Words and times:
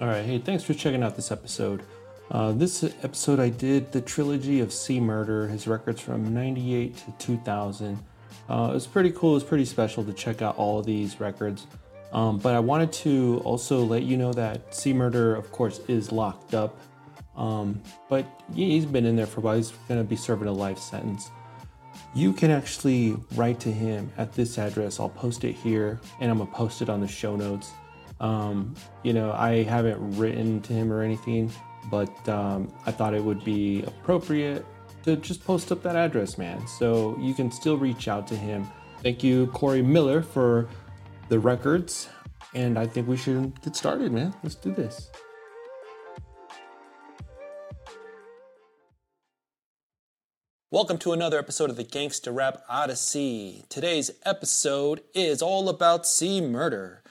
All 0.00 0.06
right, 0.06 0.24
hey, 0.24 0.38
thanks 0.38 0.64
for 0.64 0.72
checking 0.72 1.02
out 1.02 1.14
this 1.14 1.30
episode. 1.30 1.82
Uh, 2.30 2.52
this 2.52 2.82
episode, 3.02 3.38
I 3.38 3.50
did 3.50 3.92
the 3.92 4.00
trilogy 4.00 4.60
of 4.60 4.72
C 4.72 4.98
Murder, 4.98 5.46
his 5.46 5.66
records 5.66 6.00
from 6.00 6.32
98 6.32 6.96
to 6.96 7.12
2000. 7.18 7.98
Uh, 8.48 8.68
it 8.70 8.72
was 8.72 8.86
pretty 8.86 9.10
cool, 9.10 9.32
it 9.32 9.34
was 9.34 9.44
pretty 9.44 9.66
special 9.66 10.02
to 10.04 10.14
check 10.14 10.40
out 10.40 10.56
all 10.56 10.78
of 10.78 10.86
these 10.86 11.20
records. 11.20 11.66
Um, 12.14 12.38
but 12.38 12.54
I 12.54 12.60
wanted 12.60 12.94
to 12.94 13.42
also 13.44 13.84
let 13.84 14.04
you 14.04 14.16
know 14.16 14.32
that 14.32 14.74
C 14.74 14.94
Murder, 14.94 15.34
of 15.34 15.52
course, 15.52 15.80
is 15.86 16.10
locked 16.10 16.54
up. 16.54 16.80
Um, 17.36 17.82
but 18.08 18.24
he's 18.54 18.86
been 18.86 19.04
in 19.04 19.16
there 19.16 19.26
for 19.26 19.40
a 19.40 19.42
while, 19.42 19.56
he's 19.56 19.72
going 19.86 20.00
to 20.00 20.08
be 20.08 20.16
serving 20.16 20.48
a 20.48 20.52
life 20.52 20.78
sentence. 20.78 21.30
You 22.14 22.32
can 22.32 22.50
actually 22.50 23.18
write 23.34 23.60
to 23.60 23.70
him 23.70 24.10
at 24.16 24.32
this 24.32 24.56
address. 24.56 24.98
I'll 24.98 25.10
post 25.10 25.44
it 25.44 25.52
here 25.52 26.00
and 26.20 26.30
I'm 26.30 26.38
going 26.38 26.48
to 26.48 26.56
post 26.56 26.80
it 26.80 26.88
on 26.88 27.02
the 27.02 27.06
show 27.06 27.36
notes. 27.36 27.72
Um, 28.20 28.74
you 29.02 29.12
know, 29.12 29.32
I 29.32 29.62
haven't 29.62 30.18
written 30.18 30.60
to 30.62 30.72
him 30.72 30.92
or 30.92 31.02
anything, 31.02 31.50
but 31.90 32.28
um, 32.28 32.72
I 32.86 32.92
thought 32.92 33.14
it 33.14 33.24
would 33.24 33.42
be 33.44 33.82
appropriate 33.86 34.64
to 35.04 35.16
just 35.16 35.42
post 35.44 35.72
up 35.72 35.82
that 35.82 35.96
address, 35.96 36.36
man. 36.36 36.66
So 36.66 37.16
you 37.18 37.32
can 37.32 37.50
still 37.50 37.78
reach 37.78 38.08
out 38.08 38.26
to 38.28 38.36
him. 38.36 38.68
Thank 39.02 39.24
you, 39.24 39.46
Corey 39.48 39.80
Miller, 39.80 40.20
for 40.20 40.68
the 41.30 41.38
records. 41.38 42.08
And 42.52 42.78
I 42.78 42.86
think 42.86 43.08
we 43.08 43.16
should 43.16 43.58
get 43.62 43.74
started, 43.74 44.12
man. 44.12 44.34
Let's 44.42 44.56
do 44.56 44.74
this. 44.74 45.10
Welcome 50.72 50.98
to 50.98 51.12
another 51.12 51.38
episode 51.38 51.70
of 51.70 51.76
the 51.76 51.84
Gangsta 51.84 52.32
Rap 52.32 52.62
Odyssey. 52.68 53.64
Today's 53.68 54.10
episode 54.24 55.00
is 55.14 55.42
all 55.42 55.68
about 55.68 56.06
C 56.06 56.40
Murder. 56.40 57.02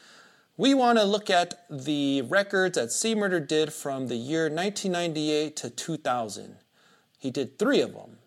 We 0.59 0.73
want 0.73 0.97
to 0.97 1.05
look 1.05 1.29
at 1.29 1.63
the 1.69 2.21
records 2.23 2.75
that 2.75 2.91
C 2.91 3.15
Murder 3.15 3.39
did 3.39 3.71
from 3.71 4.09
the 4.09 4.17
year 4.17 4.49
1998 4.49 5.55
to 5.55 5.69
2000. 5.69 6.57
He 7.17 7.31
did 7.31 7.57
three 7.57 7.79
of 7.79 7.93
them 7.93 8.17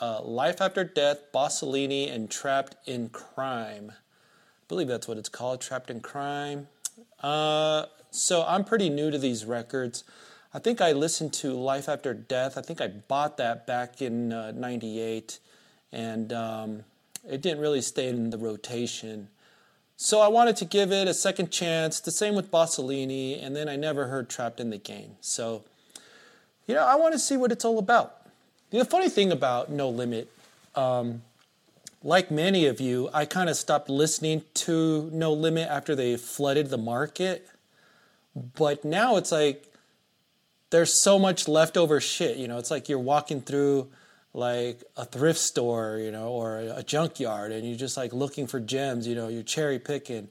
uh, 0.00 0.20
Life 0.20 0.60
After 0.60 0.82
Death, 0.82 1.30
Bossalinie, 1.32 2.12
and 2.12 2.28
Trapped 2.28 2.74
in 2.88 3.08
Crime. 3.10 3.92
I 3.92 4.64
believe 4.66 4.88
that's 4.88 5.06
what 5.06 5.16
it's 5.16 5.28
called, 5.28 5.60
Trapped 5.60 5.88
in 5.88 6.00
Crime. 6.00 6.66
Uh, 7.22 7.84
so 8.10 8.44
I'm 8.44 8.64
pretty 8.64 8.88
new 8.88 9.12
to 9.12 9.18
these 9.18 9.44
records. 9.44 10.02
I 10.52 10.58
think 10.58 10.80
I 10.80 10.90
listened 10.90 11.34
to 11.34 11.52
Life 11.52 11.88
After 11.88 12.12
Death. 12.12 12.58
I 12.58 12.62
think 12.62 12.80
I 12.80 12.88
bought 12.88 13.36
that 13.36 13.64
back 13.64 14.02
in 14.02 14.32
uh, 14.32 14.50
98, 14.50 15.38
and 15.92 16.32
um, 16.32 16.82
it 17.30 17.42
didn't 17.42 17.60
really 17.60 17.80
stay 17.80 18.08
in 18.08 18.30
the 18.30 18.38
rotation. 18.38 19.28
So 19.96 20.20
I 20.20 20.28
wanted 20.28 20.56
to 20.56 20.66
give 20.66 20.92
it 20.92 21.08
a 21.08 21.14
second 21.14 21.50
chance. 21.50 22.00
The 22.00 22.10
same 22.10 22.34
with 22.34 22.50
Bossalinie, 22.50 23.42
and 23.42 23.56
then 23.56 23.68
I 23.68 23.76
never 23.76 24.08
heard 24.08 24.28
Trapped 24.28 24.60
in 24.60 24.70
the 24.70 24.76
Game. 24.76 25.16
So, 25.22 25.64
you 26.66 26.74
know, 26.74 26.84
I 26.84 26.96
want 26.96 27.14
to 27.14 27.18
see 27.18 27.36
what 27.36 27.50
it's 27.50 27.64
all 27.64 27.78
about. 27.78 28.14
The 28.70 28.84
funny 28.84 29.08
thing 29.08 29.32
about 29.32 29.70
No 29.70 29.88
Limit, 29.88 30.30
um, 30.74 31.22
like 32.02 32.30
many 32.30 32.66
of 32.66 32.78
you, 32.78 33.08
I 33.14 33.24
kind 33.24 33.48
of 33.48 33.56
stopped 33.56 33.88
listening 33.88 34.42
to 34.54 35.08
No 35.12 35.32
Limit 35.32 35.68
after 35.68 35.94
they 35.94 36.16
flooded 36.16 36.68
the 36.68 36.78
market. 36.78 37.48
But 38.34 38.84
now 38.84 39.16
it's 39.16 39.32
like 39.32 39.72
there's 40.70 40.92
so 40.92 41.18
much 41.18 41.48
leftover 41.48 42.00
shit. 42.00 42.36
You 42.36 42.48
know, 42.48 42.58
it's 42.58 42.70
like 42.70 42.90
you're 42.90 42.98
walking 42.98 43.40
through 43.40 43.88
like 44.36 44.84
a 44.98 45.06
thrift 45.06 45.38
store, 45.38 45.98
you 45.98 46.10
know, 46.10 46.28
or 46.28 46.58
a 46.58 46.82
junkyard, 46.82 47.52
and 47.52 47.66
you're 47.66 47.78
just 47.78 47.96
like 47.96 48.12
looking 48.12 48.46
for 48.46 48.60
gems. 48.60 49.08
You 49.08 49.14
know, 49.14 49.28
you're 49.28 49.42
cherry 49.42 49.78
picking, 49.78 50.28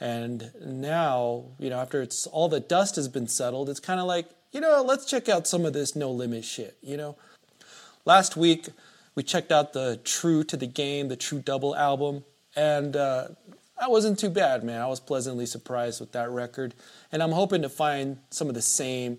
and 0.00 0.50
now, 0.64 1.44
you 1.58 1.68
know, 1.68 1.78
after 1.78 2.00
it's 2.00 2.26
all 2.26 2.48
the 2.48 2.60
dust 2.60 2.96
has 2.96 3.08
been 3.08 3.28
settled, 3.28 3.68
it's 3.68 3.78
kind 3.78 4.00
of 4.00 4.06
like, 4.06 4.30
you 4.52 4.60
know, 4.60 4.82
let's 4.82 5.04
check 5.04 5.28
out 5.28 5.46
some 5.46 5.66
of 5.66 5.74
this 5.74 5.94
no 5.94 6.10
limit 6.10 6.46
shit. 6.46 6.78
You 6.80 6.96
know, 6.96 7.16
last 8.06 8.38
week 8.38 8.68
we 9.14 9.22
checked 9.22 9.52
out 9.52 9.74
the 9.74 10.00
True 10.02 10.44
to 10.44 10.56
the 10.56 10.66
Game, 10.66 11.08
the 11.08 11.16
True 11.16 11.40
Double 11.40 11.76
album, 11.76 12.24
and 12.56 12.96
uh, 12.96 13.28
that 13.78 13.90
wasn't 13.90 14.18
too 14.18 14.30
bad, 14.30 14.64
man. 14.64 14.80
I 14.80 14.86
was 14.86 14.98
pleasantly 14.98 15.44
surprised 15.44 16.00
with 16.00 16.12
that 16.12 16.30
record, 16.30 16.72
and 17.12 17.22
I'm 17.22 17.32
hoping 17.32 17.60
to 17.60 17.68
find 17.68 18.16
some 18.30 18.48
of 18.48 18.54
the 18.54 18.62
same 18.62 19.18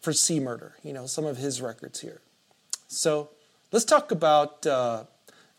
for 0.00 0.14
C 0.14 0.40
Murder. 0.40 0.76
You 0.82 0.94
know, 0.94 1.04
some 1.04 1.26
of 1.26 1.36
his 1.36 1.60
records 1.60 2.00
here. 2.00 2.22
So 2.90 3.30
let's 3.70 3.84
talk 3.84 4.10
about 4.10 4.66
uh, 4.66 5.04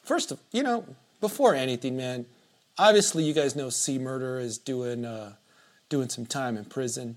first. 0.04 0.34
You 0.52 0.64
know, 0.64 0.86
before 1.22 1.56
anything, 1.56 1.96
man. 1.96 2.26
Obviously, 2.78 3.24
you 3.24 3.34
guys 3.34 3.56
know 3.56 3.70
C 3.70 3.98
Murder 3.98 4.38
is 4.38 4.58
doing 4.58 5.06
uh, 5.06 5.34
doing 5.90 6.10
some 6.10 6.26
time 6.26 6.58
in 6.58 6.66
prison. 6.66 7.16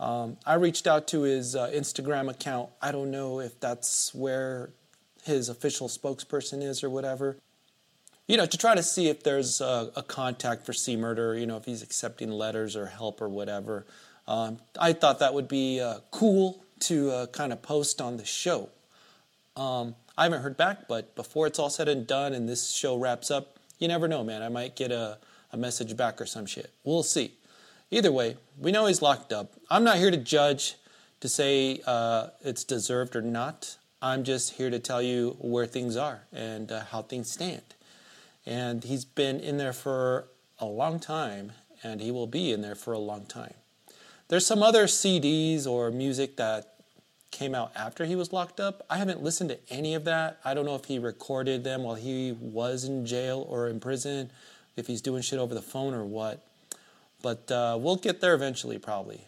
Um, 0.00 0.36
I 0.44 0.54
reached 0.54 0.88
out 0.88 1.06
to 1.08 1.22
his 1.22 1.54
uh, 1.54 1.70
Instagram 1.70 2.28
account. 2.28 2.70
I 2.80 2.90
don't 2.90 3.12
know 3.12 3.38
if 3.38 3.60
that's 3.60 4.12
where 4.12 4.70
his 5.22 5.48
official 5.48 5.88
spokesperson 5.88 6.60
is 6.60 6.82
or 6.82 6.90
whatever. 6.90 7.36
You 8.26 8.36
know, 8.36 8.46
to 8.46 8.58
try 8.58 8.74
to 8.74 8.82
see 8.82 9.08
if 9.08 9.22
there's 9.22 9.60
a, 9.60 9.92
a 9.94 10.02
contact 10.02 10.66
for 10.66 10.72
C 10.72 10.96
Murder. 10.96 11.36
You 11.38 11.46
know, 11.46 11.56
if 11.56 11.66
he's 11.66 11.82
accepting 11.82 12.32
letters 12.32 12.74
or 12.74 12.86
help 12.86 13.20
or 13.20 13.28
whatever. 13.28 13.86
Um, 14.26 14.58
I 14.80 14.92
thought 14.92 15.20
that 15.20 15.34
would 15.34 15.48
be 15.48 15.80
uh, 15.80 15.98
cool 16.10 16.64
to 16.80 17.10
uh, 17.10 17.26
kind 17.26 17.52
of 17.52 17.62
post 17.62 18.00
on 18.00 18.16
the 18.16 18.24
show. 18.24 18.70
Um, 19.56 19.94
I 20.16 20.24
haven't 20.24 20.42
heard 20.42 20.56
back, 20.56 20.88
but 20.88 21.14
before 21.14 21.46
it's 21.46 21.58
all 21.58 21.70
said 21.70 21.88
and 21.88 22.06
done 22.06 22.32
and 22.32 22.48
this 22.48 22.70
show 22.70 22.96
wraps 22.96 23.30
up, 23.30 23.58
you 23.78 23.88
never 23.88 24.08
know, 24.08 24.22
man. 24.22 24.42
I 24.42 24.48
might 24.48 24.76
get 24.76 24.92
a, 24.92 25.18
a 25.52 25.56
message 25.56 25.96
back 25.96 26.20
or 26.20 26.26
some 26.26 26.46
shit. 26.46 26.70
We'll 26.84 27.02
see. 27.02 27.32
Either 27.90 28.12
way, 28.12 28.36
we 28.58 28.72
know 28.72 28.86
he's 28.86 29.02
locked 29.02 29.32
up. 29.32 29.52
I'm 29.70 29.84
not 29.84 29.98
here 29.98 30.10
to 30.10 30.16
judge, 30.16 30.76
to 31.20 31.28
say 31.28 31.80
uh, 31.86 32.28
it's 32.42 32.64
deserved 32.64 33.14
or 33.14 33.22
not. 33.22 33.76
I'm 34.00 34.24
just 34.24 34.54
here 34.54 34.70
to 34.70 34.78
tell 34.78 35.02
you 35.02 35.36
where 35.38 35.66
things 35.66 35.96
are 35.96 36.22
and 36.32 36.72
uh, 36.72 36.84
how 36.90 37.02
things 37.02 37.30
stand. 37.30 37.62
And 38.46 38.82
he's 38.82 39.04
been 39.04 39.38
in 39.38 39.58
there 39.58 39.72
for 39.72 40.26
a 40.58 40.64
long 40.64 40.98
time, 40.98 41.52
and 41.82 42.00
he 42.00 42.10
will 42.10 42.26
be 42.26 42.52
in 42.52 42.62
there 42.62 42.74
for 42.74 42.92
a 42.92 42.98
long 42.98 43.26
time. 43.26 43.54
There's 44.28 44.46
some 44.46 44.62
other 44.62 44.86
CDs 44.86 45.66
or 45.66 45.90
music 45.90 46.36
that 46.36 46.71
came 47.32 47.54
out 47.54 47.72
after 47.74 48.04
he 48.04 48.14
was 48.14 48.32
locked 48.32 48.60
up. 48.60 48.86
I 48.88 48.98
haven't 48.98 49.22
listened 49.22 49.50
to 49.50 49.58
any 49.68 49.94
of 49.94 50.04
that. 50.04 50.38
I 50.44 50.54
don't 50.54 50.64
know 50.64 50.76
if 50.76 50.84
he 50.84 50.98
recorded 50.98 51.64
them 51.64 51.82
while 51.82 51.96
he 51.96 52.32
was 52.32 52.84
in 52.84 53.04
jail 53.04 53.44
or 53.48 53.66
in 53.66 53.80
prison, 53.80 54.30
if 54.76 54.86
he's 54.86 55.00
doing 55.00 55.22
shit 55.22 55.40
over 55.40 55.54
the 55.54 55.62
phone 55.62 55.94
or 55.94 56.04
what. 56.04 56.46
But 57.22 57.50
uh, 57.50 57.78
we'll 57.80 57.96
get 57.96 58.20
there 58.20 58.34
eventually, 58.34 58.78
probably. 58.78 59.26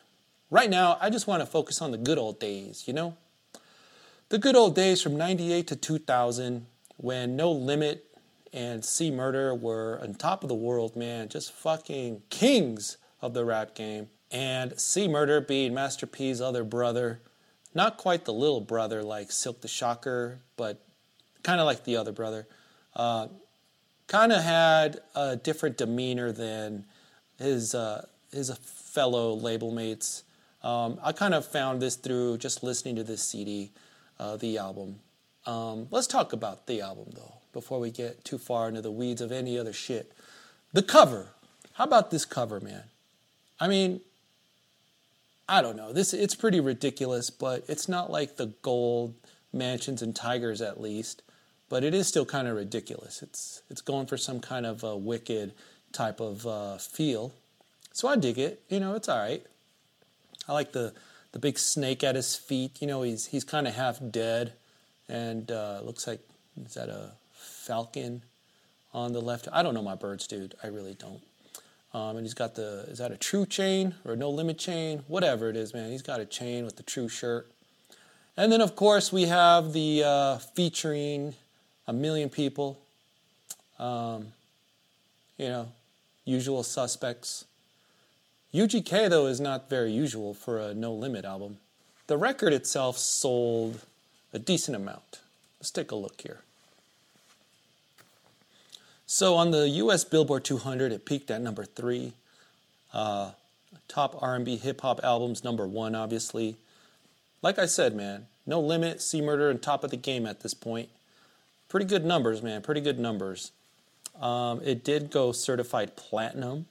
Right 0.51 0.71
now, 0.71 0.99
I 1.01 1.11
just 1.11 1.27
want 1.27 1.41
to 1.41 1.47
focus 1.47 1.83
on 1.83 1.91
the 1.91 1.99
good 1.99 2.19
old 2.19 2.39
days, 2.39 2.85
you 2.87 2.93
know? 2.93 3.17
The 4.29 4.39
good 4.39 4.55
old 4.55 4.75
days 4.75 5.03
from 5.03 5.17
98 5.17 5.67
to 5.69 5.77
2000 5.77 6.67
when 6.97 7.37
No 7.37 7.51
Limit 7.51 8.05
and 8.53 8.85
C 8.85 9.11
Murder 9.11 9.55
were 9.55 9.99
on 10.01 10.15
top 10.15 10.43
of 10.43 10.49
the 10.49 10.55
world, 10.55 10.95
man. 10.95 11.29
Just 11.29 11.53
fucking 11.53 12.23
kings 12.31 12.99
of 13.21 13.35
the 13.35 13.45
rap 13.45 13.75
game. 13.75 14.09
And 14.31 14.79
C 14.79 15.09
Murder 15.09 15.41
being 15.41 15.75
Master 15.75 16.07
P's 16.07 16.41
other 16.41 16.65
brother 16.65 17.21
not 17.75 17.97
quite 17.97 18.25
the 18.25 18.33
little 18.33 18.61
brother 18.61 19.03
like 19.03 19.33
Silk 19.33 19.61
the 19.61 19.69
Shocker, 19.69 20.41
but 20.57 20.81
kind 21.43 21.61
of 21.61 21.67
like 21.67 21.85
the 21.85 21.97
other 21.97 22.12
brother. 22.12 22.47
Uh, 22.95 23.29
kind 24.07 24.33
of 24.33 24.43
had 24.43 25.01
a 25.15 25.37
different 25.37 25.77
demeanor 25.77 26.33
than 26.33 26.85
his 27.39 27.75
uh, 27.75 28.07
his 28.33 28.51
fellow 28.59 29.35
label 29.35 29.71
mates. 29.71 30.25
Um, 30.62 30.99
I 31.03 31.12
kind 31.12 31.35
of 31.35 31.45
found 31.45 31.83
this 31.83 31.97
through 31.97 32.39
just 32.39 32.62
listening 32.62 32.97
to 32.97 33.05
this 33.05 33.23
CD, 33.23 33.71
uh, 34.19 34.37
the 34.37 34.59
album. 34.59 35.01
Um, 35.47 35.89
let's 35.91 36.06
talk 36.06 36.33
about 36.33 36.67
the 36.67 36.81
album 36.81 37.11
though 37.15 37.35
before 37.53 37.79
we 37.79 37.91
get 37.91 38.25
too 38.25 38.39
far 38.39 38.69
into 38.69 38.81
the 38.81 38.91
weeds 38.91 39.21
of 39.21 39.31
any 39.31 39.59
other 39.59 39.73
shit. 39.73 40.12
The 40.73 40.82
cover. 40.82 41.29
How 41.75 41.85
about 41.85 42.11
this 42.11 42.25
cover, 42.25 42.61
man? 42.61 42.85
I 43.61 43.69
mean, 43.69 44.00
I 45.49 45.61
don't 45.61 45.76
know. 45.76 45.93
This 45.93 46.14
it's 46.14 46.35
pretty 46.35 46.61
ridiculous, 46.61 47.31
but 47.31 47.64
it's 47.69 47.88
not 47.88 48.11
like 48.11 48.37
the 48.37 48.52
gold 48.62 49.14
mansions 49.52 50.02
and 50.02 50.14
tigers 50.14 50.62
at 50.62 50.81
least. 50.81 51.23
But 51.69 51.82
it 51.82 51.94
is 51.94 52.06
still 52.06 52.26
kind 52.26 52.46
of 52.46 52.56
ridiculous. 52.56 53.23
It's 53.23 53.62
it's 53.70 53.81
going 53.81 54.06
for 54.06 54.17
some 54.17 54.41
kind 54.41 54.67
of 54.67 54.82
a 54.82 54.96
wicked 54.96 55.52
type 55.93 56.20
of 56.20 56.46
uh, 56.46 56.79
feel. 56.79 57.32
So 57.93 58.08
I 58.08 58.17
dig 58.17 58.38
it. 58.38 58.62
You 58.69 58.81
know, 58.81 58.94
it's 58.94 59.08
all 59.08 59.19
right. 59.19 59.44
I 60.49 60.52
like 60.52 60.73
the 60.73 60.93
the 61.32 61.38
big 61.38 61.58
snake 61.58 62.05
at 62.05 62.14
his 62.14 62.37
feet. 62.37 62.81
You 62.81 62.87
know, 62.87 63.02
he's 63.02 63.26
he's 63.26 63.44
kind 63.44 63.67
of 63.67 63.75
half 63.75 63.99
dead, 64.11 64.52
and 65.08 65.50
uh, 65.50 65.81
looks 65.82 66.06
like 66.06 66.20
is 66.64 66.75
that 66.75 66.88
a 66.88 67.12
falcon 67.32 68.23
on 68.93 69.12
the 69.12 69.20
left? 69.20 69.49
I 69.52 69.62
don't 69.62 69.75
know 69.75 69.82
my 69.82 69.94
birds, 69.94 70.26
dude. 70.26 70.55
I 70.62 70.69
really 70.69 70.94
don't. 70.94 71.23
Um, 71.94 72.17
and 72.17 72.26
he's 72.26 72.35
got 72.35 72.56
the, 72.56 72.87
is 72.88 72.99
that 72.99 73.12
a 73.12 73.17
true 73.17 73.46
chain 73.46 73.94
or 74.05 74.17
no 74.17 74.29
limit 74.29 74.58
chain? 74.58 75.05
Whatever 75.06 75.49
it 75.49 75.56
is, 75.56 75.73
man. 75.73 75.93
He's 75.93 76.02
got 76.02 76.19
a 76.19 76.26
chain 76.26 76.64
with 76.64 76.76
the 76.76 76.82
true 76.82 77.08
shirt. 77.08 77.49
And 78.37 78.50
then, 78.50 78.61
of 78.61 78.75
course, 78.75 79.12
we 79.12 79.26
have 79.26 79.73
the 79.73 80.02
uh, 80.05 80.38
featuring 80.38 81.35
a 81.87 81.93
million 81.93 82.29
people. 82.31 82.81
Um, 83.79 84.32
you 85.38 85.49
know, 85.49 85.69
usual 86.25 86.64
suspects. 86.64 87.44
UGK, 88.52 89.08
though, 89.08 89.26
is 89.26 89.40
not 89.40 89.70
very 89.70 89.93
usual 89.93 90.35
for 90.35 90.58
a 90.58 90.75
No 90.75 90.93
Limit 90.93 91.25
album. 91.25 91.58
The 92.08 92.17
record 92.17 92.52
itself 92.52 92.99
sold 92.99 93.82
a 94.32 94.40
decent 94.40 94.76
amount. 94.76 95.20
Let's 95.61 95.70
take 95.70 95.93
a 95.93 95.97
look 95.97 96.20
here. 96.20 96.40
So 99.14 99.37
on 99.37 99.52
the 99.52 99.69
U.S. 99.69 100.02
Billboard 100.02 100.43
200, 100.43 100.90
it 100.90 101.06
peaked 101.06 101.31
at 101.31 101.40
number 101.40 101.64
three. 101.64 102.14
Uh, 102.93 103.31
top 103.87 104.20
R&B 104.20 104.56
hip 104.56 104.81
hop 104.81 104.99
albums, 105.05 105.44
number 105.44 105.69
one, 105.69 105.94
obviously. 105.94 106.56
Like 107.40 107.56
I 107.56 107.66
said, 107.66 107.94
man, 107.94 108.26
No 108.44 108.58
Limit, 108.58 109.00
C 109.00 109.20
Murder, 109.20 109.50
and 109.50 109.62
top 109.62 109.84
of 109.84 109.93
the 109.93 109.96
game 109.96 110.26
at 110.26 110.40
this 110.40 110.52
point. 110.52 110.88
Pretty 111.69 111.87
good 111.87 112.05
numbers, 112.05 112.43
man. 112.43 112.61
Pretty 112.61 112.81
good 112.81 112.99
numbers. 112.99 113.52
Um, 114.20 114.61
it 114.64 114.82
did 114.82 115.12
go 115.12 115.31
certified 115.31 115.94
platinum 115.94 116.66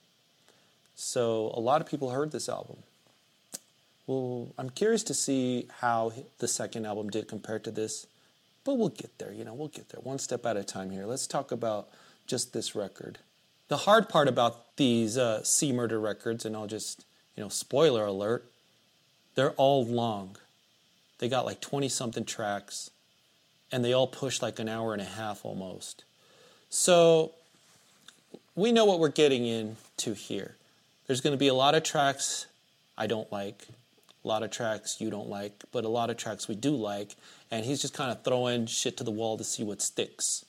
so 0.95 1.53
a 1.55 1.61
lot 1.61 1.79
of 1.79 1.87
people 1.87 2.09
heard 2.09 2.33
this 2.33 2.49
album. 2.49 2.75
Well, 4.05 4.49
I'm 4.57 4.69
curious 4.69 5.03
to 5.03 5.13
see 5.13 5.69
how 5.79 6.11
the 6.39 6.49
second 6.49 6.85
album 6.85 7.09
did 7.09 7.29
compared 7.29 7.63
to 7.63 7.71
this, 7.71 8.05
but 8.65 8.73
we'll 8.73 8.89
get 8.89 9.17
there. 9.17 9.31
You 9.31 9.45
know, 9.45 9.53
we'll 9.53 9.69
get 9.69 9.87
there 9.87 10.01
one 10.01 10.19
step 10.19 10.45
at 10.45 10.57
a 10.57 10.63
time 10.65 10.91
here. 10.91 11.05
Let's 11.05 11.25
talk 11.25 11.53
about 11.53 11.87
just 12.27 12.53
this 12.53 12.75
record. 12.75 13.19
The 13.67 13.77
hard 13.77 14.09
part 14.09 14.27
about 14.27 14.75
these 14.77 15.17
uh, 15.17 15.43
C 15.43 15.71
Murder 15.71 15.99
records, 15.99 16.45
and 16.45 16.55
I'll 16.55 16.67
just, 16.67 17.05
you 17.35 17.43
know, 17.43 17.49
spoiler 17.49 18.05
alert, 18.05 18.45
they're 19.35 19.51
all 19.51 19.85
long. 19.85 20.37
They 21.19 21.29
got 21.29 21.45
like 21.45 21.61
20 21.61 21.89
something 21.89 22.25
tracks, 22.25 22.91
and 23.71 23.83
they 23.83 23.93
all 23.93 24.07
push 24.07 24.41
like 24.41 24.59
an 24.59 24.69
hour 24.69 24.93
and 24.93 25.01
a 25.01 25.05
half 25.05 25.45
almost. 25.45 26.03
So 26.69 27.31
we 28.55 28.71
know 28.71 28.85
what 28.85 28.99
we're 28.99 29.09
getting 29.09 29.45
into 29.45 30.13
here. 30.13 30.55
There's 31.07 31.21
going 31.21 31.33
to 31.33 31.39
be 31.39 31.47
a 31.47 31.53
lot 31.53 31.75
of 31.75 31.83
tracks 31.83 32.47
I 32.97 33.07
don't 33.07 33.31
like, 33.31 33.67
a 34.23 34.27
lot 34.27 34.43
of 34.43 34.51
tracks 34.51 35.01
you 35.01 35.09
don't 35.09 35.29
like, 35.29 35.63
but 35.71 35.83
a 35.83 35.89
lot 35.89 36.09
of 36.09 36.17
tracks 36.17 36.47
we 36.47 36.55
do 36.55 36.75
like, 36.75 37.15
and 37.49 37.65
he's 37.65 37.81
just 37.81 37.93
kind 37.93 38.11
of 38.11 38.23
throwing 38.23 38.67
shit 38.67 38.97
to 38.97 39.03
the 39.03 39.11
wall 39.11 39.37
to 39.37 39.43
see 39.43 39.63
what 39.63 39.81
sticks. 39.81 40.45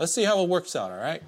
Let's 0.00 0.14
see 0.14 0.24
how 0.24 0.42
it 0.42 0.48
works 0.48 0.74
out, 0.74 0.90
all 0.90 0.96
right? 0.96 1.22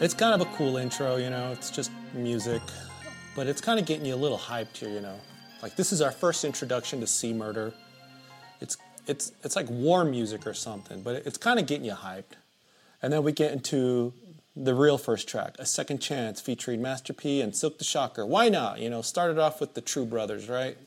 It's 0.00 0.14
kind 0.14 0.40
of 0.40 0.46
a 0.46 0.50
cool 0.56 0.76
intro, 0.76 1.16
you 1.16 1.28
know, 1.28 1.50
it's 1.50 1.70
just 1.70 1.90
music, 2.14 2.62
but 3.34 3.48
it's 3.48 3.60
kind 3.60 3.80
of 3.80 3.86
getting 3.86 4.06
you 4.06 4.14
a 4.14 4.16
little 4.16 4.38
hyped 4.38 4.76
here, 4.76 4.88
you 4.88 5.00
know. 5.00 5.18
Like 5.60 5.74
this 5.74 5.92
is 5.92 6.00
our 6.00 6.12
first 6.12 6.44
introduction 6.44 7.00
to 7.00 7.06
C 7.06 7.32
Murder. 7.32 7.72
It's 8.60 8.76
it's 9.08 9.32
it's 9.42 9.56
like 9.56 9.68
war 9.68 10.04
music 10.04 10.46
or 10.46 10.54
something, 10.54 11.02
but 11.02 11.26
it's 11.26 11.36
kind 11.36 11.58
of 11.58 11.66
getting 11.66 11.84
you 11.84 11.94
hyped. 11.94 12.36
And 13.02 13.12
then 13.12 13.24
we 13.24 13.32
get 13.32 13.50
into 13.52 14.12
the 14.54 14.72
real 14.72 14.98
first 14.98 15.28
track, 15.28 15.56
A 15.58 15.66
Second 15.66 15.98
Chance, 15.98 16.40
featuring 16.40 16.80
Master 16.80 17.12
P 17.12 17.40
and 17.40 17.54
Silk 17.54 17.78
the 17.78 17.84
Shocker. 17.84 18.24
Why 18.24 18.48
not? 18.48 18.78
You 18.78 18.90
know, 18.90 19.02
started 19.02 19.38
off 19.38 19.60
with 19.60 19.74
the 19.74 19.80
True 19.80 20.04
Brothers, 20.04 20.48
right? 20.48 20.78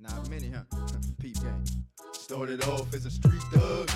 Not 0.00 0.28
many, 0.30 0.50
huh? 0.50 0.62
Peep 1.20 1.40
game. 1.40 1.64
Started 2.12 2.62
off 2.64 2.94
as 2.94 3.06
a 3.06 3.10
street 3.10 3.42
thug, 3.52 3.87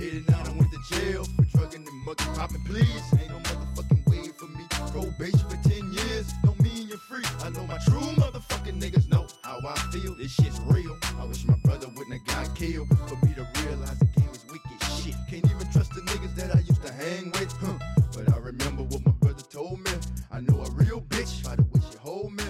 and 0.00 0.26
thugging. 0.26 0.30
89, 0.30 0.46
I 0.46 0.58
went 0.58 0.72
to 0.72 0.94
jail 0.94 1.24
for 1.24 1.42
drugging 1.56 1.86
and 1.86 2.04
mugging, 2.04 2.34
popping, 2.34 2.64
please. 2.64 3.02
Ain't 3.18 3.30
no 3.30 3.38
motherfucking 3.38 4.08
way 4.08 4.28
for 4.36 4.46
me. 4.46 4.64
Probation 4.92 5.48
for 5.48 5.68
10 5.68 5.92
years, 5.92 6.32
don't 6.44 6.60
mean 6.60 6.88
you're 6.88 6.98
free. 6.98 7.24
I 7.42 7.50
know 7.50 7.66
my 7.66 7.78
true 7.78 8.00
motherfucking 8.00 8.80
niggas 8.80 9.10
know 9.10 9.26
how 9.42 9.58
I 9.66 9.74
feel. 9.92 10.14
This 10.16 10.32
shit's 10.32 10.60
real. 10.66 10.96
I 11.18 11.24
wish 11.24 11.44
my 11.46 11.56
brother 11.64 11.88
wouldn't 11.96 12.12
have 12.12 12.26
got 12.26 12.56
killed. 12.56 12.88
For 13.08 13.26
me 13.26 13.34
to 13.34 13.46
realize 13.66 13.98
the 13.98 14.06
game 14.16 14.30
is 14.32 14.44
wicked 14.46 14.82
shit. 15.02 15.14
Can't 15.28 15.44
even 15.44 15.70
trust 15.72 15.92
the 15.94 16.00
niggas 16.02 16.34
that 16.36 16.54
I 16.54 16.60
used 16.60 16.84
to 16.84 16.92
hang 16.92 17.30
with, 17.32 17.52
huh? 17.52 17.78
But 18.14 18.32
I 18.32 18.38
remember 18.38 18.82
what 18.84 19.04
my 19.04 19.12
brother 19.12 19.42
told 19.42 19.80
me. 19.80 19.92
I 20.32 20.40
know 20.40 20.62
a 20.64 20.70
real 20.72 21.00
bitch 21.02 21.44
by 21.44 21.56
the 21.56 21.62
way 21.62 21.80
she 21.90 21.98
hold 21.98 22.32
me. 22.32 22.44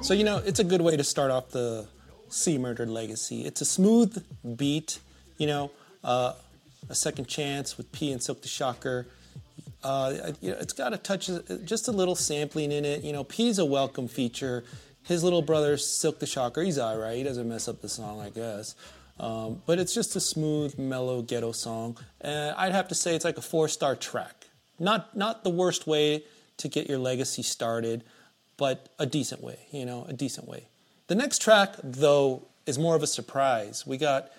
So, 0.00 0.12
you 0.12 0.24
know, 0.24 0.38
it's 0.38 0.58
a 0.58 0.64
good 0.64 0.80
way 0.80 0.96
to 0.96 1.04
start 1.04 1.30
off 1.30 1.50
the 1.50 1.86
C 2.28 2.58
Murdered 2.58 2.88
Legacy. 2.88 3.44
It's 3.44 3.60
a 3.60 3.64
smooth 3.64 4.22
beat, 4.56 4.98
you 5.38 5.46
know 5.46 5.70
uh, 6.04 6.34
a 6.88 6.94
second 6.94 7.26
chance 7.26 7.76
with 7.76 7.90
P 7.92 8.12
and 8.12 8.22
Silk 8.22 8.42
the 8.42 8.48
Shocker. 8.48 9.06
Uh, 9.82 10.32
it's 10.40 10.72
got 10.72 10.92
a 10.92 10.96
touch, 10.96 11.30
just 11.64 11.88
a 11.88 11.92
little 11.92 12.14
sampling 12.14 12.72
in 12.72 12.84
it. 12.84 13.02
You 13.02 13.12
know, 13.12 13.24
P's 13.24 13.58
a 13.58 13.64
welcome 13.64 14.08
feature. 14.08 14.64
His 15.02 15.22
little 15.22 15.42
brother 15.42 15.76
Silk 15.76 16.18
the 16.20 16.26
Shocker, 16.26 16.62
he's 16.62 16.78
all 16.78 16.96
right. 16.96 17.16
He 17.16 17.22
doesn't 17.22 17.48
mess 17.48 17.68
up 17.68 17.82
the 17.82 17.88
song, 17.88 18.20
I 18.20 18.30
guess. 18.30 18.74
Um, 19.20 19.62
but 19.66 19.78
it's 19.78 19.94
just 19.94 20.16
a 20.16 20.20
smooth, 20.20 20.78
mellow 20.78 21.22
ghetto 21.22 21.52
song. 21.52 21.98
And 22.20 22.54
I'd 22.56 22.72
have 22.72 22.88
to 22.88 22.94
say 22.94 23.14
it's 23.14 23.24
like 23.24 23.38
a 23.38 23.42
four-star 23.42 23.96
track. 23.96 24.46
Not 24.78 25.16
not 25.16 25.44
the 25.44 25.50
worst 25.50 25.86
way 25.86 26.24
to 26.56 26.68
get 26.68 26.88
your 26.88 26.98
legacy 26.98 27.42
started, 27.42 28.02
but 28.56 28.88
a 28.98 29.06
decent 29.06 29.42
way. 29.42 29.58
You 29.70 29.84
know, 29.84 30.04
a 30.08 30.12
decent 30.12 30.48
way. 30.48 30.68
The 31.06 31.14
next 31.14 31.42
track, 31.42 31.76
though, 31.82 32.48
is 32.66 32.78
more 32.78 32.96
of 32.96 33.02
a 33.02 33.06
surprise. 33.06 33.86
We 33.86 33.98
got 33.98 34.32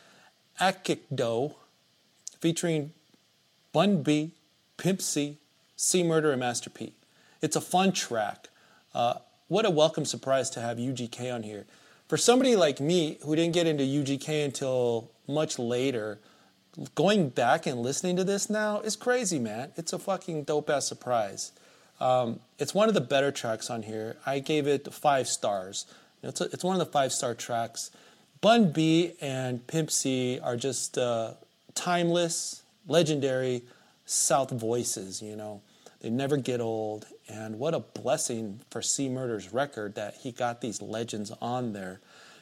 Akickdoe 0.59 1.53
featuring 2.39 2.91
Bun 3.73 4.03
B, 4.03 4.31
Pimp 4.77 5.01
C, 5.01 5.37
C 5.75 6.03
Murder, 6.03 6.31
and 6.31 6.39
Master 6.39 6.69
P. 6.69 6.93
It's 7.41 7.55
a 7.55 7.61
fun 7.61 7.91
track. 7.91 8.49
Uh, 8.93 9.15
what 9.47 9.65
a 9.65 9.69
welcome 9.69 10.05
surprise 10.05 10.49
to 10.51 10.61
have 10.61 10.77
UGK 10.77 11.33
on 11.33 11.43
here. 11.43 11.65
For 12.07 12.17
somebody 12.17 12.55
like 12.55 12.79
me 12.79 13.17
who 13.23 13.35
didn't 13.35 13.53
get 13.53 13.67
into 13.67 13.83
UGK 13.83 14.45
until 14.45 15.09
much 15.27 15.59
later, 15.59 16.19
going 16.93 17.29
back 17.29 17.65
and 17.65 17.81
listening 17.81 18.15
to 18.15 18.23
this 18.23 18.49
now 18.49 18.79
is 18.79 18.95
crazy, 18.95 19.39
man. 19.39 19.71
It's 19.75 19.91
a 19.91 19.99
fucking 19.99 20.43
dope 20.43 20.69
ass 20.69 20.87
surprise. 20.87 21.51
Um, 21.99 22.39
it's 22.59 22.73
one 22.73 22.87
of 22.87 22.93
the 22.93 23.01
better 23.01 23.31
tracks 23.31 23.69
on 23.69 23.83
here. 23.83 24.17
I 24.25 24.39
gave 24.39 24.67
it 24.67 24.93
five 24.93 25.27
stars. 25.27 25.85
It's, 26.21 26.41
a, 26.41 26.45
it's 26.45 26.63
one 26.63 26.75
of 26.75 26.79
the 26.79 26.91
five 26.91 27.11
star 27.13 27.33
tracks. 27.33 27.91
Bun 28.45 28.71
B 28.71 29.13
and 29.21 29.65
Pimp 29.65 29.89
C 29.89 30.39
are 30.39 30.55
just 30.55 30.99
uh, 30.99 31.31
timeless, 31.73 32.61
legendary 32.87 33.63
South 34.05 34.51
voices, 34.51 35.19
you 35.19 35.35
know. 35.35 35.63
They 35.99 36.11
never 36.11 36.37
get 36.37 36.61
old. 36.61 37.07
And 37.27 37.57
what 37.57 37.73
a 37.73 37.79
blessing 37.79 38.59
for 38.69 38.83
C 38.83 39.09
Murder's 39.09 39.51
record 39.51 39.95
that 39.95 40.17
he 40.17 40.31
got 40.31 40.61
these 40.61 40.79
legends 40.79 41.31
on 41.41 41.73
there 41.73 42.01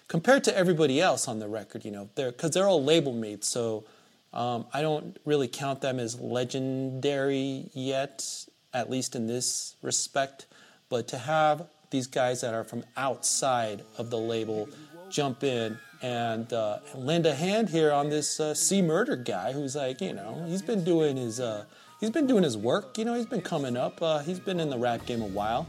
compared 0.10 0.44
to 0.44 0.58
everybody 0.58 1.00
else 1.00 1.30
on 1.30 1.40
the 1.40 1.48
record, 1.48 1.86
you 1.86 1.92
know, 1.92 2.10
because 2.16 2.52
they're, 2.52 2.64
they're, 2.64 2.68
all 2.68 2.84
label 2.84 3.14
mates. 3.14 3.48
So 3.48 3.86
um, 4.34 4.66
I 4.74 4.82
don't 4.82 5.18
really 5.24 5.48
count 5.48 5.80
them 5.80 6.02
as 6.02 6.20
legendary 6.20 7.70
yet, 7.74 8.46
at 8.74 8.90
least 8.90 9.16
in 9.16 9.28
this 9.28 9.78
respect. 9.82 10.48
But 10.90 11.08
to 11.08 11.18
have 11.18 11.66
these 11.92 12.08
guys 12.08 12.42
that 12.42 12.54
are 12.54 12.66
from 12.66 12.84
outside 12.98 13.84
of 13.98 14.10
the 14.10 14.18
label 14.18 14.68
jump 15.10 15.44
in 15.44 15.78
and 16.04 16.52
uh, 16.52 16.80
lend 16.94 17.26
a 17.26 17.34
hand 17.34 17.70
here 17.70 17.92
on 17.92 18.10
this 18.10 18.40
uh, 18.40 18.54
C 18.54 18.82
Murder 18.82 19.16
guy 19.16 19.54
who's 19.54 19.76
like, 19.76 20.02
you 20.02 20.14
know, 20.14 20.44
he's 20.46 20.62
been 20.62 20.84
doing 20.84 21.16
his 21.16 21.40
uh, 21.40 21.64
he's 22.02 22.10
been 22.10 22.28
doing 22.28 22.44
his 22.44 22.58
work. 22.58 22.98
You 22.98 23.06
know, 23.06 23.14
he's 23.16 23.26
been 23.26 23.42
coming 23.42 23.78
up. 23.78 24.02
Uh, 24.02 24.20
he's 24.20 24.40
been 24.40 24.60
in 24.60 24.70
the 24.70 24.78
rap 24.78 25.06
game 25.06 25.22
a 25.22 25.28
while, 25.28 25.68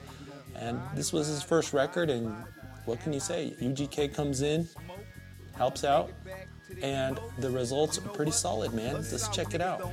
and 0.57 0.81
this 0.95 1.13
was 1.13 1.29
his 1.29 1.43
first 1.43 1.73
record. 1.73 2.11
And 2.11 2.35
what 2.85 3.01
can 3.01 3.13
you 3.13 3.21
say? 3.21 3.55
UGK 3.61 4.13
comes 4.13 4.43
in, 4.43 4.69
helps 5.53 5.85
out, 5.85 6.11
and 6.83 7.21
the 7.39 7.51
results 7.51 7.99
are 7.99 8.09
pretty 8.09 8.33
solid, 8.33 8.75
man. 8.75 8.97
Let's 8.97 9.29
check 9.29 9.55
it 9.55 9.61
out. 9.61 9.89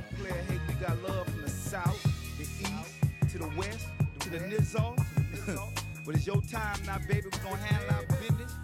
But 6.04 6.16
it's 6.16 6.26
your 6.26 6.42
time 6.42 6.84
now, 6.84 6.98
baby. 7.06 7.28
We're 7.32 7.44
gonna 7.44 7.56
handle 7.58 7.94
our 7.94 8.18
business. 8.18 8.61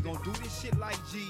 And 0.00 0.08
we 0.08 0.12
gonna 0.12 0.24
do 0.24 0.42
this 0.42 0.62
shit 0.62 0.78
like 0.78 0.96
G. 1.10 1.28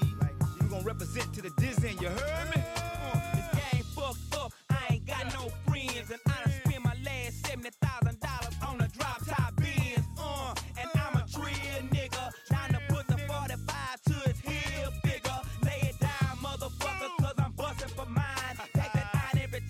We 0.61 0.67
gonna 0.67 0.83
represent 0.83 1.33
to 1.33 1.41
the 1.41 1.49
Disney, 1.57 1.95
you 1.99 2.07
heard 2.07 2.55
me? 2.55 2.61
Uh, 2.75 3.35
this 3.35 3.73
game 3.73 3.83
fucked 3.83 4.35
up. 4.35 4.53
I 4.69 4.93
ain't 4.93 5.05
got 5.05 5.25
no 5.33 5.49
friends. 5.67 6.11
And 6.11 6.19
I 6.27 6.43
done 6.43 6.53
spent 6.63 6.83
my 6.83 6.95
last 7.03 7.43
$70,000 7.43 8.69
on 8.69 8.81
a 8.81 8.87
drop 8.87 9.25
top 9.25 9.55
Benz. 9.57 10.05
Uh, 10.17 10.53
and 10.79 10.89
I'm 10.95 11.15
a 11.17 11.27
trill 11.27 11.81
nigga. 11.91 12.31
Trying 12.47 12.73
to 12.73 12.79
put 12.87 13.07
the 13.07 13.17
45 13.17 14.01
to 14.07 14.13
his 14.13 14.39
heel 14.39 14.91
figure. 15.03 15.41
Lay 15.63 15.89
it 15.89 15.99
down, 15.99 16.37
motherfucker, 16.37 17.09
cause 17.19 17.35
I'm 17.39 17.51
busting 17.51 17.89
for 17.89 18.05
mine. 18.05 18.23
Take 18.73 18.93
that 18.93 19.09
iron 19.13 19.43
every 19.43 19.61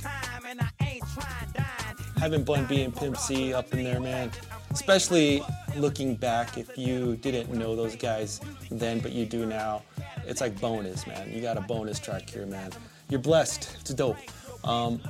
having 2.17 2.43
Bun 2.43 2.65
B 2.67 2.83
and 2.83 2.95
Pimp 2.95 3.17
C 3.17 3.51
up 3.51 3.73
in 3.73 3.83
there, 3.83 3.99
man. 3.99 4.31
Especially 4.69 5.43
looking 5.75 6.15
back, 6.15 6.55
if 6.57 6.77
you 6.77 7.15
didn't 7.17 7.51
know 7.51 7.75
those 7.75 7.95
guys 7.95 8.39
then, 8.71 8.99
but 8.99 9.11
you 9.11 9.25
do 9.25 9.45
now, 9.45 9.83
it's 10.25 10.41
like 10.41 10.59
bonus, 10.59 11.05
man. 11.07 11.31
You 11.31 11.41
got 11.41 11.57
a 11.57 11.61
bonus 11.61 11.99
track 11.99 12.29
here, 12.29 12.45
man. 12.45 12.71
You're 13.09 13.19
blessed. 13.19 13.77
It's 13.81 13.93
dope. 13.93 14.17
Um, 14.63 15.01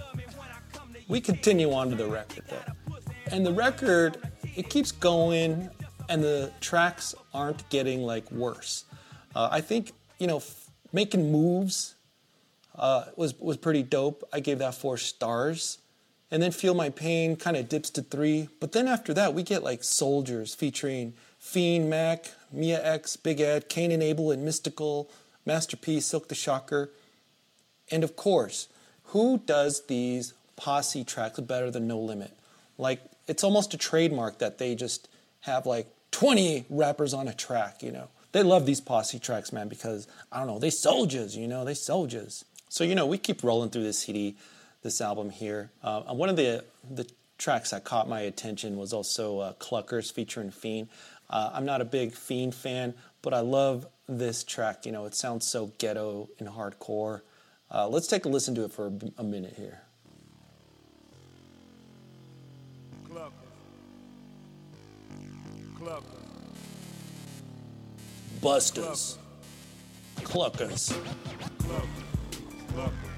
we 1.08 1.22
continue 1.22 1.72
on 1.72 1.90
to 1.90 1.96
the 1.96 2.08
record, 2.08 2.44
though. 2.50 2.96
And 3.32 3.46
the 3.46 3.54
record, 3.54 4.18
it 4.56 4.70
keeps 4.70 4.92
going, 4.92 5.70
and 6.10 6.24
the 6.24 6.52
tracks 6.60 7.14
aren't 7.34 7.68
getting 7.70 8.02
like 8.02 8.30
worse. 8.32 8.86
Uh, 9.36 9.50
I 9.52 9.62
think, 9.62 9.94
you 10.20 10.28
know, 10.28 10.38
f- 10.38 10.70
making 10.92 11.32
moves 11.32 11.96
uh, 12.76 13.06
was, 13.16 13.40
was 13.40 13.58
pretty 13.58 13.84
dope. 13.84 14.28
I 14.34 14.40
gave 14.40 14.60
that 14.60 14.76
four 14.76 14.98
stars 14.98 15.78
and 16.32 16.42
then 16.42 16.52
Feel 16.52 16.74
My 16.74 16.90
Pain 16.90 17.36
kind 17.36 17.58
of 17.58 17.68
dips 17.68 17.90
to 17.92 18.02
three. 18.02 18.48
But 18.60 18.72
then 18.72 18.88
after 18.88 19.14
that, 19.14 19.34
we 19.34 19.44
get 19.44 19.64
like 19.64 19.84
Soldiers 19.84 20.56
featuring 20.56 21.14
Fiend, 21.42 21.90
Mac, 21.90 22.32
Mia 22.52 22.82
X, 22.86 23.18
Big 23.18 23.42
Ed, 23.42 23.68
Cain 23.68 23.92
and 23.92 24.04
Abel, 24.04 24.32
and 24.32 24.48
Mystikal, 24.48 25.10
Masterpiece, 25.46 26.06
Silk 26.06 26.30
the 26.30 26.36
Shocker. 26.36 26.92
And 27.90 28.04
of 28.04 28.16
course, 28.16 28.70
who 29.06 29.40
does 29.40 29.88
these 29.88 30.34
posse 30.56 31.04
tracks 31.04 31.40
better 31.40 31.72
than 31.72 31.88
No 31.88 32.00
Limit? 32.00 32.38
Like, 32.78 33.02
it's 33.28 33.44
almost 33.44 33.74
a 33.74 33.78
trademark 33.78 34.38
that 34.38 34.60
they 34.60 34.76
just 34.76 35.10
have 35.42 35.66
like 35.66 35.88
20 36.12 36.66
rappers 36.70 37.14
on 37.14 37.28
a 37.28 37.34
track, 37.34 37.82
you 37.82 37.92
know. 37.92 38.08
They 38.32 38.44
love 38.44 38.66
these 38.66 38.80
posse 38.80 39.20
tracks, 39.20 39.52
man, 39.52 39.68
because 39.68 40.08
I 40.32 40.38
don't 40.38 40.48
know, 40.48 40.60
they 40.60 40.70
soldiers, 40.70 41.36
you 41.36 41.48
know, 41.48 41.66
they 41.66 41.74
soldiers. 41.74 42.46
So, 42.70 42.84
you 42.84 42.96
know, 42.96 43.08
we 43.08 43.18
keep 43.18 43.44
rolling 43.44 43.72
through 43.72 43.84
this 43.84 44.00
CD 44.00 44.36
this 44.84 45.02
album 45.02 45.32
here. 45.32 45.72
Uh, 45.84 46.02
one 46.14 46.30
of 46.30 46.36
the 46.36 46.64
the 46.90 47.10
tracks 47.38 47.72
that 47.72 47.84
caught 47.84 48.08
my 48.08 48.22
attention 48.22 48.78
was 48.78 48.94
also 48.94 49.40
uh, 49.40 49.54
Cluckers 49.54 50.12
featuring 50.12 50.52
Fiend. 50.52 50.88
Uh, 51.32 51.52
I'm 51.54 51.66
not 51.66 51.82
a 51.82 51.86
big 51.86 52.14
Fiend 52.14 52.54
fan, 52.54 52.94
but 53.22 53.34
I 53.34 53.40
love 53.40 53.88
this 54.08 54.44
track. 54.44 54.86
You 54.86 54.92
know, 54.92 55.06
it 55.06 55.16
sounds 55.16 55.48
so 55.48 55.72
ghetto 55.80 56.30
and 56.40 56.50
hardcore. 56.50 57.22
Uh, 57.72 57.88
let's 57.88 58.08
take 58.08 58.26
a 58.26 58.30
listen 58.30 58.54
to 58.56 58.66
it 58.66 58.72
for 58.72 58.88
a, 58.88 58.92
a 59.20 59.24
minute 59.24 59.54
here. 59.56 59.82
Cluckers. 63.10 63.32
Cluckers. 65.80 66.04
Busters. 68.42 69.18
Cluckers. 70.18 70.94
Cluckers. 71.60 71.88
Cluckers. 72.74 73.12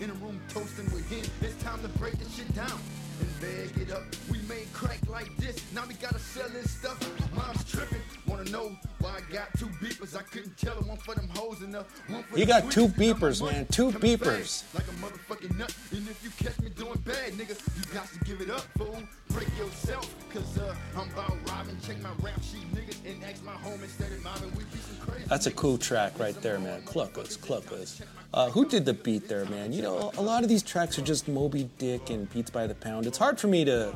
In 0.00 0.10
a 0.10 0.14
room 0.14 0.40
toasting 0.48 0.86
with 0.92 1.08
him, 1.10 1.24
it's 1.42 1.62
time 1.62 1.82
to 1.82 1.88
break 1.98 2.18
this 2.18 2.34
shit 2.34 2.54
down 2.54 2.80
and 3.20 3.40
bag 3.40 3.82
it 3.82 3.92
up. 3.92 4.02
We 4.30 4.38
made 4.48 4.72
crack 4.72 5.00
like 5.08 5.34
this, 5.36 5.56
now 5.74 5.84
we 5.86 5.94
gotta 5.94 6.18
sell 6.18 6.48
this 6.48 6.70
stuff. 6.70 6.98
Mom's 7.34 7.64
tripping, 7.70 8.02
wanna 8.40 8.50
know 8.50 8.76
why 9.00 9.16
I 9.16 9.32
got 9.32 9.52
two 9.58 9.66
beepers. 9.66 10.16
I 10.16 10.22
couldn't 10.22 10.56
tell 10.56 10.74
her 10.74 10.82
one 10.82 10.96
for 10.96 11.14
them 11.14 11.28
hoes 11.34 11.60
and 11.62 11.74
one 11.74 12.22
for 12.24 12.38
You 12.38 12.46
got 12.46 12.70
two 12.70 12.88
beepers, 12.88 13.44
man, 13.44 13.66
two 13.66 13.90
beepers. 13.92 14.64
Like 14.74 14.84
a 14.84 14.92
motherfucking 14.92 15.58
nut, 15.58 15.74
and 15.92 16.08
if 16.08 16.22
you 16.24 16.30
catch 16.44 16.58
me 16.60 16.70
doing 16.70 16.98
bad, 17.00 17.32
nigga, 17.32 17.58
you 17.76 17.94
got 17.94 18.08
to 18.08 18.18
give 18.20 18.40
it 18.40 18.50
up, 18.50 18.62
fool. 18.78 19.02
Break 19.30 19.48
yourself, 19.58 20.12
cause 20.32 20.58
uh, 20.58 20.74
I'm 20.96 21.08
about 21.10 21.36
robbing. 21.48 21.78
Check 21.82 22.00
my 22.02 22.10
rap 22.22 22.40
sheet, 22.42 22.72
niggas, 22.74 22.98
and 23.10 23.22
ask 23.24 23.44
my 23.44 23.52
home 23.52 23.80
instead 23.82 24.10
of 24.12 24.22
mobbing. 24.24 24.50
We 24.56 24.64
be 24.64 24.78
some 24.78 25.06
crazy. 25.06 25.24
That's 25.28 25.46
a 25.46 25.52
cool 25.52 25.78
track 25.78 26.18
right 26.18 26.40
there, 26.40 26.58
man. 26.58 26.82
Cluckers, 26.82 27.38
cluckers. 27.38 28.02
Uh, 28.32 28.48
who 28.50 28.66
did 28.66 28.84
the 28.84 28.94
beat 28.94 29.28
there, 29.28 29.44
man? 29.46 29.72
You 29.72 29.82
know, 29.82 30.12
a 30.16 30.22
lot 30.22 30.42
of 30.42 30.48
these 30.48 30.62
tracks 30.62 30.98
are 30.98 31.02
just 31.02 31.28
Moby 31.28 31.68
Dick 31.78 32.10
and 32.10 32.30
Beats 32.30 32.50
by 32.50 32.66
the 32.66 32.74
Pound. 32.74 33.06
It's 33.06 33.18
hard 33.18 33.38
for 33.38 33.48
me 33.48 33.64
to 33.64 33.94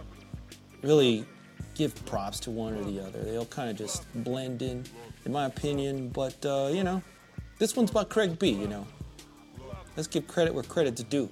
really 0.83 1.25
give 1.75 1.95
props 2.07 2.41
to 2.41 2.51
one 2.51 2.75
or 2.75 2.85
the 2.85 3.01
other. 3.01 3.23
They 3.23 3.37
all 3.37 3.47
kind 3.47 3.71
of 3.71 3.77
just 3.77 4.05
blend 4.25 4.63
in, 4.63 4.85
in 5.25 5.33
my 5.33 5.47
opinion. 5.47 6.09
But, 6.09 6.45
uh, 6.45 6.71
you 6.73 6.85
know, 6.85 7.03
this 7.59 7.77
one's 7.77 7.91
about 7.91 8.09
Craig 8.09 8.39
B, 8.39 8.51
you 8.51 8.69
know. 8.69 8.87
Let's 9.97 10.09
give 10.09 10.27
credit 10.27 10.55
where 10.55 10.65
credit's 10.65 11.03
due. 11.05 11.29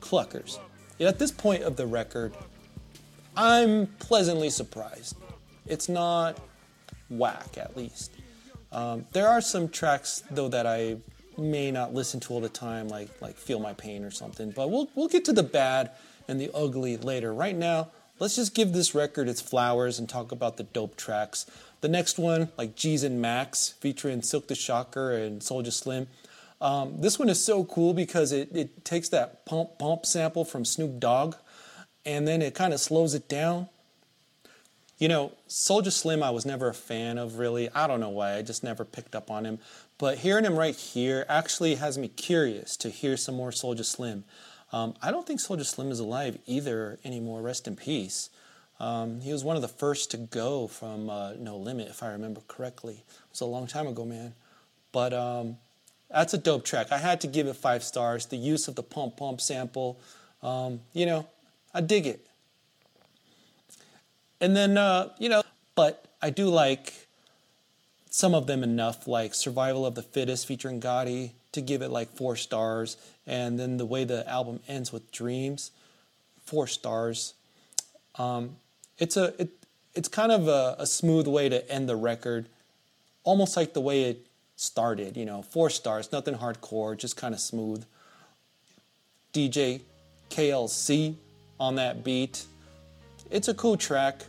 Cluckers. 0.00 0.58
At 1.00 1.18
this 1.18 1.30
point 1.30 1.62
of 1.62 1.76
the 1.76 1.86
record, 1.86 2.34
I'm 3.36 3.86
pleasantly 3.98 4.50
surprised. 4.50 5.16
It's 5.66 5.88
not 5.88 6.38
whack, 7.08 7.56
at 7.58 7.76
least. 7.76 8.12
Um, 8.72 9.06
there 9.12 9.28
are 9.28 9.40
some 9.40 9.68
tracks, 9.68 10.22
though, 10.30 10.48
that 10.48 10.66
I 10.66 10.96
may 11.38 11.70
not 11.70 11.94
listen 11.94 12.20
to 12.20 12.34
all 12.34 12.40
the 12.40 12.48
time, 12.48 12.88
like 12.88 13.08
like 13.20 13.36
Feel 13.36 13.58
My 13.58 13.72
Pain 13.74 14.04
or 14.04 14.10
something. 14.10 14.50
But 14.50 14.70
we'll 14.70 14.88
we'll 14.94 15.08
get 15.08 15.24
to 15.26 15.32
the 15.32 15.42
bad 15.42 15.92
and 16.28 16.40
the 16.40 16.50
ugly 16.54 16.96
later. 16.96 17.32
Right 17.32 17.56
now, 17.56 17.90
let's 18.22 18.36
just 18.36 18.54
give 18.54 18.72
this 18.72 18.94
record 18.94 19.28
its 19.28 19.40
flowers 19.40 19.98
and 19.98 20.08
talk 20.08 20.30
about 20.30 20.56
the 20.56 20.62
dope 20.62 20.96
tracks. 20.96 21.44
The 21.80 21.88
next 21.88 22.20
one, 22.20 22.50
like 22.56 22.76
G's 22.76 23.02
and 23.02 23.20
Max, 23.20 23.74
featuring 23.80 24.22
Silk 24.22 24.46
the 24.46 24.54
Shocker 24.54 25.10
and 25.10 25.40
Soulja 25.40 25.72
Slim. 25.72 26.06
Um, 26.60 27.00
this 27.00 27.18
one 27.18 27.28
is 27.28 27.44
so 27.44 27.64
cool 27.64 27.92
because 27.92 28.30
it, 28.30 28.54
it 28.54 28.84
takes 28.84 29.08
that 29.08 29.44
pump 29.44 29.76
pump 29.76 30.06
sample 30.06 30.44
from 30.44 30.64
Snoop 30.64 31.00
Dogg 31.00 31.34
and 32.06 32.28
then 32.28 32.42
it 32.42 32.54
kind 32.54 32.72
of 32.72 32.78
slows 32.78 33.14
it 33.14 33.28
down. 33.28 33.68
You 34.98 35.08
know, 35.08 35.32
Soulja 35.48 35.90
Slim 35.90 36.22
I 36.22 36.30
was 36.30 36.46
never 36.46 36.68
a 36.68 36.74
fan 36.74 37.18
of 37.18 37.38
really. 37.38 37.70
I 37.74 37.88
don't 37.88 37.98
know 37.98 38.10
why. 38.10 38.36
I 38.36 38.42
just 38.42 38.62
never 38.62 38.84
picked 38.84 39.16
up 39.16 39.32
on 39.32 39.44
him. 39.44 39.58
But 39.98 40.18
hearing 40.18 40.44
him 40.44 40.56
right 40.56 40.76
here 40.76 41.26
actually 41.28 41.74
has 41.74 41.98
me 41.98 42.06
curious 42.06 42.76
to 42.76 42.88
hear 42.88 43.16
some 43.16 43.34
more 43.34 43.50
Soulja 43.50 43.84
Slim. 43.84 44.22
Um, 44.72 44.94
I 45.02 45.10
don't 45.10 45.26
think 45.26 45.40
Soulja 45.40 45.66
Slim 45.66 45.90
is 45.90 45.98
alive 45.98 46.38
either 46.46 46.98
anymore. 47.04 47.42
Rest 47.42 47.68
in 47.68 47.76
peace. 47.76 48.30
Um, 48.80 49.20
he 49.20 49.32
was 49.32 49.44
one 49.44 49.54
of 49.54 49.62
the 49.62 49.68
first 49.68 50.10
to 50.12 50.16
go 50.16 50.66
from 50.66 51.08
uh, 51.08 51.34
No 51.34 51.56
Limit, 51.56 51.88
if 51.88 52.02
I 52.02 52.08
remember 52.08 52.40
correctly. 52.48 52.94
It 52.94 53.30
was 53.30 53.40
a 53.40 53.46
long 53.46 53.66
time 53.66 53.86
ago, 53.86 54.04
man. 54.04 54.34
But 54.90 55.12
um, 55.12 55.58
that's 56.10 56.34
a 56.34 56.38
dope 56.38 56.64
track. 56.64 56.90
I 56.90 56.98
had 56.98 57.20
to 57.20 57.26
give 57.26 57.46
it 57.46 57.54
five 57.54 57.84
stars. 57.84 58.26
The 58.26 58.36
use 58.36 58.66
of 58.68 58.74
the 58.74 58.82
pump 58.82 59.18
pump 59.18 59.40
sample, 59.40 60.00
um, 60.42 60.80
you 60.92 61.06
know, 61.06 61.28
I 61.72 61.80
dig 61.80 62.06
it. 62.06 62.26
And 64.40 64.56
then, 64.56 64.76
uh, 64.76 65.10
you 65.18 65.28
know, 65.28 65.42
but 65.74 66.06
I 66.20 66.30
do 66.30 66.48
like 66.48 67.06
some 68.10 68.34
of 68.34 68.46
them 68.46 68.62
enough, 68.62 69.06
like 69.06 69.34
Survival 69.34 69.86
of 69.86 69.94
the 69.94 70.02
Fittest 70.02 70.46
featuring 70.46 70.80
Gotti, 70.80 71.30
to 71.52 71.60
give 71.60 71.82
it 71.82 71.90
like 71.90 72.10
four 72.16 72.36
stars. 72.36 72.96
And 73.26 73.58
then 73.58 73.76
the 73.76 73.86
way 73.86 74.04
the 74.04 74.28
album 74.28 74.60
ends 74.66 74.92
with 74.92 75.10
Dreams, 75.12 75.70
four 76.44 76.66
stars. 76.66 77.34
Um, 78.18 78.56
it's 78.98 79.16
a 79.16 79.40
it, 79.40 79.50
it's 79.94 80.08
kind 80.08 80.32
of 80.32 80.48
a, 80.48 80.76
a 80.78 80.86
smooth 80.86 81.26
way 81.26 81.48
to 81.48 81.70
end 81.70 81.88
the 81.88 81.96
record, 81.96 82.46
almost 83.24 83.56
like 83.56 83.74
the 83.74 83.80
way 83.80 84.04
it 84.04 84.26
started. 84.56 85.16
You 85.16 85.24
know, 85.24 85.42
four 85.42 85.70
stars, 85.70 86.12
nothing 86.12 86.34
hardcore, 86.34 86.96
just 86.96 87.16
kind 87.16 87.34
of 87.34 87.40
smooth. 87.40 87.84
DJ 89.32 89.80
KLC 90.30 91.14
on 91.58 91.76
that 91.76 92.04
beat. 92.04 92.44
It's 93.30 93.48
a 93.48 93.54
cool 93.54 93.76
track. 93.76 94.22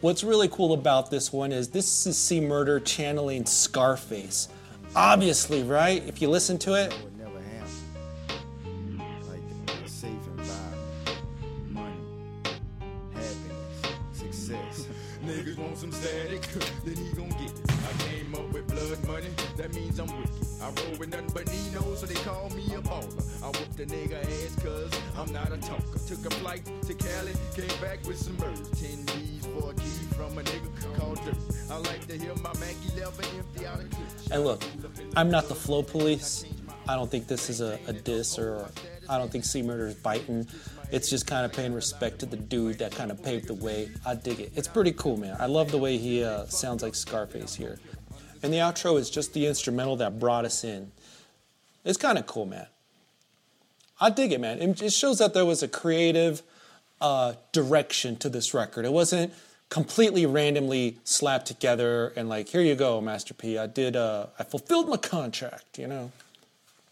What's 0.00 0.24
really 0.24 0.48
cool 0.48 0.72
about 0.72 1.10
this 1.10 1.32
one 1.32 1.52
is 1.52 1.68
this 1.68 2.06
is 2.06 2.18
C 2.18 2.40
Murder 2.40 2.80
channeling 2.80 3.46
Scarface. 3.46 4.48
Obviously, 4.94 5.62
right? 5.62 6.02
If 6.06 6.20
you 6.20 6.28
listen 6.28 6.58
to 6.58 6.74
it. 6.74 6.94
Niggas 15.22 15.56
want 15.56 15.78
some 15.78 15.92
static, 15.92 16.42
then 16.84 16.96
he 16.96 17.12
gon' 17.14 17.28
get 17.30 17.42
it. 17.42 17.70
I 17.70 17.92
came 18.02 18.34
up 18.34 18.52
with 18.52 18.66
blood 18.66 19.06
money, 19.06 19.28
that 19.56 19.72
means 19.72 20.00
I'm 20.00 20.08
wicked. 20.08 20.46
I 20.60 20.66
roll 20.66 20.98
with 20.98 21.10
nothing 21.10 21.30
but 21.32 21.46
Nino, 21.46 21.94
so 21.94 22.06
they 22.06 22.14
call 22.14 22.50
me 22.50 22.64
a 22.74 22.82
baller. 22.82 23.42
I 23.42 23.46
whoop 23.46 23.72
the 23.76 23.86
nigga 23.86 24.20
ass 24.20 24.56
cause 24.62 24.90
I'm 25.16 25.32
not 25.32 25.52
a 25.52 25.58
talker. 25.58 25.98
Took 26.06 26.26
a 26.26 26.30
flight 26.36 26.64
to 26.86 26.94
Cali, 26.94 27.32
came 27.54 27.80
back 27.80 28.04
with 28.04 28.18
some 28.18 28.34
birds. 28.34 28.68
10 28.80 29.06
G's 29.06 29.46
for 29.46 29.70
a 29.70 29.74
key 29.74 30.06
from 30.16 30.36
a 30.38 30.42
nigga 30.42 30.98
called 30.98 31.24
Dirt. 31.24 31.51
And 34.30 34.44
look, 34.44 34.62
I'm 35.16 35.30
not 35.30 35.48
the 35.48 35.54
flow 35.54 35.82
police. 35.82 36.44
I 36.88 36.96
don't 36.96 37.10
think 37.10 37.26
this 37.26 37.48
is 37.48 37.60
a, 37.60 37.78
a 37.86 37.92
diss 37.92 38.38
or 38.38 38.68
I 39.08 39.18
don't 39.18 39.30
think 39.30 39.44
C 39.44 39.62
Murder 39.62 39.86
is 39.86 39.94
biting. 39.94 40.46
It's 40.90 41.08
just 41.08 41.26
kind 41.26 41.44
of 41.44 41.52
paying 41.52 41.72
respect 41.72 42.18
to 42.20 42.26
the 42.26 42.36
dude 42.36 42.78
that 42.78 42.92
kind 42.92 43.10
of 43.10 43.22
paved 43.22 43.48
the 43.48 43.54
way. 43.54 43.90
I 44.04 44.14
dig 44.14 44.40
it. 44.40 44.52
It's 44.54 44.68
pretty 44.68 44.92
cool, 44.92 45.16
man. 45.16 45.36
I 45.38 45.46
love 45.46 45.70
the 45.70 45.78
way 45.78 45.96
he 45.96 46.24
uh, 46.24 46.46
sounds 46.46 46.82
like 46.82 46.94
Scarface 46.94 47.54
here. 47.54 47.78
And 48.42 48.52
the 48.52 48.58
outro 48.58 48.98
is 48.98 49.08
just 49.08 49.32
the 49.32 49.46
instrumental 49.46 49.96
that 49.96 50.18
brought 50.18 50.44
us 50.44 50.64
in. 50.64 50.90
It's 51.84 51.98
kind 51.98 52.18
of 52.18 52.26
cool, 52.26 52.46
man. 52.46 52.66
I 54.00 54.10
dig 54.10 54.32
it, 54.32 54.40
man. 54.40 54.60
It 54.60 54.92
shows 54.92 55.18
that 55.18 55.32
there 55.32 55.46
was 55.46 55.62
a 55.62 55.68
creative 55.68 56.42
uh, 57.00 57.34
direction 57.52 58.16
to 58.16 58.28
this 58.28 58.52
record. 58.52 58.84
It 58.84 58.92
wasn't 58.92 59.32
completely 59.72 60.26
randomly 60.26 60.98
slapped 61.02 61.46
together 61.46 62.12
and 62.14 62.28
like, 62.28 62.46
here 62.46 62.60
you 62.60 62.74
go, 62.74 63.00
Master 63.00 63.32
P. 63.32 63.56
I 63.56 63.66
did. 63.66 63.96
Uh, 63.96 64.26
I 64.38 64.44
fulfilled 64.44 64.86
my 64.86 64.98
contract. 64.98 65.78
You 65.78 65.86
know, 65.86 66.12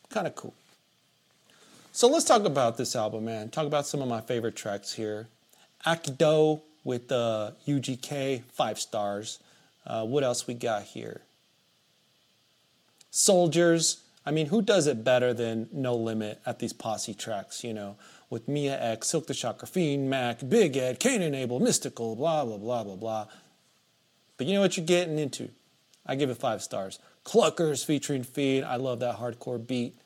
kind 0.08 0.26
of 0.26 0.34
cool. 0.34 0.54
So 1.92 2.08
let's 2.08 2.24
talk 2.24 2.44
about 2.44 2.78
this 2.78 2.96
album, 2.96 3.26
man. 3.26 3.50
Talk 3.50 3.66
about 3.66 3.86
some 3.86 4.00
of 4.00 4.08
my 4.08 4.22
favorite 4.22 4.56
tracks 4.56 4.94
here. 4.94 5.28
Akickdoe 5.84 6.62
with 6.82 7.08
the 7.08 7.16
uh, 7.16 7.50
UGK, 7.68 8.44
five 8.44 8.80
stars. 8.80 9.40
Uh, 9.86 10.06
what 10.06 10.24
else 10.24 10.46
we 10.46 10.54
got 10.54 10.84
here? 10.84 11.20
Soldiers. 13.10 13.98
I 14.24 14.30
mean, 14.30 14.46
who 14.46 14.62
does 14.62 14.86
it 14.86 15.04
better 15.04 15.34
than 15.34 15.68
No 15.70 15.94
Limit 15.94 16.40
at 16.46 16.60
these 16.60 16.72
posse 16.72 17.12
tracks, 17.12 17.62
you 17.62 17.74
know, 17.74 17.96
with 18.30 18.48
Mia 18.48 18.80
X, 18.80 19.08
Silk 19.08 19.26
the 19.26 19.34
Shocker, 19.34 19.66
Fiend, 19.66 20.08
Mac, 20.08 20.48
Big 20.48 20.76
Ed, 20.76 21.00
Cain 21.00 21.20
and 21.20 21.34
Abel, 21.34 21.60
Mystikal, 21.60 22.16
blah, 22.16 22.44
blah, 22.44 22.56
blah, 22.56 22.84
blah, 22.84 22.96
blah. 22.96 23.26
But 24.38 24.46
you 24.46 24.54
know 24.54 24.60
what 24.60 24.76
you're 24.76 24.86
getting 24.86 25.18
into? 25.18 25.50
I 26.06 26.14
give 26.14 26.30
it 26.30 26.38
five 26.38 26.62
stars. 26.62 26.98
Cluckers 27.24 27.84
featuring 27.84 28.22
Fiend. 28.22 28.64
I 28.64 28.76
love 28.76 29.00
that 29.00 29.18
hardcore 29.18 29.64
beat 29.64 29.96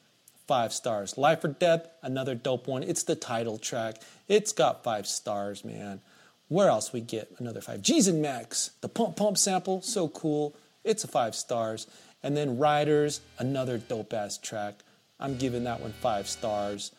five 0.47 0.73
stars. 0.73 1.17
Life 1.17 1.45
or 1.45 1.49
Death, 1.49 1.87
another 2.03 2.35
dope 2.35 2.67
one. 2.67 2.83
It's 2.83 3.03
the 3.03 3.15
title 3.15 3.59
track. 3.59 3.97
It's 4.27 4.53
got 4.53 4.83
five 4.83 5.07
stars, 5.07 5.65
man. 5.65 6.01
Where 6.49 6.69
else 6.69 6.93
we 6.93 7.01
get 7.01 7.33
another 7.39 7.61
five? 7.61 7.83
G's 7.83 8.09
and 8.09 8.21
Max, 8.21 8.71
the 8.81 8.89
pump 8.89 9.17
pump 9.17 9.39
sample, 9.39 9.81
so 9.83 10.09
cool. 10.09 10.55
It's 10.83 11.05
a 11.05 11.09
five 11.09 11.35
stars. 11.35 11.87
And 12.23 12.37
then 12.37 12.59
Riders, 12.59 13.21
another 13.39 13.79
dope 13.79 14.13
ass 14.13 14.39
track. 14.39 14.81
I'm 15.21 15.37
giving 15.37 15.65
that 15.65 15.81
one 15.81 15.93
five 15.93 16.27
stars. 16.29 16.93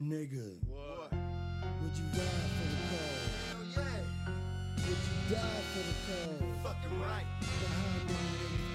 Nigga, 0.00 0.54
what? 0.68 1.10
Would 1.10 1.96
you 1.98 2.04
ride 2.14 2.50
for 2.54 2.66
the 2.70 2.78
cause? 2.86 3.74
Hell 3.74 3.82
yeah. 3.82 4.30
Would 4.76 4.94
you 4.94 5.34
die 5.34 5.62
for 5.74 5.82
the 5.82 5.96
cause? 6.06 6.38
Fucking 6.62 7.00
right. 7.02 7.26
Behind 7.40 8.06
me, 8.06 8.14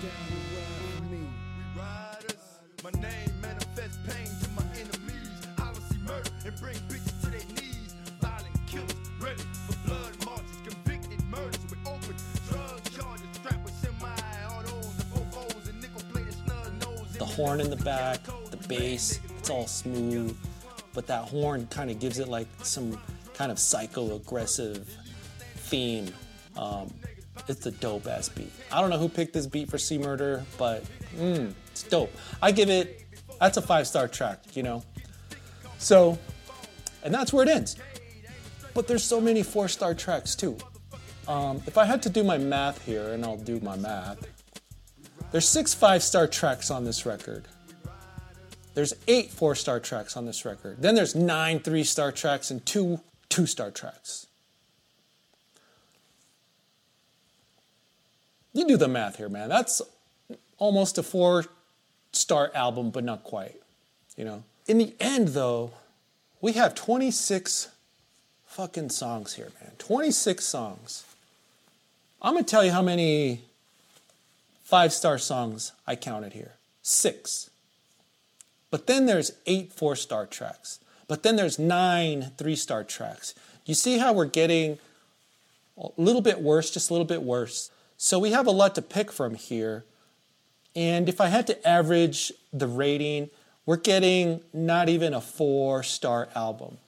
down 0.03 0.27
the 0.27 0.35
ride 0.51 0.83
for 0.91 1.03
me. 1.03 1.23
We 1.55 1.63
riders. 1.79 2.43
My 2.83 2.91
name 2.99 3.31
manifests 3.41 3.99
pain 4.05 4.27
to 4.27 4.49
my 4.51 4.67
enemies. 4.75 5.31
Policy 5.55 5.97
murder 6.05 6.29
and 6.45 6.55
bring 6.59 6.75
bitches 6.91 7.15
to 7.21 7.27
their 7.31 7.47
knees. 7.55 7.95
Violent 8.19 8.59
killers, 8.67 8.93
ready 9.21 9.43
for 9.65 9.87
blood 9.87 10.25
marches. 10.25 10.59
Convicted 10.67 11.23
murders 11.29 11.63
with 11.69 11.79
open 11.87 12.17
drug 12.49 12.83
charges. 12.91 13.31
Strapped 13.31 13.63
with 13.63 13.73
semi-autos 13.75 14.91
and 14.99 15.07
fofos 15.13 15.69
and 15.69 15.79
nickel-plated 15.79 16.35
snub 16.43 16.67
nose. 16.81 17.13
The 17.17 17.23
horn 17.23 17.61
in 17.61 17.69
the 17.69 17.77
back, 17.77 18.19
the 18.51 18.57
bass, 18.67 19.21
it's 19.39 19.49
all 19.49 19.67
smooth. 19.67 20.35
But 20.93 21.07
that 21.07 21.25
horn 21.25 21.67
kind 21.67 21.89
of 21.89 21.99
gives 21.99 22.19
it 22.19 22.27
like 22.27 22.47
some 22.61 22.99
kind 23.33 23.51
of 23.51 23.59
psycho 23.59 24.15
aggressive 24.15 24.87
theme. 25.55 26.13
Um, 26.57 26.93
it's 27.47 27.65
a 27.65 27.71
dope 27.71 28.07
ass 28.07 28.29
beat. 28.29 28.51
I 28.71 28.79
don't 28.79 28.89
know 28.89 28.99
who 28.99 29.09
picked 29.09 29.33
this 29.33 29.47
beat 29.47 29.69
for 29.69 29.77
C 29.77 29.97
Murder, 29.97 30.45
but 30.57 30.83
mm, 31.17 31.53
it's 31.71 31.83
dope. 31.83 32.11
I 32.41 32.51
give 32.51 32.69
it, 32.69 33.05
that's 33.39 33.57
a 33.57 33.61
five 33.61 33.87
star 33.87 34.07
track, 34.07 34.55
you 34.55 34.63
know? 34.63 34.83
So, 35.79 36.17
and 37.03 37.13
that's 37.13 37.33
where 37.33 37.43
it 37.43 37.49
ends. 37.49 37.75
But 38.73 38.87
there's 38.87 39.03
so 39.03 39.19
many 39.19 39.43
four 39.43 39.67
star 39.67 39.93
tracks 39.93 40.35
too. 40.35 40.57
Um, 41.27 41.61
if 41.67 41.77
I 41.77 41.85
had 41.85 42.01
to 42.03 42.09
do 42.09 42.23
my 42.23 42.37
math 42.37 42.85
here, 42.85 43.13
and 43.13 43.23
I'll 43.23 43.37
do 43.37 43.59
my 43.61 43.75
math, 43.77 44.25
there's 45.31 45.47
six 45.47 45.73
five 45.73 46.03
star 46.03 46.27
tracks 46.27 46.69
on 46.69 46.83
this 46.83 47.05
record. 47.05 47.47
There's 48.73 48.93
eight 49.07 49.29
four 49.31 49.55
star 49.55 49.79
tracks 49.79 50.17
on 50.17 50.25
this 50.25 50.45
record. 50.45 50.77
Then 50.79 50.95
there's 50.95 51.15
nine 51.15 51.59
three 51.59 51.83
star 51.83 52.11
tracks 52.11 52.49
and 52.51 52.65
two 52.65 52.99
two 53.29 53.45
star 53.45 53.71
tracks. 53.71 54.27
You 58.53 58.67
do 58.67 58.77
the 58.77 58.87
math 58.87 59.17
here, 59.17 59.29
man. 59.29 59.49
That's 59.49 59.81
almost 60.57 60.97
a 60.97 61.03
four 61.03 61.45
star 62.11 62.51
album, 62.53 62.91
but 62.91 63.03
not 63.03 63.23
quite. 63.23 63.55
You 64.15 64.25
know? 64.25 64.43
In 64.67 64.77
the 64.77 64.93
end, 64.99 65.29
though, 65.29 65.71
we 66.39 66.53
have 66.53 66.75
26 66.75 67.69
fucking 68.45 68.89
songs 68.89 69.33
here, 69.33 69.51
man. 69.61 69.71
26 69.79 70.45
songs. 70.45 71.03
I'm 72.21 72.37
to 72.37 72.43
tell 72.43 72.63
you 72.63 72.71
how 72.71 72.81
many 72.81 73.41
five 74.63 74.93
star 74.93 75.17
songs 75.17 75.73
I 75.87 75.95
counted 75.95 76.33
here 76.33 76.53
six. 76.81 77.49
But 78.73 78.87
then 78.87 79.05
there's 79.05 79.33
eight 79.45 79.71
four 79.71 79.95
star 79.95 80.25
tracks. 80.25 80.79
But 81.07 81.21
then 81.21 81.35
there's 81.35 81.59
nine 81.59 82.31
three 82.39 82.55
star 82.55 82.83
tracks. 82.83 83.35
You 83.67 83.75
see 83.75 83.99
how 83.99 84.13
we're 84.13 84.25
getting 84.25 84.79
a 85.77 85.89
little 85.95 86.21
bit 86.21 86.41
worse, 86.41 86.71
just 86.71 86.89
a 86.89 86.93
little 86.93 87.05
bit 87.05 87.21
worse. 87.21 87.69
So 87.97 88.17
we 88.17 88.31
have 88.31 88.47
a 88.47 88.51
lot 88.51 88.73
to 88.73 88.81
pick 88.81 89.11
from 89.11 89.35
here. 89.35 89.85
And 90.75 91.07
if 91.07 91.21
I 91.21 91.27
had 91.27 91.45
to 91.45 91.67
average 91.67 92.33
the 92.51 92.65
rating, 92.65 93.29
we're 93.67 93.77
getting 93.77 94.41
not 94.53 94.89
even 94.89 95.13
a 95.13 95.21
four 95.21 95.83
star 95.83 96.29
album. 96.33 96.79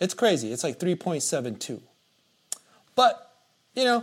It's 0.00 0.14
crazy. 0.14 0.50
It's 0.50 0.64
like 0.64 0.78
3.72. 0.78 1.82
But, 2.94 3.34
you 3.74 3.84
know, 3.84 4.02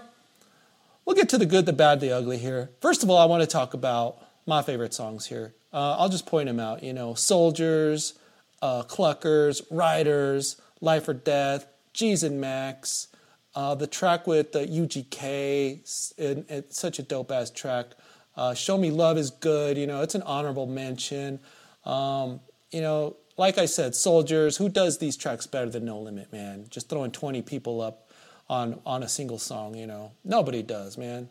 we'll 1.05 1.15
get 1.15 1.29
to 1.29 1.39
the 1.39 1.47
good, 1.47 1.65
the 1.65 1.73
bad, 1.73 2.01
the 2.01 2.11
ugly 2.11 2.38
here. 2.38 2.69
First 2.81 3.01
of 3.01 3.09
all, 3.09 3.17
I 3.17 3.25
want 3.25 3.41
to 3.41 3.47
talk 3.47 3.73
about 3.73 4.24
my 4.45 4.62
favorite 4.62 4.93
songs 4.93 5.25
here. 5.27 5.53
Uh, 5.73 5.95
I'll 5.97 6.10
just 6.10 6.25
point 6.25 6.47
them 6.47 6.60
out. 6.60 6.84
You 6.84 6.93
know, 6.93 7.13
Soldiers, 7.13 8.13
uh, 8.62 8.84
Cluckers, 8.84 9.62
Riders, 9.69 10.62
Life 10.81 11.08
or 11.08 11.13
Death, 11.13 11.67
G's 11.93 12.23
and 12.23 12.39
Max, 12.39 13.08
uh, 13.55 13.73
the 13.73 13.88
track 13.88 14.27
with 14.27 14.51
the 14.51 14.65
UGK, 14.65 16.13
it, 16.17 16.45
it's 16.49 16.77
such 16.77 16.99
a 16.99 17.03
dope 17.03 17.31
ass 17.31 17.49
track. 17.49 17.88
Uh, 18.36 18.53
Show 18.53 18.77
Me 18.77 18.91
Love 18.91 19.17
is 19.17 19.31
good. 19.31 19.77
You 19.77 19.88
know, 19.88 20.01
it's 20.01 20.13
an 20.13 20.23
honorable 20.23 20.65
mention. 20.65 21.39
Um, 21.86 22.41
you 22.71 22.81
know, 22.81 23.15
like 23.38 23.58
I 23.58 23.65
said, 23.65 23.95
Soldiers. 23.95 24.58
Who 24.58 24.67
does 24.67 24.97
these 24.97 25.15
tracks 25.15 25.47
better 25.47 25.69
than 25.69 25.86
No 25.86 25.99
Limit, 25.99 26.34
man? 26.34 26.65
Just 26.69 26.89
throwing 26.89 27.12
20 27.12 27.41
people 27.43 27.79
up 27.79 28.12
on 28.49 28.81
on 28.86 29.03
a 29.03 29.08
single 29.08 29.39
song. 29.39 29.75
You 29.75 29.88
know, 29.88 30.12
nobody 30.25 30.62
does, 30.62 30.97
man. 30.97 31.29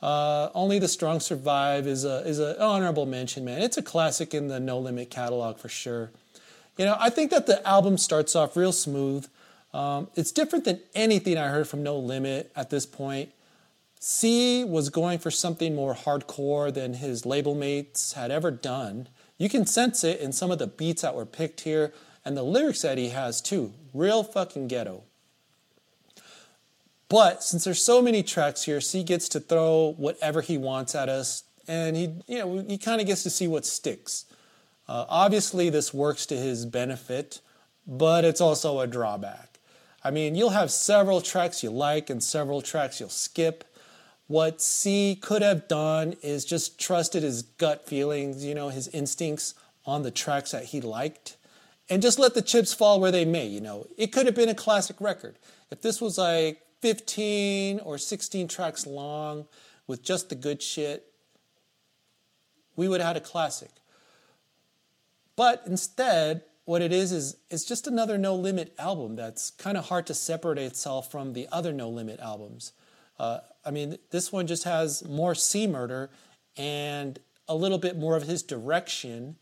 Uh, 0.00 0.50
Only 0.54 0.78
the 0.78 0.88
Strong 0.88 1.20
Survive 1.20 1.86
is 1.86 2.04
a 2.04 2.18
is 2.26 2.38
an 2.38 2.56
honorable 2.60 3.06
mention, 3.06 3.44
man. 3.44 3.62
It's 3.62 3.76
a 3.76 3.82
classic 3.82 4.32
in 4.32 4.48
the 4.48 4.60
No 4.60 4.78
Limit 4.78 5.10
catalog 5.10 5.58
for 5.58 5.68
sure. 5.68 6.10
You 6.76 6.84
know, 6.84 6.96
I 7.00 7.10
think 7.10 7.30
that 7.32 7.46
the 7.46 7.66
album 7.66 7.98
starts 7.98 8.36
off 8.36 8.56
real 8.56 8.72
smooth. 8.72 9.26
Um, 9.74 10.08
it's 10.14 10.30
different 10.30 10.64
than 10.64 10.80
anything 10.94 11.36
I 11.36 11.48
heard 11.48 11.66
from 11.66 11.82
No 11.82 11.98
Limit 11.98 12.52
at 12.54 12.70
this 12.70 12.86
point. 12.86 13.30
C 14.00 14.62
was 14.62 14.90
going 14.90 15.18
for 15.18 15.30
something 15.30 15.74
more 15.74 15.94
hardcore 15.94 16.72
than 16.72 16.94
his 16.94 17.26
label 17.26 17.56
mates 17.56 18.12
had 18.12 18.30
ever 18.30 18.52
done. 18.52 19.08
You 19.38 19.48
can 19.48 19.66
sense 19.66 20.04
it 20.04 20.20
in 20.20 20.32
some 20.32 20.52
of 20.52 20.60
the 20.60 20.68
beats 20.68 21.02
that 21.02 21.16
were 21.16 21.26
picked 21.26 21.62
here 21.62 21.92
and 22.24 22.36
the 22.36 22.44
lyrics 22.44 22.82
that 22.82 22.98
he 22.98 23.08
has 23.08 23.40
too. 23.40 23.72
Real 23.92 24.22
fucking 24.22 24.68
ghetto. 24.68 25.02
But 27.08 27.42
since 27.42 27.64
there's 27.64 27.82
so 27.82 28.02
many 28.02 28.22
tracks 28.22 28.64
here, 28.64 28.80
C 28.80 29.02
gets 29.02 29.28
to 29.30 29.40
throw 29.40 29.94
whatever 29.96 30.42
he 30.42 30.58
wants 30.58 30.94
at 30.94 31.08
us, 31.08 31.44
and 31.66 31.96
he, 31.96 32.14
you 32.26 32.38
know, 32.38 32.64
he 32.66 32.78
kind 32.78 33.00
of 33.00 33.06
gets 33.06 33.22
to 33.22 33.30
see 33.30 33.48
what 33.48 33.64
sticks. 33.64 34.26
Uh, 34.86 35.04
obviously, 35.08 35.70
this 35.70 35.92
works 35.92 36.26
to 36.26 36.36
his 36.36 36.66
benefit, 36.66 37.40
but 37.86 38.24
it's 38.24 38.40
also 38.40 38.80
a 38.80 38.86
drawback. 38.86 39.58
I 40.04 40.10
mean, 40.10 40.34
you'll 40.34 40.50
have 40.50 40.70
several 40.70 41.20
tracks 41.20 41.62
you 41.62 41.70
like 41.70 42.08
and 42.08 42.22
several 42.22 42.62
tracks 42.62 43.00
you'll 43.00 43.08
skip. 43.08 43.64
What 44.26 44.60
C 44.60 45.16
could 45.20 45.42
have 45.42 45.68
done 45.68 46.14
is 46.22 46.44
just 46.44 46.78
trusted 46.78 47.22
his 47.22 47.42
gut 47.42 47.86
feelings, 47.86 48.44
you 48.44 48.54
know, 48.54 48.68
his 48.68 48.88
instincts 48.88 49.54
on 49.84 50.02
the 50.02 50.10
tracks 50.10 50.52
that 50.52 50.66
he 50.66 50.80
liked 50.80 51.36
and 51.90 52.02
just 52.02 52.18
let 52.18 52.34
the 52.34 52.42
chips 52.42 52.74
fall 52.74 53.00
where 53.00 53.10
they 53.10 53.24
may, 53.24 53.46
you 53.46 53.60
know. 53.60 53.86
It 53.96 54.12
could 54.12 54.26
have 54.26 54.34
been 54.34 54.48
a 54.48 54.54
classic 54.54 55.00
record. 55.00 55.36
If 55.70 55.80
this 55.80 56.00
was 56.00 56.18
like 56.18 56.60
15 56.80 57.80
or 57.80 57.98
16 57.98 58.48
tracks 58.48 58.86
long 58.86 59.46
with 59.86 60.02
just 60.02 60.28
the 60.28 60.34
good 60.34 60.62
shit, 60.62 61.12
we 62.76 62.88
would 62.88 63.00
have 63.00 63.08
had 63.08 63.16
a 63.16 63.20
classic. 63.20 63.70
But 65.34 65.62
instead, 65.66 66.42
what 66.64 66.82
it 66.82 66.92
is 66.92 67.12
is 67.12 67.36
it's 67.50 67.64
just 67.64 67.86
another 67.86 68.18
No 68.18 68.34
Limit 68.34 68.74
album 68.78 69.16
that's 69.16 69.50
kind 69.52 69.76
of 69.76 69.86
hard 69.86 70.06
to 70.08 70.14
separate 70.14 70.58
itself 70.58 71.10
from 71.10 71.32
the 71.32 71.48
other 71.50 71.72
No 71.72 71.88
Limit 71.88 72.20
albums. 72.20 72.72
Uh, 73.18 73.38
I 73.64 73.70
mean, 73.70 73.98
this 74.10 74.30
one 74.30 74.46
just 74.46 74.64
has 74.64 75.02
more 75.08 75.34
C 75.34 75.66
Murder 75.66 76.10
and 76.56 77.18
a 77.48 77.54
little 77.54 77.78
bit 77.78 77.96
more 77.96 78.16
of 78.16 78.24
his 78.24 78.42
direction. 78.42 79.36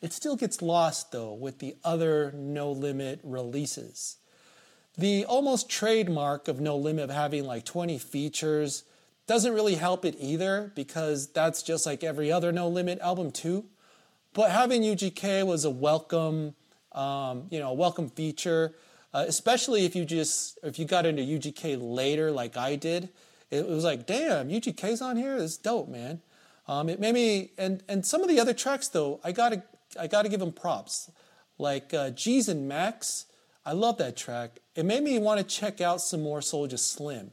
It 0.00 0.12
still 0.12 0.36
gets 0.36 0.62
lost 0.62 1.12
though 1.12 1.34
with 1.34 1.58
the 1.58 1.76
other 1.84 2.32
No 2.32 2.72
Limit 2.72 3.20
releases. 3.22 4.16
The 4.96 5.24
almost 5.24 5.70
trademark 5.70 6.48
of 6.48 6.60
No 6.60 6.76
Limit 6.76 7.04
of 7.04 7.10
having 7.10 7.44
like 7.44 7.64
20 7.64 7.98
features 7.98 8.84
doesn't 9.26 9.54
really 9.54 9.76
help 9.76 10.04
it 10.04 10.16
either 10.18 10.72
because 10.74 11.28
that's 11.28 11.62
just 11.62 11.86
like 11.86 12.04
every 12.04 12.30
other 12.30 12.52
No 12.52 12.68
Limit 12.68 12.98
album 13.00 13.30
too. 13.30 13.64
But 14.34 14.50
having 14.50 14.82
UGK 14.82 15.46
was 15.46 15.64
a 15.64 15.70
welcome, 15.70 16.54
um, 16.92 17.46
you 17.50 17.58
know, 17.58 17.70
a 17.70 17.74
welcome 17.74 18.08
feature, 18.08 18.74
uh, 19.14 19.24
especially 19.26 19.84
if 19.84 19.94
you 19.94 20.04
just 20.04 20.58
if 20.62 20.78
you 20.78 20.84
got 20.84 21.06
into 21.06 21.22
UGK 21.22 21.78
later, 21.80 22.30
like 22.30 22.56
I 22.56 22.76
did. 22.76 23.10
It 23.50 23.68
was 23.68 23.84
like, 23.84 24.06
damn, 24.06 24.48
UGK's 24.48 25.02
on 25.02 25.16
here. 25.16 25.36
It's 25.36 25.58
dope, 25.58 25.88
man. 25.88 26.22
Um, 26.66 26.88
it 26.88 27.00
made 27.00 27.14
me, 27.14 27.50
and 27.58 27.82
and 27.88 28.06
some 28.06 28.22
of 28.22 28.28
the 28.28 28.40
other 28.40 28.54
tracks 28.54 28.88
though, 28.88 29.20
I 29.22 29.32
gotta 29.32 29.62
I 29.98 30.06
gotta 30.06 30.28
give 30.28 30.40
them 30.40 30.52
props. 30.52 31.10
Like 31.58 31.92
uh, 31.92 32.10
G's 32.10 32.48
and 32.48 32.66
Max, 32.66 33.26
I 33.64 33.72
love 33.72 33.98
that 33.98 34.16
track. 34.16 34.58
It 34.74 34.84
made 34.84 35.02
me 35.02 35.18
want 35.18 35.38
to 35.40 35.44
check 35.44 35.80
out 35.80 36.00
some 36.00 36.22
more 36.22 36.40
Soulja 36.40 36.78
Slim, 36.78 37.30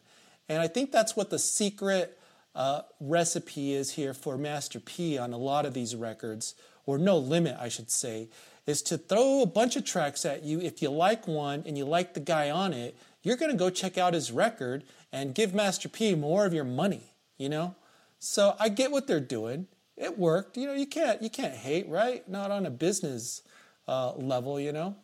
and 0.47 0.61
I 0.61 0.67
think 0.67 0.91
that's 0.91 1.15
what 1.15 1.29
the 1.29 1.39
secret 1.39 2.19
uh, 2.55 2.81
recipe 2.99 3.73
is 3.73 3.91
here 3.91 4.13
for 4.13 4.37
Master 4.37 4.79
P 4.79 5.17
on 5.17 5.33
a 5.33 5.37
lot 5.37 5.65
of 5.65 5.73
these 5.73 5.95
records 5.95 6.55
or 6.85 6.97
no 6.97 7.17
limit, 7.17 7.55
I 7.59 7.69
should 7.69 7.91
say, 7.91 8.29
is 8.65 8.81
to 8.83 8.97
throw 8.97 9.41
a 9.41 9.47
bunch 9.47 9.75
of 9.75 9.85
tracks 9.85 10.25
at 10.25 10.43
you. 10.43 10.59
If 10.59 10.81
you 10.81 10.89
like 10.89 11.27
one 11.27 11.63
and 11.65 11.77
you 11.77 11.85
like 11.85 12.13
the 12.13 12.19
guy 12.19 12.49
on 12.49 12.73
it, 12.73 12.97
you're 13.21 13.37
going 13.37 13.51
to 13.51 13.57
go 13.57 13.69
check 13.69 13.97
out 13.97 14.13
his 14.13 14.31
record 14.31 14.83
and 15.11 15.35
give 15.35 15.53
Master 15.53 15.89
P 15.89 16.15
more 16.15 16.45
of 16.45 16.53
your 16.53 16.63
money, 16.63 17.13
you 17.37 17.49
know? 17.49 17.75
So 18.19 18.55
I 18.59 18.69
get 18.69 18.91
what 18.91 19.07
they're 19.07 19.19
doing. 19.19 19.67
It 19.97 20.17
worked. 20.17 20.57
You 20.57 20.67
know, 20.67 20.73
you 20.73 20.85
can't 20.85 21.21
you 21.21 21.29
can't 21.29 21.53
hate, 21.53 21.87
right? 21.89 22.27
Not 22.27 22.51
on 22.51 22.65
a 22.65 22.69
business 22.69 23.41
uh, 23.87 24.13
level, 24.13 24.59
you 24.59 24.71
know. 24.71 24.95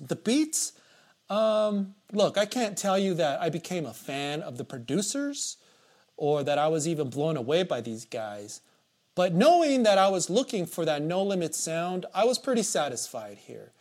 The 0.00 0.16
beats, 0.16 0.72
um, 1.28 1.94
look, 2.12 2.38
I 2.38 2.46
can't 2.46 2.76
tell 2.76 2.98
you 2.98 3.14
that 3.14 3.40
I 3.40 3.50
became 3.50 3.86
a 3.86 3.92
fan 3.92 4.42
of 4.42 4.56
the 4.56 4.64
producers 4.64 5.56
or 6.16 6.42
that 6.42 6.58
I 6.58 6.68
was 6.68 6.88
even 6.88 7.10
blown 7.10 7.36
away 7.36 7.62
by 7.62 7.80
these 7.80 8.04
guys. 8.04 8.60
But 9.14 9.34
knowing 9.34 9.82
that 9.82 9.98
I 9.98 10.08
was 10.08 10.30
looking 10.30 10.64
for 10.64 10.84
that 10.84 11.02
no 11.02 11.22
limit 11.22 11.54
sound, 11.54 12.06
I 12.14 12.24
was 12.24 12.38
pretty 12.38 12.62
satisfied 12.62 13.38
here. 13.38 13.72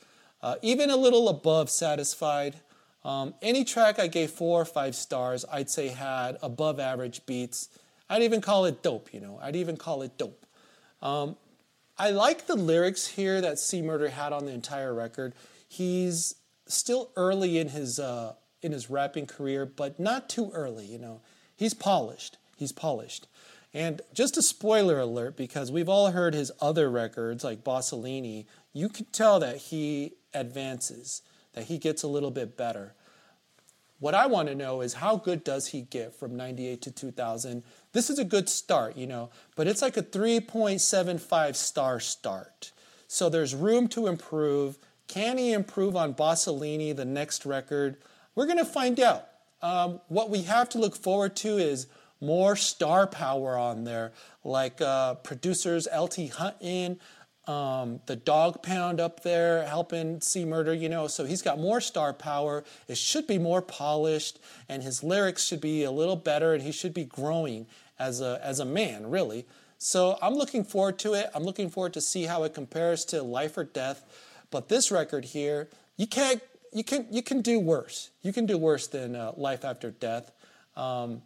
Uh, 0.42 0.56
even 0.62 0.90
a 0.90 0.96
little 0.96 1.30
above 1.30 1.70
satisfied. 1.70 2.56
Um, 3.04 3.34
any 3.42 3.64
track 3.64 4.00
I 4.00 4.08
gave 4.08 4.32
four 4.32 4.62
or 4.62 4.66
five 4.66 4.96
stars, 4.96 5.46
I'd 5.52 5.70
say 5.70 5.90
had 5.90 6.38
above 6.42 6.80
average 6.80 7.26
beats. 7.26 7.70
I'd 8.10 8.24
even 8.24 8.42
call 8.42 8.66
it 8.66 8.82
dope, 8.82 9.14
you 9.14 9.20
know. 9.20 9.40
I'd 9.42 9.56
even 9.56 9.78
call 9.78 10.02
it 10.02 10.18
dope. 10.18 10.46
Um, 11.02 11.36
I 12.00 12.12
like 12.12 12.48
the 12.48 12.56
lyrics 12.56 13.08
here 13.08 13.42
that 13.42 13.60
C 13.60 13.82
Murder 13.82 14.10
had 14.10 14.34
on 14.34 14.46
the 14.46 14.52
entire 14.52 14.94
record. 14.94 15.34
He's 15.68 16.36
still 16.66 17.12
early 17.16 17.58
in 17.58 17.70
his 17.70 18.00
uh, 18.00 18.34
in 18.62 18.72
his 18.72 18.90
rapping 18.90 19.26
career, 19.26 19.66
but 19.66 20.00
not 20.00 20.30
too 20.30 20.52
early. 20.54 20.86
You 20.86 21.00
know, 21.00 21.22
he's 21.56 21.74
polished. 21.74 22.38
He's 22.58 22.72
polished. 22.72 23.28
And 23.74 24.02
just 24.14 24.38
a 24.38 24.42
spoiler 24.42 25.00
alert, 25.00 25.38
because 25.38 25.72
we've 25.72 25.90
all 25.90 26.12
heard 26.12 26.34
his 26.34 26.52
other 26.60 26.90
records 26.90 27.44
like 27.44 27.64
Bossalinie, 27.64 28.46
you 28.74 28.90
can 28.90 29.06
tell 29.12 29.40
that 29.40 29.58
he 29.58 30.14
advances, 30.34 31.22
that 31.54 31.66
he 31.66 31.78
gets 31.78 32.02
a 32.02 32.08
little 32.08 32.32
bit 32.32 32.58
better. 32.58 32.94
What 34.00 34.14
I 34.14 34.28
want 34.28 34.48
to 34.48 34.56
know 34.56 34.82
is 34.82 34.96
how 34.96 35.18
good 35.18 35.44
does 35.44 35.68
he 35.68 35.82
get 35.82 36.16
from 36.16 36.36
98 36.36 36.82
to 36.84 36.92
2000? 36.92 37.64
This 37.94 38.10
is 38.10 38.20
a 38.20 38.24
good 38.24 38.48
start, 38.48 38.96
you 38.96 39.08
know, 39.08 39.30
but 39.56 39.68
it's 39.68 39.82
like 39.82 39.98
a 39.98 40.04
3.75 40.04 41.56
star 41.56 42.00
start. 42.00 42.72
So 43.08 43.30
there's 43.30 43.56
room 43.56 43.88
to 43.90 44.08
improve. 44.08 44.78
Can 45.08 45.38
he 45.38 45.54
improve 45.54 45.96
on 45.96 46.14
Bossalinie, 46.14 46.96
the 46.96 47.06
next 47.06 47.46
record? 47.46 47.98
We're 48.36 48.46
going 48.46 48.58
to 48.58 48.66
find 48.66 49.00
out. 49.00 49.28
Um, 49.62 50.02
what 50.08 50.30
we 50.30 50.44
have 50.44 50.70
to 50.70 50.78
look 50.78 50.96
forward 50.96 51.36
to 51.38 51.58
is 51.58 51.88
more 52.22 52.56
star 52.56 53.08
power 53.08 53.58
on 53.58 53.84
there, 53.84 54.12
like 54.44 54.82
uh, 54.82 55.16
producers 55.16 55.88
LT 55.96 56.30
Hutton, 56.30 57.00
um, 57.48 58.02
the 58.08 58.16
Dogg 58.16 58.62
Pound 58.62 59.00
up 59.00 59.24
there 59.24 59.66
helping 59.66 60.20
C 60.22 60.44
Murder, 60.44 60.74
you 60.74 60.90
know. 60.90 61.08
So 61.08 61.26
he's 61.26 61.42
got 61.42 61.60
more 61.60 61.80
star 61.80 62.14
power. 62.14 62.64
It 62.88 62.98
should 62.98 63.26
be 63.26 63.38
more 63.38 63.62
polished, 63.62 64.40
and 64.68 64.84
his 64.84 65.04
lyrics 65.04 65.46
should 65.46 65.62
be 65.62 65.84
a 65.84 65.92
little 65.92 66.18
better, 66.18 66.54
and 66.54 66.62
he 66.62 66.72
should 66.72 66.94
be 66.94 67.06
growing 67.06 67.66
as 67.98 68.22
a 68.22 68.40
as 68.44 68.60
a 68.60 68.66
man, 68.66 69.10
really. 69.10 69.46
So 69.78 70.18
I'm 70.22 70.34
looking 70.34 70.64
forward 70.64 71.00
to 71.00 71.14
it. 71.14 71.30
I'm 71.34 71.44
looking 71.44 71.70
forward 71.70 71.94
to 71.94 72.02
see 72.02 72.24
how 72.24 72.44
it 72.44 72.54
compares 72.54 73.06
to 73.06 73.24
Life 73.24 73.58
or 73.58 73.64
Death. 73.64 74.04
But 74.52 74.70
this 74.70 74.92
record 74.92 75.26
here, 75.26 75.70
you 75.98 76.08
can't 76.08 76.42
you 76.74 76.84
can 76.84 77.08
you 77.12 77.22
can 77.22 77.42
do 77.42 77.60
worse. 77.60 78.12
You 78.22 78.34
can 78.34 78.46
do 78.46 78.58
worse 78.58 78.88
than 78.88 79.16
uh, 79.16 79.34
Life 79.36 79.66
After 79.66 79.92
Death. 79.92 80.32
Um, 80.76 81.22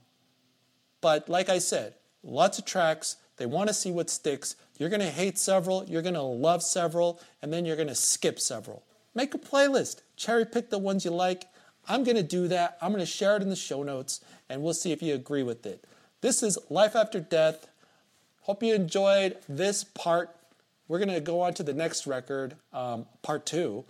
but 1.02 1.28
like 1.28 1.50
I 1.50 1.60
said, 1.60 1.96
lots 2.24 2.60
of 2.60 2.66
tracks. 2.66 3.18
They 3.38 3.46
want 3.46 3.70
to 3.70 3.74
see 3.74 3.92
what 3.92 4.10
sticks. 4.10 4.56
You're 4.78 4.90
going 4.90 5.02
to 5.02 5.10
hate 5.10 5.38
several, 5.38 5.84
you're 5.86 6.04
going 6.04 6.16
to 6.16 6.22
love 6.22 6.62
several, 6.64 7.20
and 7.42 7.52
then 7.52 7.66
you're 7.66 7.76
going 7.76 7.88
to 7.88 7.96
skip 7.96 8.40
several. 8.40 8.84
Make 9.16 9.34
a 9.34 9.40
playlist. 9.40 10.02
Cherry 10.16 10.46
pick 10.46 10.70
the 10.70 10.78
ones 10.78 11.06
you 11.06 11.12
like. 11.12 11.46
I'm 11.88 12.04
going 12.04 12.18
to 12.18 12.24
do 12.24 12.48
that. 12.48 12.78
I'm 12.82 12.92
going 12.92 13.00
to 13.00 13.06
share 13.06 13.36
it 13.36 13.42
in 13.42 13.50
the 13.50 13.56
show 13.56 13.84
notes, 13.84 14.22
and 14.48 14.62
we'll 14.62 14.74
see 14.74 14.92
if 14.92 15.02
you 15.02 15.16
agree 15.16 15.44
with 15.44 15.66
it. 15.66 15.84
This 16.22 16.44
is 16.44 16.58
Life 16.70 16.96
After 16.96 17.20
Death. 17.20 17.68
Hope 18.42 18.64
you 18.64 18.76
enjoyed 18.76 19.38
this 19.50 19.84
part. 19.84 20.36
We're 20.92 21.00
going 21.00 21.08
to 21.08 21.22
go 21.22 21.40
on 21.40 21.54
to 21.54 21.64
the 21.64 21.74
next 21.74 22.06
record, 22.06 22.58
um, 22.74 23.06
part 23.22 23.46
two, 23.46 23.86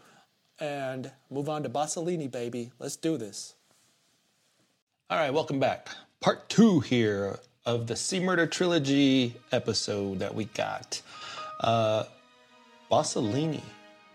and 0.59 1.11
move 1.31 1.49
on 1.49 1.63
to 1.63 1.69
Bossalinie, 1.69 2.29
baby. 2.29 2.69
Let's 2.77 2.95
do 2.95 3.17
this. 3.17 3.55
All 5.09 5.17
right, 5.17 5.33
welcome 5.33 5.59
back 5.59 5.89
part 6.19 6.47
two 6.47 6.79
here 6.79 7.39
of 7.65 7.87
the 7.87 7.95
C 7.95 8.19
Murder 8.19 8.45
Trilogy 8.45 9.35
episode 9.51 10.19
that 10.19 10.35
we 10.35 10.45
got. 10.45 11.01
Uh, 11.59 12.03
Bossalinie, 12.91 13.63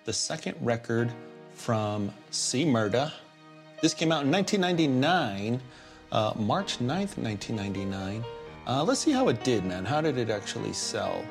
the 0.04 0.12
second 0.12 0.56
record 0.60 1.10
from 1.54 2.12
C 2.30 2.64
Murder. 2.64 3.12
This 3.82 3.94
came 3.94 4.12
out 4.12 4.22
in 4.22 4.30
1999, 4.30 5.60
uh, 6.12 6.34
March 6.36 6.78
9th, 6.78 7.18
1999. 7.18 8.24
Uh, 8.64 8.84
let's 8.84 9.00
see 9.00 9.10
how 9.10 9.26
it 9.26 9.42
did, 9.42 9.64
man. 9.64 9.84
How 9.84 10.00
did 10.00 10.18
it 10.18 10.30
actually 10.30 10.72
sell? 10.72 11.24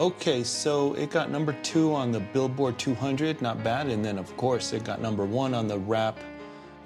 Okay, 0.00 0.44
so 0.44 0.94
it 0.94 1.10
got 1.10 1.28
number 1.28 1.56
two 1.64 1.92
on 1.92 2.12
the 2.12 2.20
Billboard 2.20 2.78
200, 2.78 3.42
not 3.42 3.64
bad, 3.64 3.88
and 3.88 4.04
then 4.04 4.16
of 4.16 4.36
course 4.36 4.72
it 4.72 4.84
got 4.84 5.00
number 5.00 5.24
one 5.24 5.54
on 5.54 5.66
the 5.66 5.76
rap 5.76 6.20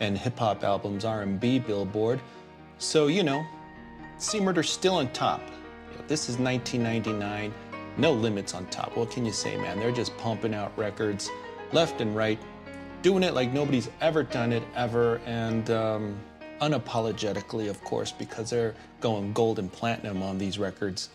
and 0.01 0.17
hip 0.17 0.39
hop 0.39 0.65
albums 0.65 1.05
R&B 1.05 1.59
Billboard. 1.59 2.21
So, 2.79 3.09
you 3.09 3.23
know, 3.23 3.45
C 4.17 4.41
Murder's 4.41 4.71
still 4.71 4.95
on 4.95 5.13
top. 5.13 5.43
This 6.09 6.31
is 6.31 6.39
1999. 6.39 7.53
No 7.99 8.13
limits 8.15 8.55
on 8.55 8.65
top. 8.67 8.97
What 8.97 9.11
can 9.11 9.27
you 9.27 9.33
say, 9.33 9.59
man? 9.59 9.79
They're 9.79 9.93
just 9.93 10.17
pumping 10.17 10.55
out 10.55 10.73
records 10.79 11.29
left 11.73 12.01
and 12.01 12.17
right, 12.17 12.39
doing 13.03 13.23
it 13.25 13.35
like 13.35 13.53
nobody's 13.53 13.91
ever 14.01 14.23
done 14.23 14.55
it 14.55 14.63
ever, 14.75 15.21
and 15.27 15.71
um, 15.71 16.19
unapologetically, 16.63 17.69
of 17.69 17.85
course, 17.85 18.11
because 18.11 18.49
they're 18.49 18.75
going 19.01 19.35
gold 19.35 19.59
and 19.59 19.71
platinum 19.71 20.23
on 20.23 20.39
these 20.39 20.59
records. 20.59 21.11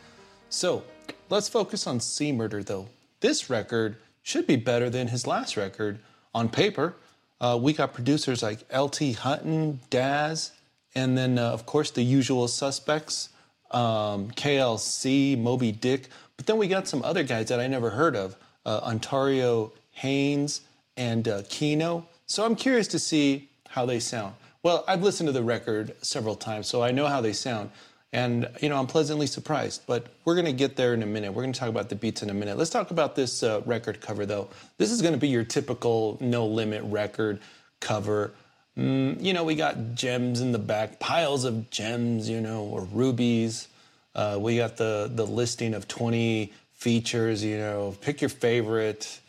So 0.50 0.84
let's 1.30 1.50
focus 1.50 1.88
on 1.88 2.00
C 2.00 2.32
Murder, 2.32 2.64
though. 2.64 2.88
This 3.20 3.50
record 3.50 3.98
should 4.24 4.48
be 4.48 4.56
better 4.56 4.90
than 4.90 5.08
his 5.08 5.26
last 5.26 5.58
record 5.58 6.00
on 6.34 6.50
paper. 6.50 6.96
Uh, 7.40 7.58
we 7.62 7.74
got 7.74 7.94
producers 7.94 8.42
like 8.42 8.60
LT 8.76 9.16
Hutton, 9.16 9.80
Daz, 9.90 10.52
and 10.96 11.18
then, 11.18 11.38
uh, 11.38 11.50
of 11.52 11.66
course, 11.66 11.92
the 11.92 12.04
usual 12.04 12.48
suspects 12.48 13.30
um, 13.72 14.32
KLC, 14.32 15.38
Moby 15.38 15.72
Dick. 15.72 16.10
But 16.36 16.46
then 16.46 16.58
we 16.58 16.68
got 16.68 16.88
some 16.88 17.04
other 17.04 17.24
guys 17.24 17.50
that 17.50 17.60
I 17.60 17.68
never 17.68 17.90
heard 17.90 18.16
of 18.16 18.36
uh, 18.66 18.80
Ontario 18.84 19.72
Haynes 19.92 20.62
and 20.96 21.28
uh, 21.28 21.44
Kino. 21.50 22.08
So 22.26 22.46
I'm 22.46 22.56
curious 22.56 22.88
to 22.90 23.00
see 23.00 23.50
how 23.70 23.86
they 23.86 24.00
sound. 24.00 24.36
Well, 24.64 24.84
I've 24.88 25.04
listened 25.04 25.28
to 25.28 25.34
the 25.34 25.44
record 25.44 25.96
several 26.02 26.36
times, 26.36 26.68
so 26.68 26.82
I 26.84 26.92
know 26.92 27.08
how 27.08 27.22
they 27.22 27.34
sound. 27.34 27.70
And, 28.18 28.50
you 28.62 28.70
know, 28.70 28.80
I'm 28.80 28.88
pleasantly 28.88 29.28
surprised. 29.28 29.84
But 29.86 30.08
we're 30.26 30.34
going 30.34 30.48
to 30.48 30.52
get 30.52 30.76
there 30.76 30.96
in 30.96 31.04
a 31.04 31.06
minute. 31.06 31.34
We're 31.34 31.44
going 31.44 31.54
to 31.54 31.60
talk 31.60 31.70
about 31.70 31.90
the 31.90 31.96
beats 31.96 32.24
in 32.24 32.32
a 32.32 32.34
minute. 32.34 32.58
Let's 32.58 32.72
talk 32.72 32.90
about 32.90 33.16
this 33.16 33.44
uh, 33.44 33.62
record 33.68 34.02
cover, 34.02 34.26
though. 34.26 34.50
This 34.80 34.90
is 34.90 35.04
going 35.04 35.14
to 35.14 35.20
be 35.20 35.28
your 35.28 35.44
typical 35.44 36.18
no 36.20 36.48
limit 36.48 36.84
record 36.86 37.40
cover. 37.80 38.32
Mm, 38.76 39.22
you 39.22 39.34
know, 39.34 39.44
we 39.44 39.54
got 39.54 39.94
gems 39.94 40.42
in 40.42 40.52
the 40.52 40.58
back, 40.58 41.00
piles 41.00 41.44
of 41.44 41.70
gems, 41.70 42.28
you 42.28 42.42
know, 42.42 42.64
or 42.64 42.86
rubies. 42.86 43.68
Uh, 44.16 44.40
we 44.42 44.58
got 44.58 44.78
the, 44.78 45.12
the 45.14 45.26
listing 45.26 45.76
of 45.76 45.88
20 45.88 46.52
features. 46.74 47.44
You 47.44 47.60
know, 47.60 47.96
pick 48.02 48.20
your 48.22 48.32
favorite. 48.32 49.20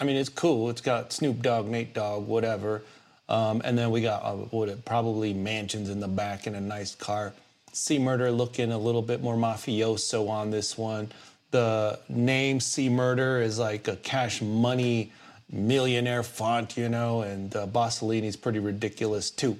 I 0.00 0.02
mean, 0.02 0.16
it's 0.16 0.28
cool. 0.28 0.70
It's 0.70 0.80
got 0.80 1.12
Snoop 1.12 1.40
Dogg, 1.40 1.68
Nate 1.68 1.94
Dogg, 1.94 2.26
whatever. 2.26 2.82
Um, 3.28 3.62
and 3.64 3.78
then 3.78 3.92
we 3.92 4.00
got 4.00 4.24
uh, 4.24 4.32
what 4.50 4.84
probably 4.84 5.34
mansions 5.34 5.88
in 5.88 6.00
the 6.00 6.08
back 6.08 6.48
and 6.48 6.56
a 6.56 6.60
nice 6.60 6.96
car. 6.96 7.32
C 7.78 7.98
Murder 7.98 8.30
looking 8.30 8.72
a 8.72 8.78
little 8.78 9.02
bit 9.02 9.22
more 9.22 9.36
mafioso 9.36 10.28
on 10.28 10.50
this 10.50 10.76
one. 10.76 11.10
The 11.52 11.98
name 12.08 12.60
C 12.60 12.88
Murder 12.88 13.40
is 13.40 13.58
like 13.58 13.88
a 13.88 13.96
cash 13.96 14.42
money 14.42 15.12
millionaire 15.50 16.22
font, 16.22 16.76
you 16.76 16.88
know, 16.88 17.22
and 17.22 17.54
uh, 17.54 17.66
Bossalinie's 17.66 18.36
pretty 18.36 18.58
ridiculous 18.58 19.30
too. 19.30 19.56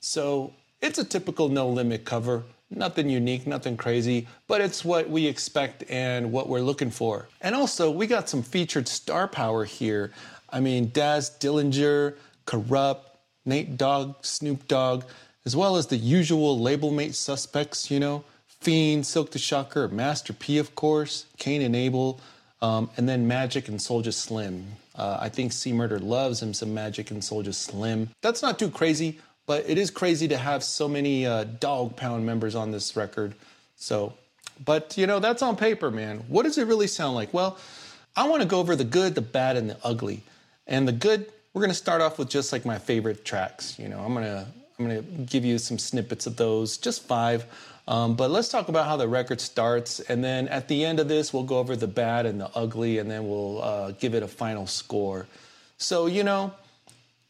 So 0.00 0.54
it's 0.80 0.98
a 0.98 1.04
typical 1.04 1.48
no 1.48 1.68
limit 1.68 2.04
cover. 2.04 2.44
Nothing 2.70 3.08
unique, 3.08 3.46
nothing 3.46 3.76
crazy, 3.76 4.26
but 4.48 4.60
it's 4.60 4.84
what 4.84 5.08
we 5.08 5.26
expect 5.26 5.84
and 5.88 6.32
what 6.32 6.48
we're 6.48 6.60
looking 6.60 6.90
for. 6.90 7.28
And 7.40 7.54
also, 7.54 7.90
we 7.92 8.08
got 8.08 8.28
some 8.28 8.42
featured 8.42 8.88
star 8.88 9.28
power 9.28 9.64
here. 9.64 10.12
I 10.50 10.58
mean, 10.58 10.88
Daz 10.88 11.30
Dillinger, 11.38 12.16
Kurupt, 12.44 13.02
Nate 13.44 13.76
Dogg, 13.76 14.16
Snoop 14.22 14.66
Dogg, 14.66 15.04
as 15.46 15.54
well 15.54 15.76
as 15.76 15.86
the 15.86 15.96
usual 15.96 16.58
label 16.58 16.90
mate 16.90 17.14
suspects, 17.14 17.90
you 17.90 18.00
know, 18.00 18.24
Fiend, 18.60 19.06
Silk 19.06 19.30
the 19.30 19.38
Shocker, 19.38 19.86
Master 19.88 20.32
P, 20.32 20.58
of 20.58 20.74
course, 20.74 21.26
Cain 21.38 21.62
and 21.62 21.76
Abel, 21.76 22.20
um, 22.60 22.90
and 22.96 23.08
then 23.08 23.28
Magic 23.28 23.68
and 23.68 23.78
Soulja 23.78 24.12
Slim. 24.12 24.66
Uh, 24.96 25.18
I 25.20 25.28
think 25.28 25.52
C 25.52 25.72
Murder 25.72 26.00
loves 26.00 26.42
him 26.42 26.52
some 26.52 26.74
Magic 26.74 27.10
and 27.12 27.22
Soulja 27.22 27.54
Slim. 27.54 28.10
That's 28.22 28.42
not 28.42 28.58
too 28.58 28.70
crazy, 28.70 29.20
but 29.46 29.68
it 29.68 29.78
is 29.78 29.90
crazy 29.90 30.26
to 30.28 30.36
have 30.36 30.64
so 30.64 30.88
many 30.88 31.26
uh, 31.26 31.44
Dogg 31.44 31.94
Pound 31.96 32.26
members 32.26 32.56
on 32.56 32.72
this 32.72 32.96
record. 32.96 33.34
So, 33.76 34.14
but 34.64 34.98
you 34.98 35.06
know, 35.06 35.20
that's 35.20 35.42
on 35.42 35.54
paper, 35.54 35.90
man. 35.92 36.24
What 36.28 36.42
does 36.42 36.58
it 36.58 36.66
really 36.66 36.88
sound 36.88 37.14
like? 37.14 37.32
Well, 37.32 37.56
I 38.16 38.26
want 38.26 38.42
to 38.42 38.48
go 38.48 38.58
over 38.58 38.74
the 38.74 38.84
good, 38.84 39.14
the 39.14 39.20
bad, 39.20 39.56
and 39.56 39.70
the 39.70 39.76
ugly. 39.84 40.22
And 40.66 40.88
the 40.88 40.92
good, 40.92 41.30
we're 41.52 41.60
going 41.60 41.70
to 41.70 41.74
start 41.74 42.00
off 42.00 42.18
with 42.18 42.30
just 42.30 42.52
like 42.52 42.64
my 42.64 42.78
favorite 42.78 43.24
tracks. 43.24 43.78
You 43.78 43.88
know, 43.88 44.00
I'm 44.00 44.14
going 44.14 44.24
to 44.24 44.46
I'm 44.78 44.86
going 44.86 45.02
to 45.02 45.22
give 45.22 45.44
you 45.44 45.56
some 45.58 45.78
snippets 45.78 46.26
of 46.26 46.36
those, 46.36 46.76
just 46.76 47.02
five. 47.06 47.46
Um, 47.88 48.14
but 48.14 48.30
let's 48.30 48.48
talk 48.48 48.68
about 48.68 48.86
how 48.86 48.96
the 48.96 49.08
record 49.08 49.40
starts. 49.40 50.00
And 50.00 50.22
then 50.22 50.48
at 50.48 50.68
the 50.68 50.84
end 50.84 51.00
of 51.00 51.08
this, 51.08 51.32
we'll 51.32 51.44
go 51.44 51.58
over 51.58 51.76
the 51.76 51.86
bad 51.86 52.26
and 52.26 52.40
the 52.40 52.50
ugly, 52.54 52.98
and 52.98 53.10
then 53.10 53.28
we'll 53.28 53.62
uh, 53.62 53.92
give 53.92 54.14
it 54.14 54.22
a 54.22 54.28
final 54.28 54.66
score. 54.66 55.26
So, 55.78 56.06
you 56.06 56.24
know, 56.24 56.52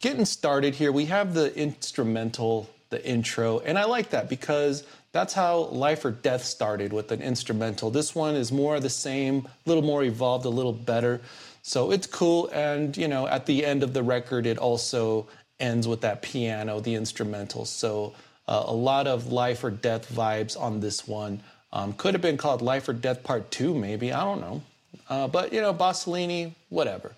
getting 0.01 0.25
started 0.25 0.75
here, 0.75 0.91
we 0.91 1.05
have 1.05 1.35
the 1.35 1.57
instrumental, 1.57 2.69
the 2.91 3.05
intro, 3.07 3.61
and 3.61 3.79
I 3.79 3.85
like 3.85 4.11
that 4.11 4.29
because 4.29 4.85
that's 5.13 5.33
how 5.33 5.67
Life 5.67 6.05
or 6.05 6.11
Death 6.11 6.45
started 6.45 6.93
with 6.93 7.13
an 7.13 7.23
instrumental. 7.23 7.91
This 7.91 8.15
one 8.15 8.35
is 8.35 8.51
more 8.51 8.77
of 8.77 8.83
the 8.83 8.91
same, 8.91 9.47
a 9.47 9.69
little 9.69 9.85
more 9.85 10.03
evolved, 10.03 10.47
a 10.47 10.51
little 10.51 10.73
better. 10.73 11.21
So 11.63 11.91
it's 11.91 12.07
cool. 12.07 12.49
And, 12.53 12.97
you 12.97 13.09
know, 13.09 13.27
at 13.27 13.47
the 13.47 13.65
end 13.65 13.83
of 13.83 13.93
the 13.93 14.03
record, 14.03 14.47
it 14.47 14.59
also 14.59 15.27
ends 15.59 15.88
with 15.88 16.03
that 16.03 16.23
piano, 16.23 16.81
the 16.81 16.95
instrumental. 16.95 17.64
So 17.64 18.14
uh, 18.49 18.64
a 18.66 18.75
lot 18.75 19.07
of 19.07 19.33
life 19.33 19.64
or 19.64 19.71
death 19.71 20.12
vibes 20.12 20.59
on 20.59 20.81
this 20.81 21.07
one. 21.07 21.40
Um, 21.73 21.92
could 21.92 22.14
have 22.14 22.23
been 22.23 22.37
called 22.37 22.62
Life 22.62 22.88
or 22.88 22.92
Death 22.92 23.23
Part 23.23 23.51
2, 23.51 23.75
maybe. 23.75 24.12
I 24.12 24.25
don't 24.25 24.40
know. 24.40 24.62
Uh, 25.09 25.29
but, 25.29 25.53
you 25.53 25.61
know, 25.61 25.75
Bossalinie, 25.75 26.53
whatever. 26.69 27.12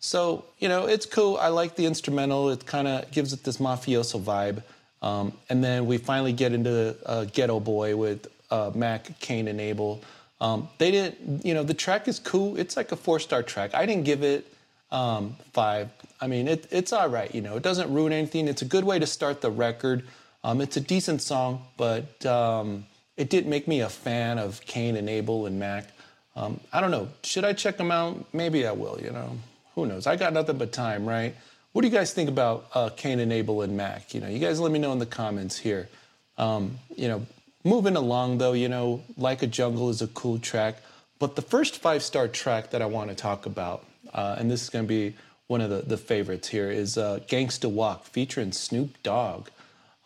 So, 0.00 0.44
you 0.58 0.68
know, 0.68 0.86
it's 0.86 1.06
cool. 1.06 1.36
I 1.36 1.48
like 1.48 1.76
the 1.76 1.86
instrumental. 1.86 2.50
It 2.50 2.66
kind 2.66 2.88
of 2.88 3.10
gives 3.12 3.32
it 3.32 3.44
this 3.44 3.58
mafioso 3.58 4.20
vibe. 4.20 4.62
Um, 5.02 5.32
and 5.48 5.62
then 5.62 5.86
we 5.86 5.98
finally 5.98 6.32
get 6.32 6.52
into 6.52 6.96
uh, 7.06 7.24
Geto 7.26 7.62
Boy 7.62 7.94
with 7.96 8.26
uh, 8.50 8.70
Mac, 8.74 9.18
Cain, 9.20 9.46
and 9.46 9.60
Abel. 9.60 10.02
Um, 10.40 10.68
they 10.78 10.90
didn't, 10.90 11.44
you 11.44 11.54
know, 11.54 11.62
the 11.62 11.74
track 11.74 12.08
is 12.08 12.18
cool. 12.18 12.56
It's 12.56 12.76
like 12.76 12.90
a 12.90 12.96
four 12.96 13.20
star 13.20 13.42
track. 13.42 13.74
I 13.74 13.86
didn't 13.86 14.04
give 14.04 14.22
it 14.24 14.52
um, 14.92 15.36
five. 15.52 15.88
I 16.20 16.28
mean, 16.28 16.46
it, 16.46 16.68
it's 16.70 16.92
all 16.92 17.08
right. 17.08 17.34
You 17.34 17.40
know, 17.40 17.56
it 17.56 17.64
doesn't 17.64 17.92
ruin 17.92 18.12
anything. 18.12 18.46
It's 18.46 18.62
a 18.62 18.66
good 18.66 18.84
way 18.84 18.98
to 19.00 19.06
start 19.06 19.40
the 19.40 19.50
record. 19.50 20.04
Um, 20.44 20.60
it's 20.60 20.76
a 20.76 20.80
decent 20.80 21.22
song, 21.22 21.62
but 21.76 22.24
um, 22.26 22.86
it 23.16 23.30
didn't 23.30 23.50
make 23.50 23.66
me 23.66 23.80
a 23.80 23.88
fan 23.88 24.38
of 24.38 24.60
Cain 24.66 24.96
and 24.96 25.08
Abel 25.08 25.46
and 25.46 25.58
Mac. 25.58 25.88
Um, 26.36 26.60
I 26.72 26.80
don't 26.80 26.90
know. 26.90 27.08
Should 27.24 27.44
I 27.44 27.52
check 27.54 27.76
them 27.76 27.90
out? 27.90 28.32
Maybe 28.32 28.66
I 28.66 28.72
will. 28.72 29.00
You 29.00 29.10
know, 29.10 29.38
who 29.74 29.86
knows? 29.86 30.06
I 30.06 30.16
got 30.16 30.32
nothing 30.32 30.58
but 30.58 30.72
time, 30.72 31.06
right? 31.06 31.34
What 31.72 31.82
do 31.82 31.88
you 31.88 31.94
guys 31.94 32.12
think 32.12 32.28
about 32.28 32.66
uh, 32.74 32.90
Cain 32.90 33.18
and 33.18 33.32
Abel 33.32 33.62
and 33.62 33.76
Mac? 33.76 34.14
You 34.14 34.20
know, 34.20 34.28
you 34.28 34.38
guys 34.38 34.60
let 34.60 34.70
me 34.70 34.78
know 34.78 34.92
in 34.92 34.98
the 34.98 35.06
comments 35.06 35.58
here. 35.58 35.88
Um, 36.36 36.78
you 36.96 37.08
know, 37.08 37.26
moving 37.64 37.96
along 37.96 38.38
though, 38.38 38.52
you 38.52 38.68
know, 38.68 39.02
Like 39.16 39.42
a 39.42 39.46
Jungle 39.46 39.88
is 39.88 40.02
a 40.02 40.06
cool 40.08 40.38
track, 40.38 40.76
but 41.18 41.36
the 41.36 41.42
first 41.42 41.80
five 41.80 42.02
star 42.02 42.28
track 42.28 42.70
that 42.70 42.82
I 42.82 42.86
want 42.86 43.10
to 43.10 43.14
talk 43.14 43.46
about 43.46 43.84
uh, 44.12 44.36
and 44.38 44.50
this 44.50 44.62
is 44.62 44.70
going 44.70 44.84
to 44.84 44.88
be 44.88 45.14
one 45.46 45.60
of 45.60 45.70
the, 45.70 45.82
the 45.82 45.96
favorites 45.96 46.48
here, 46.48 46.70
is 46.70 46.96
uh, 46.96 47.20
Gangsta 47.28 47.70
Walk 47.70 48.04
featuring 48.04 48.52
Snoop 48.52 49.02
Dogg. 49.02 49.48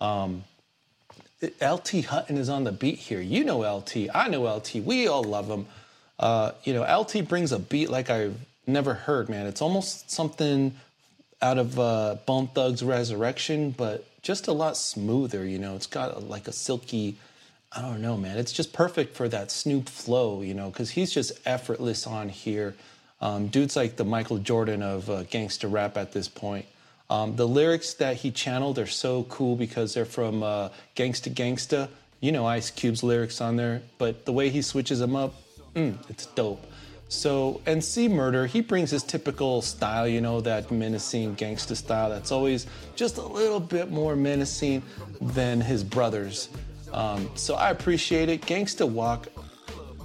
Um, 0.00 0.44
LT 1.42 2.06
Hutton 2.06 2.38
is 2.38 2.48
on 2.48 2.64
the 2.64 2.72
beat 2.72 2.98
here. 2.98 3.20
You 3.20 3.44
know 3.44 3.60
LT. 3.60 4.08
I 4.14 4.28
know 4.28 4.42
LT. 4.42 4.76
We 4.76 5.06
all 5.06 5.22
love 5.22 5.48
him. 5.48 5.66
Uh, 6.18 6.52
you 6.64 6.72
know, 6.72 6.82
LT 6.82 7.28
brings 7.28 7.52
a 7.52 7.58
beat 7.58 7.90
like 7.90 8.08
I've 8.08 8.38
never 8.66 8.94
heard, 8.94 9.28
man. 9.28 9.46
It's 9.46 9.60
almost 9.60 10.10
something 10.10 10.74
out 11.42 11.58
of 11.58 11.78
uh, 11.78 12.16
Bone 12.26 12.48
Thugs 12.48 12.82
Resurrection, 12.82 13.70
but 13.70 14.06
just 14.22 14.48
a 14.48 14.52
lot 14.52 14.76
smoother, 14.76 15.44
you 15.44 15.58
know. 15.58 15.76
It's 15.76 15.86
got 15.86 16.16
a, 16.16 16.18
like 16.18 16.48
a 16.48 16.52
silky, 16.52 17.16
I 17.70 17.82
don't 17.82 18.00
know, 18.00 18.16
man. 18.16 18.38
It's 18.38 18.52
just 18.52 18.72
perfect 18.72 19.14
for 19.14 19.28
that 19.28 19.50
Snoop 19.50 19.88
flow, 19.88 20.40
you 20.40 20.54
know, 20.54 20.70
because 20.70 20.90
he's 20.90 21.12
just 21.12 21.32
effortless 21.44 22.06
on 22.06 22.30
here. 22.30 22.74
Um, 23.20 23.48
dude's 23.48 23.76
like 23.76 23.96
the 23.96 24.04
Michael 24.04 24.38
Jordan 24.38 24.82
of 24.82 25.08
uh, 25.08 25.22
gangster 25.24 25.68
rap 25.68 25.96
at 25.96 26.12
this 26.12 26.28
point. 26.28 26.66
Um, 27.08 27.36
the 27.36 27.46
lyrics 27.46 27.94
that 27.94 28.16
he 28.16 28.30
channeled 28.30 28.78
are 28.78 28.86
so 28.86 29.24
cool 29.24 29.56
because 29.56 29.94
they're 29.94 30.04
from 30.04 30.42
uh, 30.42 30.70
Gangsta 30.96 31.32
Gangsta. 31.32 31.88
You 32.20 32.32
know 32.32 32.46
Ice 32.46 32.70
Cube's 32.70 33.02
lyrics 33.02 33.40
on 33.40 33.56
there, 33.56 33.82
but 33.98 34.24
the 34.24 34.32
way 34.32 34.48
he 34.48 34.62
switches 34.62 34.98
them 34.98 35.14
up, 35.14 35.34
mm, 35.74 35.96
it's 36.08 36.26
dope. 36.26 36.66
So, 37.08 37.60
and 37.66 37.84
C 37.84 38.08
Murder, 38.08 38.46
he 38.46 38.60
brings 38.60 38.90
his 38.90 39.04
typical 39.04 39.62
style, 39.62 40.08
you 40.08 40.20
know, 40.20 40.40
that 40.40 40.72
menacing 40.72 41.36
gangsta 41.36 41.76
style 41.76 42.10
that's 42.10 42.32
always 42.32 42.66
just 42.96 43.18
a 43.18 43.26
little 43.26 43.60
bit 43.60 43.90
more 43.90 44.16
menacing 44.16 44.82
than 45.20 45.60
his 45.60 45.84
brothers. 45.84 46.48
Um, 46.92 47.30
so 47.34 47.54
I 47.54 47.70
appreciate 47.70 48.28
it. 48.28 48.42
Gangsta 48.42 48.88
Walk, 48.88 49.28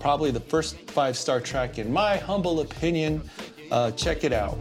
probably 0.01 0.31
the 0.31 0.39
first 0.39 0.75
five 0.89 1.15
star 1.15 1.39
track 1.39 1.77
in 1.77 1.93
my 1.93 2.17
humble 2.17 2.59
opinion. 2.61 3.21
Uh, 3.69 3.91
check 3.91 4.23
it 4.23 4.33
out. 4.33 4.57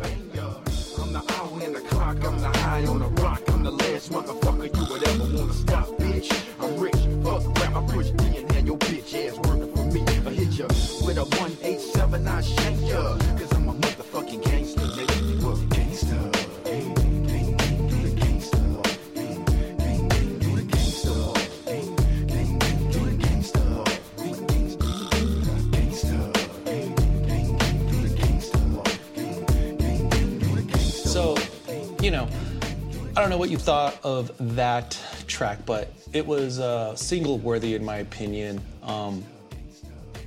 You 32.11 32.17
know, 32.17 32.29
I 33.17 33.21
don't 33.21 33.31
know 33.31 33.39
what 33.39 33.51
you 33.51 33.57
thought 33.57 33.97
of 34.03 34.33
that 34.57 34.99
track, 35.29 35.65
but 35.65 35.93
it 36.13 36.27
was 36.27 36.59
uh, 36.59 36.97
single 36.97 37.39
worthy 37.39 37.77
in 37.77 37.85
my 37.85 37.99
opinion. 37.99 38.61
Um, 38.83 39.23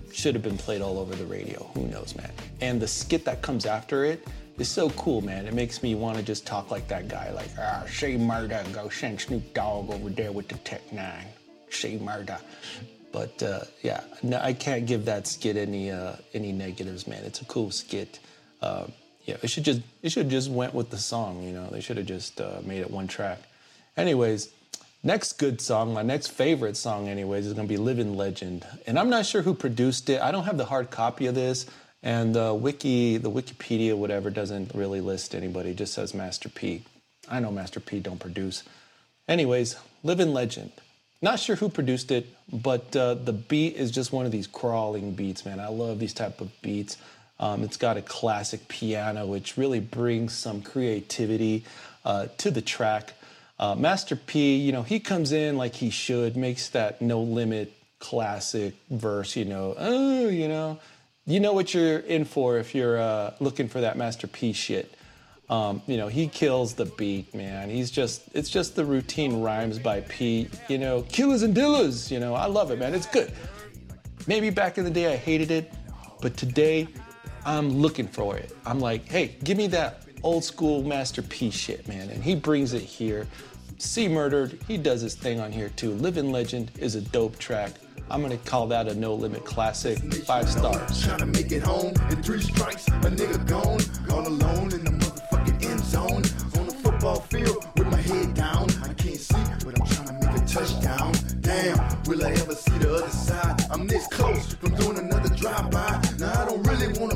should 0.09 0.33
have 0.33 0.43
been 0.43 0.57
played 0.57 0.81
all 0.81 0.97
over 0.97 1.13
the 1.13 1.25
radio. 1.25 1.61
Who 1.73 1.87
knows, 1.87 2.15
man? 2.15 2.31
And 2.61 2.81
the 2.81 2.87
skit 2.87 3.25
that 3.25 3.41
comes 3.41 3.65
after 3.65 4.05
it 4.05 4.25
is 4.57 4.69
so 4.69 4.91
cool, 4.91 5.19
man. 5.19 5.45
It 5.45 5.53
makes 5.53 5.83
me 5.83 5.93
want 5.93 6.15
to 6.15 6.23
just 6.23 6.47
talk 6.47 6.71
like 6.71 6.87
that 6.87 7.09
guy, 7.09 7.33
like, 7.33 7.49
ah, 7.59 7.83
say 7.89 8.15
murder, 8.15 8.63
go 8.71 8.87
send 8.87 9.19
Snoop 9.19 9.53
Dogg 9.53 9.89
over 9.89 10.09
there 10.09 10.31
with 10.31 10.47
the 10.47 10.55
Tech 10.59 10.93
Nine. 10.93 11.27
Say 11.69 11.97
murder. 11.97 12.37
But 13.11 13.43
uh, 13.43 13.65
yeah, 13.81 14.05
no, 14.21 14.39
I 14.39 14.53
can't 14.53 14.85
give 14.85 15.03
that 15.03 15.27
skit 15.27 15.57
any 15.57 15.91
uh, 15.91 16.13
any 16.33 16.53
negatives, 16.53 17.07
man. 17.07 17.25
It's 17.25 17.41
a 17.41 17.45
cool 17.45 17.71
skit. 17.71 18.19
Uh, 18.61 18.85
yeah, 19.25 19.37
it 19.41 19.49
should 19.49 19.63
just 19.63 19.81
it 20.01 20.11
should 20.11 20.29
just 20.29 20.49
went 20.49 20.73
with 20.73 20.89
the 20.89 20.97
song. 20.97 21.43
You 21.43 21.53
know, 21.53 21.67
they 21.67 21.81
should 21.81 21.97
have 21.97 22.05
just 22.05 22.41
uh, 22.41 22.59
made 22.63 22.81
it 22.81 22.91
one 22.91 23.07
track. 23.07 23.39
Anyways, 23.95 24.49
next 25.03 25.33
good 25.33 25.61
song, 25.61 25.93
my 25.93 26.01
next 26.01 26.27
favorite 26.27 26.75
song, 26.75 27.07
anyways, 27.07 27.45
is 27.47 27.53
gonna 27.53 27.67
be 27.67 27.77
"Living 27.77 28.17
Legend," 28.17 28.65
and 28.85 28.99
I'm 28.99 29.09
not 29.09 29.25
sure 29.25 29.41
who 29.41 29.53
produced 29.53 30.09
it. 30.09 30.21
I 30.21 30.31
don't 30.31 30.45
have 30.45 30.57
the 30.57 30.65
hard 30.65 30.91
copy 30.91 31.27
of 31.27 31.35
this, 31.35 31.65
and 32.01 32.35
the 32.35 32.53
wiki, 32.53 33.17
the 33.17 33.31
Wikipedia, 33.31 33.95
whatever, 33.95 34.29
doesn't 34.29 34.73
really 34.73 35.01
list 35.01 35.35
anybody. 35.35 35.71
It 35.71 35.77
just 35.77 35.93
says 35.93 36.13
Master 36.13 36.49
P. 36.49 36.83
I 37.29 37.39
know 37.39 37.51
Master 37.51 37.79
P 37.79 37.99
don't 37.99 38.19
produce. 38.19 38.63
Anyways, 39.27 39.77
"Living 40.03 40.33
Legend." 40.33 40.71
Not 41.21 41.39
sure 41.39 41.55
who 41.55 41.69
produced 41.69 42.11
it, 42.11 42.27
but 42.51 42.93
uh, 42.97 43.13
the 43.13 43.31
beat 43.31 43.77
is 43.77 43.91
just 43.91 44.11
one 44.11 44.25
of 44.25 44.33
these 44.33 44.45
crawling 44.45 45.13
beats, 45.13 45.45
man. 45.45 45.61
I 45.61 45.69
love 45.69 45.97
these 45.97 46.13
type 46.13 46.41
of 46.41 46.51
beats. 46.61 46.97
Um, 47.39 47.63
it's 47.63 47.77
got 47.77 47.97
a 47.97 48.01
classic 48.01 48.67
piano, 48.67 49.25
which 49.25 49.57
really 49.57 49.79
brings 49.79 50.33
some 50.33 50.61
creativity 50.61 51.65
uh, 52.05 52.27
to 52.37 52.51
the 52.51 52.61
track. 52.61 53.13
Uh, 53.59 53.75
Master 53.75 54.15
P, 54.15 54.57
you 54.57 54.71
know, 54.71 54.83
he 54.83 54.99
comes 54.99 55.31
in 55.31 55.57
like 55.57 55.75
he 55.75 55.89
should, 55.89 56.35
makes 56.35 56.69
that 56.69 57.01
no 57.01 57.21
limit 57.21 57.73
classic 57.99 58.73
verse, 58.89 59.35
you 59.35 59.45
know, 59.45 59.75
oh, 59.77 60.27
you 60.27 60.47
know, 60.47 60.79
you 61.25 61.39
know 61.39 61.53
what 61.53 61.73
you're 61.73 61.99
in 61.99 62.25
for 62.25 62.57
if 62.57 62.75
you're 62.75 62.99
uh, 62.99 63.33
looking 63.39 63.69
for 63.69 63.81
that 63.81 63.97
Master 63.97 64.27
P 64.27 64.51
shit. 64.53 64.93
Um, 65.49 65.81
you 65.87 65.97
know, 65.97 66.07
he 66.07 66.27
kills 66.27 66.73
the 66.73 66.85
beat, 66.85 67.33
man. 67.35 67.69
He's 67.69 67.91
just, 67.91 68.23
it's 68.33 68.49
just 68.49 68.75
the 68.75 68.85
routine 68.85 69.41
rhymes 69.41 69.77
by 69.79 70.01
P. 70.01 70.49
You 70.67 70.77
know, 70.77 71.03
killers 71.03 71.43
and 71.43 71.55
dillers. 71.55 72.09
You 72.09 72.19
know, 72.19 72.33
I 72.33 72.45
love 72.45 72.71
it, 72.71 72.79
man. 72.79 72.93
It's 72.93 73.05
good. 73.05 73.31
Maybe 74.25 74.49
back 74.49 74.77
in 74.77 74.83
the 74.83 74.89
day 74.89 75.13
I 75.13 75.15
hated 75.15 75.51
it, 75.51 75.71
but 76.21 76.35
today 76.37 76.87
I'm 77.45 77.69
looking 77.69 78.07
for 78.07 78.37
it. 78.37 78.55
I'm 78.65 78.79
like, 78.79 79.07
hey, 79.07 79.35
give 79.43 79.57
me 79.57 79.67
that 79.67 80.03
old 80.23 80.43
school 80.43 80.83
masterpiece 80.83 81.53
shit, 81.53 81.87
man. 81.87 82.09
And 82.09 82.23
he 82.23 82.35
brings 82.35 82.73
it 82.73 82.81
here. 82.81 83.27
C 83.77 84.07
Murdered, 84.07 84.59
he 84.67 84.77
does 84.77 85.01
his 85.01 85.15
thing 85.15 85.39
on 85.39 85.51
here 85.51 85.69
too. 85.69 85.91
Living 85.95 86.31
Legend 86.31 86.71
is 86.77 86.95
a 86.95 87.01
dope 87.01 87.37
track. 87.37 87.71
I'm 88.09 88.21
gonna 88.21 88.37
call 88.37 88.67
that 88.67 88.87
a 88.87 88.93
no 88.93 89.13
limit 89.15 89.43
classic. 89.45 89.97
Five 90.25 90.49
stars. 90.49 91.03
Trying 91.03 91.19
to 91.19 91.25
make 91.25 91.51
it 91.51 91.63
home 91.63 91.93
in 92.09 92.21
three 92.21 92.41
strikes, 92.41 92.87
a 92.87 92.91
nigga 92.91 93.45
gone, 93.47 93.81
all 94.11 94.27
alone 94.27 94.71
in 94.73 94.83
the 94.83 94.91
motherfucking 94.91 95.65
end 95.65 95.79
zone. 95.79 96.23
On 96.59 96.67
the 96.67 96.75
football 96.83 97.21
field 97.21 97.65
with 97.77 97.87
my 97.87 97.97
head 97.97 98.33
down. 98.33 98.69
I 98.83 98.93
can't 98.93 99.17
see, 99.17 99.43
but 99.65 99.79
I'm 99.79 99.87
trying 99.87 100.07
to 100.07 100.27
make 100.27 100.41
a 100.41 100.45
touchdown. 100.45 101.13
Damn, 101.41 102.03
will 102.03 102.23
I 102.23 102.31
ever 102.31 102.55
see 102.55 102.77
the 102.77 102.93
other 102.93 103.09
side? 103.09 103.61
I'm 103.71 103.87
this 103.87 104.07
close 104.07 104.53
from 104.53 104.75
doing 104.75 104.99
another 104.99 105.33
drive-by. 105.35 106.01
Now 106.19 106.41
I 106.41 106.45
don't 106.45 106.63
really 106.67 106.99
wanna 106.99 107.15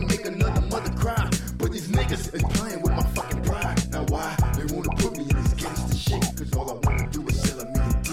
is 2.34 2.44
playing 2.44 2.82
with 2.82 2.92
my 2.92 3.04
fucking 3.04 3.44
pride. 3.44 3.92
Now 3.92 4.04
why 4.06 4.36
they 4.56 4.66
wanna 4.74 4.90
put 4.98 5.18
me 5.18 5.24
in 5.24 5.30
this 5.30 5.98
shit? 5.98 6.22
Cause 6.38 6.54
all 6.56 6.70
I 6.72 6.74
wanna 6.88 7.10
do 7.12 7.26
is 7.28 7.42
sell 7.42 7.60
a 7.62 7.66
million. 7.66 8.04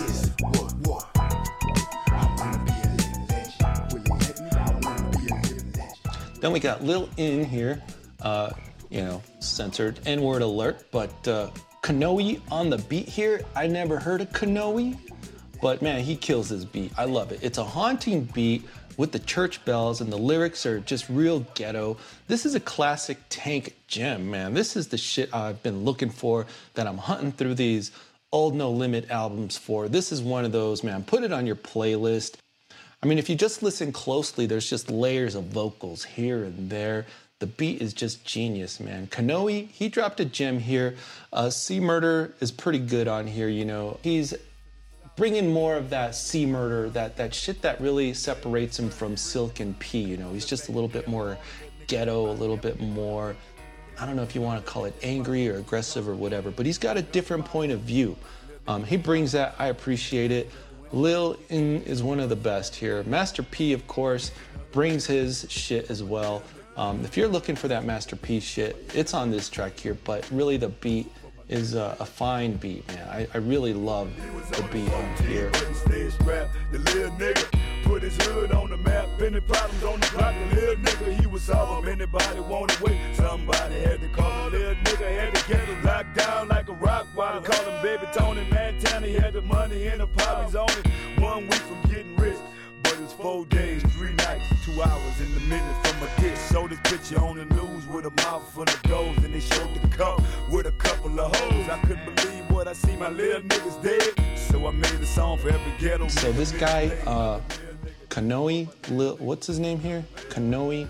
What, 0.40 0.72
what? 0.86 1.04
Then 6.40 6.52
we 6.52 6.60
got 6.60 6.84
Lil 6.84 7.08
In 7.16 7.44
here, 7.44 7.82
uh, 8.20 8.50
you 8.90 9.00
know, 9.00 9.22
censored 9.40 10.00
N 10.04 10.20
word 10.20 10.42
alert, 10.42 10.86
but 10.90 11.26
uh, 11.26 11.48
Kanoe 11.82 12.40
on 12.50 12.68
the 12.68 12.76
beat 12.76 13.08
here. 13.08 13.40
I 13.56 13.66
never 13.66 13.98
heard 13.98 14.20
of 14.20 14.30
Kanoe, 14.30 14.98
but 15.62 15.80
man, 15.80 16.00
he 16.00 16.16
kills 16.16 16.50
this 16.50 16.66
beat. 16.66 16.92
I 16.98 17.06
love 17.06 17.32
it. 17.32 17.38
It's 17.42 17.56
a 17.56 17.64
haunting 17.64 18.24
beat 18.34 18.64
with 18.96 19.12
the 19.12 19.18
church 19.18 19.64
bells, 19.64 20.00
and 20.00 20.12
the 20.12 20.18
lyrics 20.18 20.66
are 20.66 20.80
just 20.80 21.08
real 21.08 21.40
ghetto. 21.54 21.96
This 22.28 22.46
is 22.46 22.54
a 22.54 22.60
classic 22.60 23.18
tank 23.28 23.76
gem, 23.86 24.30
man. 24.30 24.54
This 24.54 24.76
is 24.76 24.88
the 24.88 24.98
shit 24.98 25.34
I've 25.34 25.62
been 25.62 25.84
looking 25.84 26.10
for 26.10 26.46
that 26.74 26.86
I'm 26.86 26.98
hunting 26.98 27.32
through 27.32 27.54
these 27.54 27.90
old 28.32 28.54
No 28.54 28.70
Limit 28.70 29.10
albums 29.10 29.56
for. 29.56 29.88
This 29.88 30.10
is 30.10 30.20
one 30.20 30.44
of 30.44 30.52
those, 30.52 30.82
man. 30.82 31.04
Put 31.04 31.22
it 31.22 31.32
on 31.32 31.46
your 31.46 31.56
playlist. 31.56 32.36
I 33.02 33.06
mean, 33.06 33.18
if 33.18 33.28
you 33.28 33.36
just 33.36 33.62
listen 33.62 33.92
closely, 33.92 34.46
there's 34.46 34.68
just 34.68 34.90
layers 34.90 35.34
of 35.34 35.44
vocals 35.44 36.04
here 36.04 36.44
and 36.44 36.70
there. 36.70 37.06
The 37.40 37.46
beat 37.46 37.82
is 37.82 37.92
just 37.92 38.24
genius, 38.24 38.80
man. 38.80 39.08
Kanoe, 39.08 39.68
he 39.68 39.88
dropped 39.88 40.20
a 40.20 40.24
gem 40.24 40.58
here. 40.58 40.96
Uh, 41.32 41.50
C 41.50 41.80
Murder 41.80 42.34
is 42.40 42.50
pretty 42.50 42.78
good 42.78 43.06
on 43.06 43.26
here, 43.26 43.48
you 43.48 43.64
know. 43.64 43.98
He's 44.02 44.34
bringing 45.16 45.52
more 45.52 45.76
of 45.76 45.90
that 45.90 46.14
C 46.14 46.46
Murder, 46.46 46.90
that, 46.90 47.16
that 47.16 47.34
shit 47.34 47.62
that 47.62 47.80
really 47.80 48.14
separates 48.14 48.78
him 48.78 48.90
from 48.90 49.16
Silk 49.16 49.60
and 49.60 49.78
P, 49.78 49.98
you 50.00 50.16
know. 50.16 50.32
He's 50.32 50.46
just 50.46 50.68
a 50.68 50.72
little 50.72 50.88
bit 50.88 51.06
more 51.06 51.38
ghetto, 51.86 52.30
a 52.30 52.32
little 52.32 52.56
bit 52.56 52.80
more, 52.80 53.36
I 53.98 54.06
don't 54.06 54.16
know 54.16 54.22
if 54.22 54.34
you 54.34 54.40
want 54.40 54.64
to 54.64 54.70
call 54.70 54.86
it 54.86 54.94
angry 55.02 55.48
or 55.48 55.58
aggressive 55.58 56.08
or 56.08 56.14
whatever, 56.14 56.50
but 56.50 56.66
he's 56.66 56.78
got 56.78 56.96
a 56.96 57.02
different 57.02 57.44
point 57.44 57.70
of 57.70 57.80
view. 57.80 58.16
Um, 58.66 58.82
he 58.82 58.96
brings 58.96 59.32
that. 59.32 59.54
I 59.58 59.68
appreciate 59.68 60.30
it. 60.30 60.50
Lil 60.92 61.38
In 61.50 61.82
is 61.82 62.02
one 62.02 62.18
of 62.18 62.28
the 62.28 62.36
best 62.36 62.74
here. 62.74 63.02
Master 63.04 63.42
P, 63.42 63.72
of 63.72 63.86
course, 63.86 64.32
brings 64.72 65.06
his 65.06 65.46
shit 65.48 65.90
as 65.90 66.02
well. 66.02 66.42
Um, 66.76 67.04
if 67.04 67.16
you're 67.16 67.28
looking 67.28 67.54
for 67.54 67.68
that 67.68 67.84
Master 67.84 68.16
P 68.16 68.40
shit, 68.40 68.90
it's 68.94 69.14
on 69.14 69.30
this 69.30 69.48
track 69.48 69.78
here, 69.78 69.96
but 70.04 70.28
really 70.30 70.56
the 70.56 70.68
beat 70.68 71.10
is 71.48 71.74
a, 71.74 71.96
fine 72.06 72.56
beat, 72.56 72.86
man. 72.88 73.08
I, 73.08 73.28
I 73.34 73.38
really 73.38 73.74
love 73.74 74.10
the 74.50 74.62
beat 74.72 74.90
on 74.92 75.16
here. 75.26 75.50
Put 77.84 78.02
his 78.02 78.16
hood 78.26 78.52
on 78.52 78.70
the 78.70 78.78
map. 78.78 79.08
Problems 79.18 79.84
on 79.84 80.00
the 80.00 80.10
block, 80.16 80.34
the 80.50 80.56
little 80.56 80.76
nigga 80.76 81.20
he 81.20 81.26
was. 81.26 81.48
Anybody 81.50 82.40
wait? 82.80 82.98
Somebody 83.14 83.74
had 83.80 84.00
to 84.00 84.08
call 84.08 84.48
little 84.48 84.74
nigga, 84.74 85.18
had 85.18 85.34
to 85.34 85.48
get 85.48 85.60
him 85.60 85.84
locked 85.84 86.16
down 86.16 86.48
like 86.48 86.68
a 86.68 86.72
rock 86.72 87.06
while 87.14 87.40
call 87.40 87.64
him 87.64 87.82
baby 87.82 88.06
Tony 88.12 88.44
had 89.12 89.34
the 89.34 89.42
money 89.42 89.86
in 89.86 89.98
the 89.98 90.06
he's 90.44 90.56
only 90.56 90.74
one 91.18 91.42
week 91.42 91.54
from 91.54 91.82
getting 91.90 92.16
four 93.16 93.44
days, 93.46 93.82
three 93.94 94.12
nights, 94.14 94.44
two 94.64 94.82
hours 94.82 95.20
in 95.20 95.32
the 95.34 95.40
minute 95.40 95.86
from 95.86 96.06
a 96.06 96.20
dish. 96.20 96.38
Showed 96.50 96.70
this 96.70 96.80
picture 96.84 97.20
on 97.20 97.36
the 97.36 97.44
news 97.44 97.86
with 97.88 98.06
a 98.06 98.10
mouth 98.22 98.42
full 98.52 98.64
of 98.64 98.82
goals, 98.84 99.16
and 99.18 99.32
they 99.34 99.40
showed 99.40 99.72
the 99.74 99.88
cup 99.88 100.20
with 100.50 100.66
a 100.66 100.72
couple 100.72 101.18
of 101.20 101.34
hoes. 101.36 101.68
I 101.68 101.78
couldn't 101.80 102.16
believe 102.16 102.50
what 102.50 102.66
I 102.68 102.72
see, 102.72 102.96
my 102.96 103.08
little 103.10 103.42
niggas 103.42 103.82
dead. 103.82 104.38
So 104.38 104.66
I 104.66 104.72
made 104.72 105.00
a 105.00 105.06
song 105.06 105.38
for 105.38 105.48
every 105.48 105.72
ghetto. 105.78 106.08
So 106.08 106.32
this 106.32 106.52
guy, 106.52 106.86
uh, 107.06 107.40
Kanoe, 108.08 108.68
Lil, 108.90 109.16
what's 109.16 109.46
his 109.46 109.58
name 109.58 109.78
here? 109.78 110.04
Kanoe. 110.28 110.88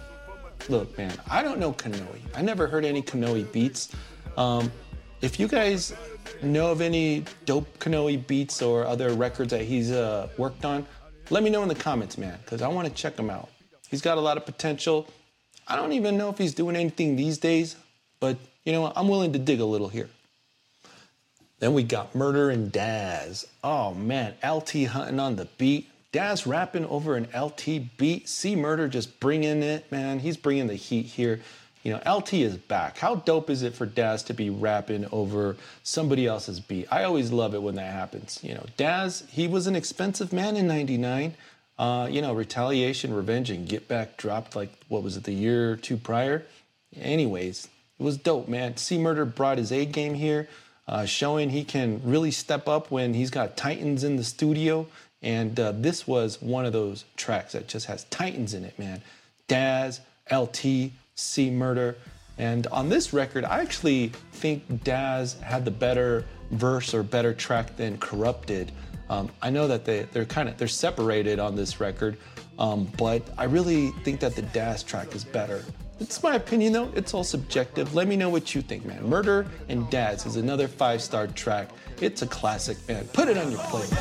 Look, 0.68 0.96
man, 0.96 1.12
I 1.30 1.42
don't 1.42 1.58
know 1.58 1.72
Kanoe. 1.72 2.06
I 2.34 2.42
never 2.42 2.66
heard 2.66 2.84
any 2.84 3.02
Kanoe 3.02 3.50
beats. 3.52 3.90
Um, 4.36 4.72
if 5.20 5.38
you 5.38 5.46
guys 5.46 5.94
know 6.42 6.70
of 6.70 6.80
any 6.80 7.24
dope 7.44 7.66
Kanoe 7.78 8.26
beats 8.26 8.62
or 8.62 8.86
other 8.86 9.12
records 9.14 9.50
that 9.50 9.62
he's 9.62 9.92
uh, 9.92 10.28
worked 10.38 10.64
on, 10.64 10.86
let 11.30 11.42
me 11.42 11.50
know 11.50 11.62
in 11.62 11.68
the 11.68 11.74
comments, 11.74 12.18
man, 12.18 12.38
because 12.44 12.62
I 12.62 12.68
want 12.68 12.88
to 12.88 12.94
check 12.94 13.16
him 13.16 13.30
out. 13.30 13.48
He's 13.88 14.02
got 14.02 14.18
a 14.18 14.20
lot 14.20 14.36
of 14.36 14.44
potential. 14.44 15.08
I 15.66 15.76
don't 15.76 15.92
even 15.92 16.16
know 16.16 16.28
if 16.30 16.38
he's 16.38 16.54
doing 16.54 16.76
anything 16.76 17.16
these 17.16 17.38
days, 17.38 17.76
but 18.20 18.36
you 18.64 18.72
know? 18.72 18.92
I'm 18.96 19.08
willing 19.08 19.32
to 19.34 19.38
dig 19.38 19.60
a 19.60 19.64
little 19.64 19.88
here. 19.88 20.08
Then 21.60 21.74
we 21.74 21.82
got 21.82 22.14
Murder 22.14 22.50
and 22.50 22.72
Daz. 22.72 23.46
Oh 23.62 23.94
man, 23.94 24.34
LT 24.44 24.84
Hutton 24.84 25.20
on 25.20 25.36
the 25.36 25.46
beat. 25.58 25.88
Daz 26.12 26.46
rapping 26.46 26.86
over 26.86 27.16
an 27.16 27.28
LT 27.34 27.96
beat. 27.96 28.28
C 28.28 28.54
Murder 28.54 28.88
just 28.88 29.18
bringing 29.20 29.62
it, 29.62 29.90
man. 29.90 30.18
He's 30.18 30.36
bringing 30.36 30.66
the 30.66 30.74
heat 30.74 31.06
here. 31.06 31.40
You 31.84 31.92
know, 31.92 32.16
LT 32.16 32.32
is 32.34 32.56
back. 32.56 32.96
How 32.96 33.16
dope 33.16 33.50
is 33.50 33.62
it 33.62 33.74
for 33.74 33.84
Daz 33.84 34.22
to 34.24 34.34
be 34.34 34.48
rapping 34.48 35.06
over 35.12 35.56
somebody 35.82 36.26
else's 36.26 36.58
beat? 36.58 36.86
I 36.90 37.04
always 37.04 37.30
love 37.30 37.54
it 37.54 37.62
when 37.62 37.74
that 37.74 37.92
happens. 37.92 38.40
You 38.42 38.54
know, 38.54 38.64
Daz, 38.78 39.24
he 39.30 39.46
was 39.46 39.66
an 39.66 39.76
expensive 39.76 40.32
man 40.32 40.56
in 40.56 40.66
99. 40.66 41.34
Uh, 41.78 42.08
you 42.10 42.22
know, 42.22 42.32
Retaliation, 42.32 43.12
Revenge, 43.12 43.50
and 43.50 43.68
Get 43.68 43.86
Back 43.86 44.16
dropped 44.16 44.56
like, 44.56 44.72
what 44.88 45.02
was 45.02 45.18
it, 45.18 45.24
the 45.24 45.32
year 45.32 45.72
or 45.72 45.76
two 45.76 45.98
prior? 45.98 46.46
Anyways, 46.96 47.68
it 47.98 48.02
was 48.02 48.16
dope, 48.16 48.48
man. 48.48 48.78
C 48.78 48.96
Murder 48.96 49.26
brought 49.26 49.58
his 49.58 49.70
A 49.70 49.84
game 49.84 50.14
here, 50.14 50.48
uh, 50.88 51.04
showing 51.04 51.50
he 51.50 51.64
can 51.64 52.00
really 52.02 52.30
step 52.30 52.66
up 52.66 52.90
when 52.90 53.12
he's 53.12 53.30
got 53.30 53.58
Titans 53.58 54.04
in 54.04 54.16
the 54.16 54.24
studio. 54.24 54.86
And 55.20 55.58
uh, 55.60 55.72
this 55.72 56.06
was 56.06 56.40
one 56.40 56.64
of 56.64 56.72
those 56.72 57.04
tracks 57.16 57.52
that 57.52 57.68
just 57.68 57.86
has 57.86 58.04
Titans 58.04 58.54
in 58.54 58.64
it, 58.64 58.78
man. 58.78 59.02
Daz, 59.48 60.00
LT, 60.30 60.92
C 61.16 61.50
Murder. 61.50 61.96
And 62.38 62.66
on 62.68 62.88
this 62.88 63.12
record, 63.12 63.44
I 63.44 63.60
actually 63.60 64.08
think 64.32 64.82
Daz 64.82 65.34
had 65.40 65.64
the 65.64 65.70
better 65.70 66.24
verse 66.50 66.92
or 66.92 67.02
better 67.02 67.32
track 67.32 67.76
than 67.76 67.96
Kurupt. 67.98 68.70
Um, 69.08 69.30
I 69.40 69.50
know 69.50 69.68
that 69.68 69.84
they, 69.84 70.02
they're 70.12 70.24
kind 70.24 70.48
of 70.48 70.56
they're 70.56 70.66
separated 70.66 71.38
on 71.38 71.54
this 71.54 71.78
record, 71.78 72.16
um, 72.58 72.90
but 72.96 73.22
I 73.38 73.44
really 73.44 73.90
think 74.02 74.18
that 74.20 74.34
the 74.34 74.42
Daz 74.42 74.82
track 74.82 75.14
is 75.14 75.24
better. 75.24 75.62
It's 76.00 76.22
my 76.22 76.34
opinion 76.34 76.72
though. 76.72 76.90
It's 76.96 77.14
all 77.14 77.22
subjective. 77.22 77.94
Let 77.94 78.08
me 78.08 78.16
know 78.16 78.28
what 78.28 78.54
you 78.54 78.62
think, 78.62 78.84
man. 78.84 79.08
Murder 79.08 79.46
and 79.68 79.88
Daz 79.90 80.26
is 80.26 80.36
another 80.36 80.66
five-star 80.66 81.28
track. 81.28 81.70
It's 82.00 82.22
a 82.22 82.26
classic, 82.26 82.76
man. 82.88 83.06
Put 83.12 83.28
it 83.28 83.38
on 83.38 83.52
your 83.52 83.60
playlist. 83.60 83.94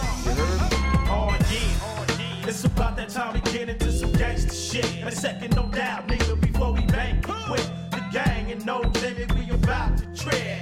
It's 2.47 2.65
about 2.65 2.97
that 2.97 3.09
time 3.09 3.33
we 3.35 3.41
get 3.51 3.69
into 3.69 3.91
some 3.91 4.11
gangster 4.13 4.53
shit. 4.53 5.13
Second, 5.13 5.55
no 5.55 5.67
doubt, 5.67 6.07
nigga, 6.07 6.42
no 8.65 8.79
limit, 9.01 9.33
we 9.35 9.49
about 9.49 9.97
to 9.97 10.05
tread. 10.15 10.61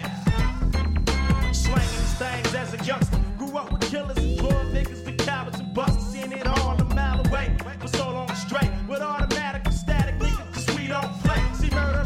Slanging 1.54 1.99
these 1.99 2.14
things 2.16 2.56
as 2.56 2.74
a 2.74 2.84
youngster, 2.84 3.20
grew 3.38 3.56
up 3.58 3.72
with 3.72 3.82
killers 3.91 4.18
and 4.18 4.38
drug 4.38 4.68
niggas, 4.74 5.06
the 5.06 5.14
cowards 5.14 5.60
and 5.60 5.74
busters, 5.74 6.04
seeing 6.08 6.32
it 6.32 6.47
all 6.47 6.80
a 6.80 6.84
mile 6.95 7.22
away 7.28 7.56
for 7.80 7.88
so 7.88 8.10
long 8.12 8.34
straight 8.34 8.72
with 8.88 9.02
automatic 9.02 9.66
and 9.66 9.74
static 9.74 10.16
niggas, 10.16 10.54
cause 10.54 10.78
we 10.78 10.88
don't 10.88 11.12
play. 11.24 11.41
See 11.54 11.70
murder, 11.70 11.99
up 11.99 12.06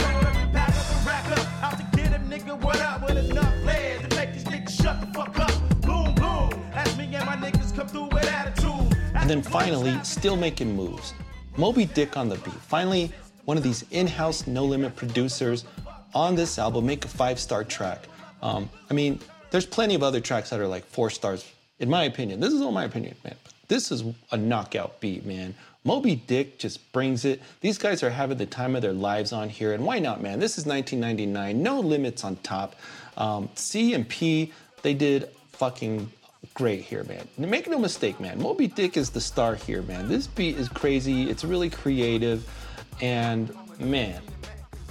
pack 0.54 0.70
up 0.70 0.98
and 0.98 1.06
rack 1.08 1.32
up, 1.32 1.64
out 1.64 1.78
to 1.78 1.98
get 1.98 2.08
him, 2.12 2.30
nigga, 2.30 2.60
what 2.62 2.80
up 2.82 3.02
with 3.04 3.32
enough 3.32 3.54
players 3.64 4.02
to 4.08 4.16
make 4.16 4.34
these 4.34 4.44
niggas 4.44 4.82
shut 4.82 5.00
the 5.00 5.08
fuck 5.08 5.40
up. 5.40 5.82
Boom, 5.82 6.14
boom, 6.16 6.62
as 6.74 6.98
me 6.98 7.06
and 7.16 7.26
my 7.26 7.38
niggas 7.38 7.74
come 7.74 7.88
through 7.88 8.10
with 8.12 8.28
attitude. 8.28 8.98
And 9.14 9.30
then 9.30 9.42
finally, 9.42 9.98
still 10.04 10.36
making 10.36 10.76
moves. 10.76 11.14
Mo 11.58 11.72
B. 11.72 11.86
Dick 11.86 12.18
on 12.18 12.28
the 12.28 12.36
beat. 12.36 12.54
Finally, 12.54 13.12
one 13.46 13.58
of 13.58 13.64
these 13.64 13.86
in-house 13.92 14.48
No 14.48 14.66
Limit 14.66 14.96
producers 14.96 15.66
on 16.16 16.36
this 16.36 16.58
album 16.58 16.86
make 16.86 17.06
a 17.06 17.10
five-star 17.10 17.66
track. 17.66 18.06
Um, 18.42 18.70
I 18.90 18.94
mean, 18.94 19.20
there's 19.52 19.66
plenty 19.66 19.94
of 19.96 20.02
other 20.02 20.22
tracks 20.22 20.50
that 20.50 20.60
are 20.60 20.68
like 20.68 20.86
four 20.86 21.10
stars, 21.10 21.46
in 21.80 21.90
my 21.90 22.06
opinion. 22.06 22.40
This 22.40 22.54
is 22.54 22.62
all 22.62 22.72
my 22.72 22.86
opinion, 22.86 23.16
man. 23.24 23.36
This 23.68 23.92
is 23.92 24.04
a 24.32 24.38
knockout 24.38 25.00
beat, 25.00 25.26
man. 25.26 25.54
Mo 25.84 26.00
B. 26.00 26.16
Dick 26.16 26.58
just 26.58 26.92
brings 26.92 27.26
it. 27.26 27.42
These 27.62 27.78
guys 27.78 28.02
are 28.02 28.10
having 28.10 28.38
the 28.38 28.46
time 28.48 28.76
of 28.76 28.82
their 28.82 28.94
lives 28.94 29.32
on 29.32 29.50
here, 29.50 29.74
and 29.74 29.86
why 29.86 30.00
not, 30.00 30.22
man? 30.22 30.40
This 30.40 30.58
is 30.58 30.66
1999. 30.66 31.62
No 31.62 31.80
limits 31.80 32.24
on 32.24 32.38
top. 32.38 32.76
Um, 33.18 33.50
C 33.54 33.94
and 33.94 34.08
P, 34.08 34.52
they 34.82 34.96
did 34.96 35.30
fucking 35.52 36.12
great 36.56 36.82
here, 36.82 37.04
man. 37.04 37.28
Make 37.38 37.70
no 37.70 37.78
mistake, 37.78 38.20
man. 38.20 38.42
Mo 38.42 38.56
B. 38.56 38.68
Dick 38.68 38.98
is 38.98 39.12
the 39.12 39.22
star 39.22 39.56
here, 39.56 39.84
man. 39.84 40.08
This 40.08 40.26
beat 40.26 40.58
is 40.58 40.70
crazy. 40.70 41.30
It's 41.30 41.44
really 41.44 41.70
creative, 41.70 42.50
and 43.00 43.56
man, 43.80 44.22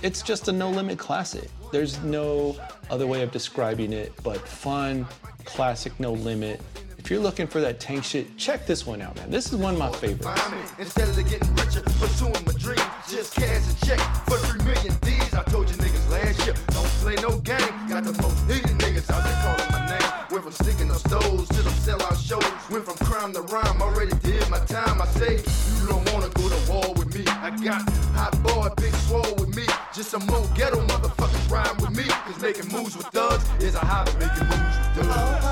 it's 0.02 0.22
just 0.22 0.48
a 0.48 0.52
no 0.52 0.70
limit 0.70 0.98
classic. 0.98 1.50
There's 1.72 2.02
no 2.02 2.56
other 2.90 3.06
way 3.06 3.22
of 3.22 3.32
describing 3.32 3.92
it 3.92 4.12
but 4.22 4.38
fun, 4.46 5.06
classic, 5.44 5.98
no 5.98 6.12
limit. 6.12 6.60
If 6.98 7.10
you're 7.10 7.20
looking 7.20 7.46
for 7.46 7.60
that 7.60 7.80
tank 7.80 8.02
shit, 8.04 8.36
check 8.38 8.66
this 8.66 8.86
one 8.86 9.02
out, 9.02 9.16
man. 9.16 9.30
This 9.30 9.52
is 9.52 9.56
one 9.56 9.74
of 9.74 9.78
my 9.78 9.92
favorites. 9.92 10.72
Instead 10.78 11.08
of 11.08 11.16
getting 11.16 11.54
pursuing 11.54 12.32
my 12.32 12.52
dreams, 12.58 12.80
just 13.10 13.34
cash 13.34 13.62
check 13.86 14.00
for 14.26 14.38
three 14.38 14.64
million 14.64 14.94
D's. 15.02 15.34
I 15.34 15.42
told 15.44 15.68
you 15.68 15.76
niggas 15.76 16.10
last 16.10 16.46
year, 16.46 16.54
don't 16.68 16.86
play 17.04 17.16
no 17.16 17.38
game. 17.40 17.88
Got 17.90 18.04
niggas 18.04 19.10
out 19.10 19.22
there 19.22 19.70
my 19.70 19.86
name. 19.88 20.10
Went 20.30 20.44
from 20.44 20.52
sticking 20.52 20.90
up 20.90 20.96
stoves 20.96 21.48
to 21.48 21.62
them 21.62 21.72
sellout 21.74 22.16
shows. 22.16 22.70
Went 22.70 22.84
from 22.84 22.96
crime 23.06 23.32
to 23.34 23.42
rhyme, 23.42 23.82
already 23.82 24.16
did 24.22 24.48
my 24.48 24.58
time. 24.60 25.02
I 25.02 25.06
say, 25.08 25.36
you 25.80 25.88
don't 25.88 26.10
wanna 26.12 26.30
go 26.30 26.48
to 26.48 26.72
war 26.72 26.94
with 26.96 27.14
me. 27.14 27.26
I 27.26 27.50
got 27.62 27.82
hot 28.16 28.32
boy, 28.42 28.70
big 28.76 28.94
swole 28.94 29.34
with 29.36 29.54
me. 29.54 29.66
Just 29.94 30.10
some 30.10 30.26
more 30.26 30.44
ghetto 30.56 30.84
motherfuckers 30.88 31.48
ride 31.48 31.80
with 31.80 31.96
me. 31.96 32.02
Cause 32.02 32.42
making 32.42 32.68
moves 32.72 32.96
with 32.96 33.06
thugs 33.06 33.48
is 33.62 33.76
a 33.76 33.78
hobby, 33.78 34.10
making 34.18 34.48
moves 34.48 34.96
with 34.96 35.06
thugs. 35.06 35.44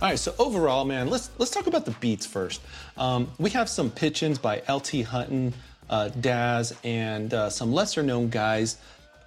All 0.00 0.10
right, 0.10 0.18
so 0.18 0.32
overall, 0.38 0.84
man, 0.84 1.10
let's 1.10 1.30
let's 1.38 1.50
talk 1.50 1.66
about 1.66 1.84
the 1.86 1.90
beats 1.98 2.24
first. 2.24 2.60
Um, 2.96 3.28
we 3.38 3.50
have 3.50 3.68
some 3.68 3.90
pitch-ins 3.90 4.38
by 4.38 4.62
LT 4.68 5.02
Hutton, 5.02 5.54
uh, 5.90 6.10
Daz, 6.10 6.72
and 6.84 7.34
uh, 7.34 7.50
some 7.50 7.72
lesser-known 7.72 8.28
guys 8.28 8.76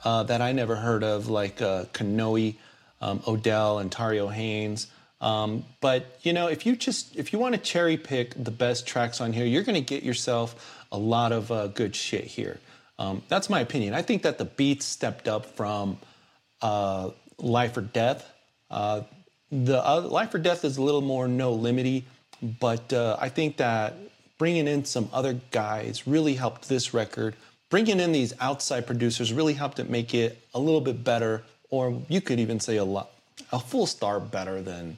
uh, 0.06 0.24
that 0.24 0.42
I 0.42 0.54
never 0.54 0.78
heard 0.78 1.04
of, 1.04 1.28
like 1.28 1.62
uh, 1.62 1.84
Kanoe, 1.92 2.56
um, 3.02 3.22
Odell, 3.28 3.80
and 3.80 3.92
Tario 3.92 4.30
Haynes. 4.30 4.88
Um, 5.22 5.66
but 5.82 6.20
you 6.22 6.32
know, 6.34 6.48
if 6.48 6.66
you 6.66 6.76
just 6.76 7.16
if 7.16 7.34
you 7.34 7.40
want 7.40 7.56
to 7.56 7.62
cherry 7.62 7.98
pick 7.98 8.42
the 8.42 8.52
best 8.52 8.88
tracks 8.88 9.20
on 9.20 9.34
here, 9.34 9.46
you're 9.46 9.64
going 9.64 9.76
to 9.76 9.82
get 9.82 10.04
yourself 10.04 10.86
a 10.92 10.98
lot 10.98 11.32
of 11.32 11.52
uh, 11.52 11.68
good 11.68 11.96
shit 11.96 12.24
here. 12.24 12.60
Um, 12.98 13.22
that's 13.28 13.50
my 13.50 13.60
opinion. 13.60 13.94
I 13.94 14.02
think 14.02 14.24
that 14.24 14.38
the 14.38 14.46
beats 14.46 14.86
stepped 14.86 15.28
up 15.28 15.46
from 15.46 15.98
uh, 16.62 17.12
Life 17.38 17.78
or 17.78 17.82
Death. 17.82 18.30
Uh, 18.70 19.02
the 19.52 19.86
uh, 19.86 20.02
Life 20.02 20.34
or 20.34 20.40
Death 20.40 20.64
is 20.66 20.78
a 20.78 20.82
little 20.82 21.02
more 21.02 21.28
no 21.28 21.58
limity, 21.58 22.04
but 22.42 22.92
uh, 22.94 23.18
I 23.20 23.30
think 23.30 23.58
that 23.58 23.96
bringing 24.38 24.68
in 24.68 24.86
some 24.86 25.10
other 25.12 25.40
guys 25.52 26.08
really 26.08 26.34
helped 26.36 26.70
this 26.70 26.94
record. 26.94 27.36
Bringing 27.70 28.00
in 28.00 28.12
these 28.12 28.34
outside 28.40 28.88
producers 28.88 29.32
really 29.32 29.54
helped 29.54 29.80
it 29.80 29.90
make 29.90 30.14
it 30.14 30.42
a 30.54 30.60
little 30.60 30.82
bit 30.82 31.04
better, 31.04 31.44
or 31.70 32.02
you 32.08 32.20
could 32.20 32.40
even 32.40 32.60
say 32.60 32.78
a 32.78 32.84
lot, 32.84 33.12
a 33.52 33.60
full 33.60 33.86
star 33.86 34.20
better 34.20 34.62
than 34.62 34.98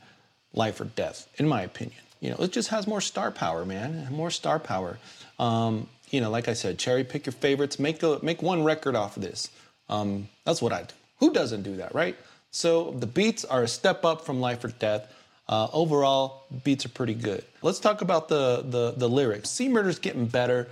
Life 0.54 0.80
or 0.82 0.86
Death, 0.86 1.28
in 1.38 1.48
my 1.48 1.62
opinion. 1.62 2.02
You 2.20 2.32
know, 2.32 2.38
it 2.40 2.52
just 2.52 2.70
has 2.70 2.88
more 2.88 3.02
star 3.02 3.32
power, 3.32 3.66
man, 3.66 4.08
more 4.12 4.30
star 4.30 4.60
power. 4.60 5.00
Um, 5.40 5.88
you 6.12 6.22
know, 6.22 6.30
like 6.30 6.48
I 6.48 6.54
said, 6.54 6.78
cherry 6.78 7.04
pick 7.04 7.26
your 7.26 7.34
favorites, 7.34 7.80
make 7.80 8.04
a 8.04 8.20
make 8.22 8.42
one 8.42 8.64
record 8.64 8.96
off 8.96 9.18
of 9.18 9.24
this. 9.24 9.50
Um, 9.90 10.28
that's 10.46 10.62
what 10.62 10.74
I 10.74 10.84
do. 10.84 10.94
Who 11.20 11.34
doesn't 11.34 11.64
do 11.64 11.78
that, 11.78 11.96
right? 11.96 12.16
So 12.52 12.92
the 12.92 13.08
beats 13.08 13.46
are 13.46 13.64
a 13.64 13.68
step 13.68 14.04
up 14.06 14.26
from 14.26 14.40
Life 14.40 14.64
or 14.64 14.68
Death. 14.68 15.12
Uh, 15.48 15.68
overall, 15.74 16.46
beats 16.64 16.86
are 16.86 16.90
pretty 16.90 17.14
good. 17.14 17.44
Let's 17.62 17.80
talk 17.80 18.02
about 18.02 18.28
the 18.28 18.64
the, 18.66 18.94
the 18.96 19.10
lyrics. 19.10 19.50
C 19.50 19.68
Murder's 19.70 20.00
getting 20.00 20.28
better 20.28 20.68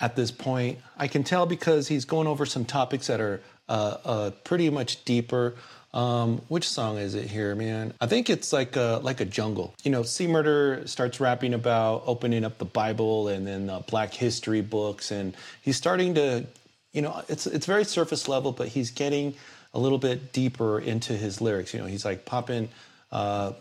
at 0.00 0.16
this 0.16 0.30
point. 0.30 0.78
I 0.96 1.08
can 1.08 1.24
tell 1.24 1.46
because 1.46 1.88
he's 1.88 2.04
going 2.04 2.26
over 2.26 2.46
some 2.46 2.64
topics 2.64 3.06
that 3.06 3.20
are 3.20 3.40
uh, 3.68 3.96
uh, 4.04 4.30
pretty 4.44 4.68
much 4.70 5.04
deeper. 5.04 5.54
Um, 5.92 6.42
which 6.46 6.68
song 6.68 6.98
is 6.98 7.14
it 7.16 7.28
here, 7.28 7.54
man? 7.56 7.92
I 8.00 8.06
think 8.06 8.30
it's 8.30 8.52
like 8.52 8.76
a, 8.76 9.00
like 9.02 9.20
a 9.20 9.24
jungle. 9.24 9.74
You 9.82 9.90
know, 9.90 10.04
C 10.04 10.28
Murder 10.28 10.86
starts 10.86 11.18
rapping 11.18 11.52
about 11.52 12.04
opening 12.06 12.44
up 12.44 12.58
the 12.58 12.64
Bible 12.64 13.26
and 13.26 13.46
then 13.46 13.72
Black 13.88 14.14
history 14.14 14.60
books, 14.60 15.10
and 15.10 15.34
he's 15.62 15.76
starting 15.76 16.14
to, 16.14 16.46
you 16.92 17.02
know, 17.02 17.22
it's 17.28 17.46
it's 17.46 17.66
very 17.66 17.84
surface 17.84 18.28
level, 18.28 18.52
but 18.52 18.68
he's 18.68 18.92
getting 18.92 19.34
a 19.74 19.80
little 19.80 19.98
bit 19.98 20.32
deeper 20.32 20.78
into 20.78 21.12
his 21.12 21.40
lyrics. 21.40 21.74
You 21.74 21.80
know, 21.80 21.86
he's 21.86 22.04
like 22.04 22.24
popping 22.24 22.68
uh, 23.10 23.52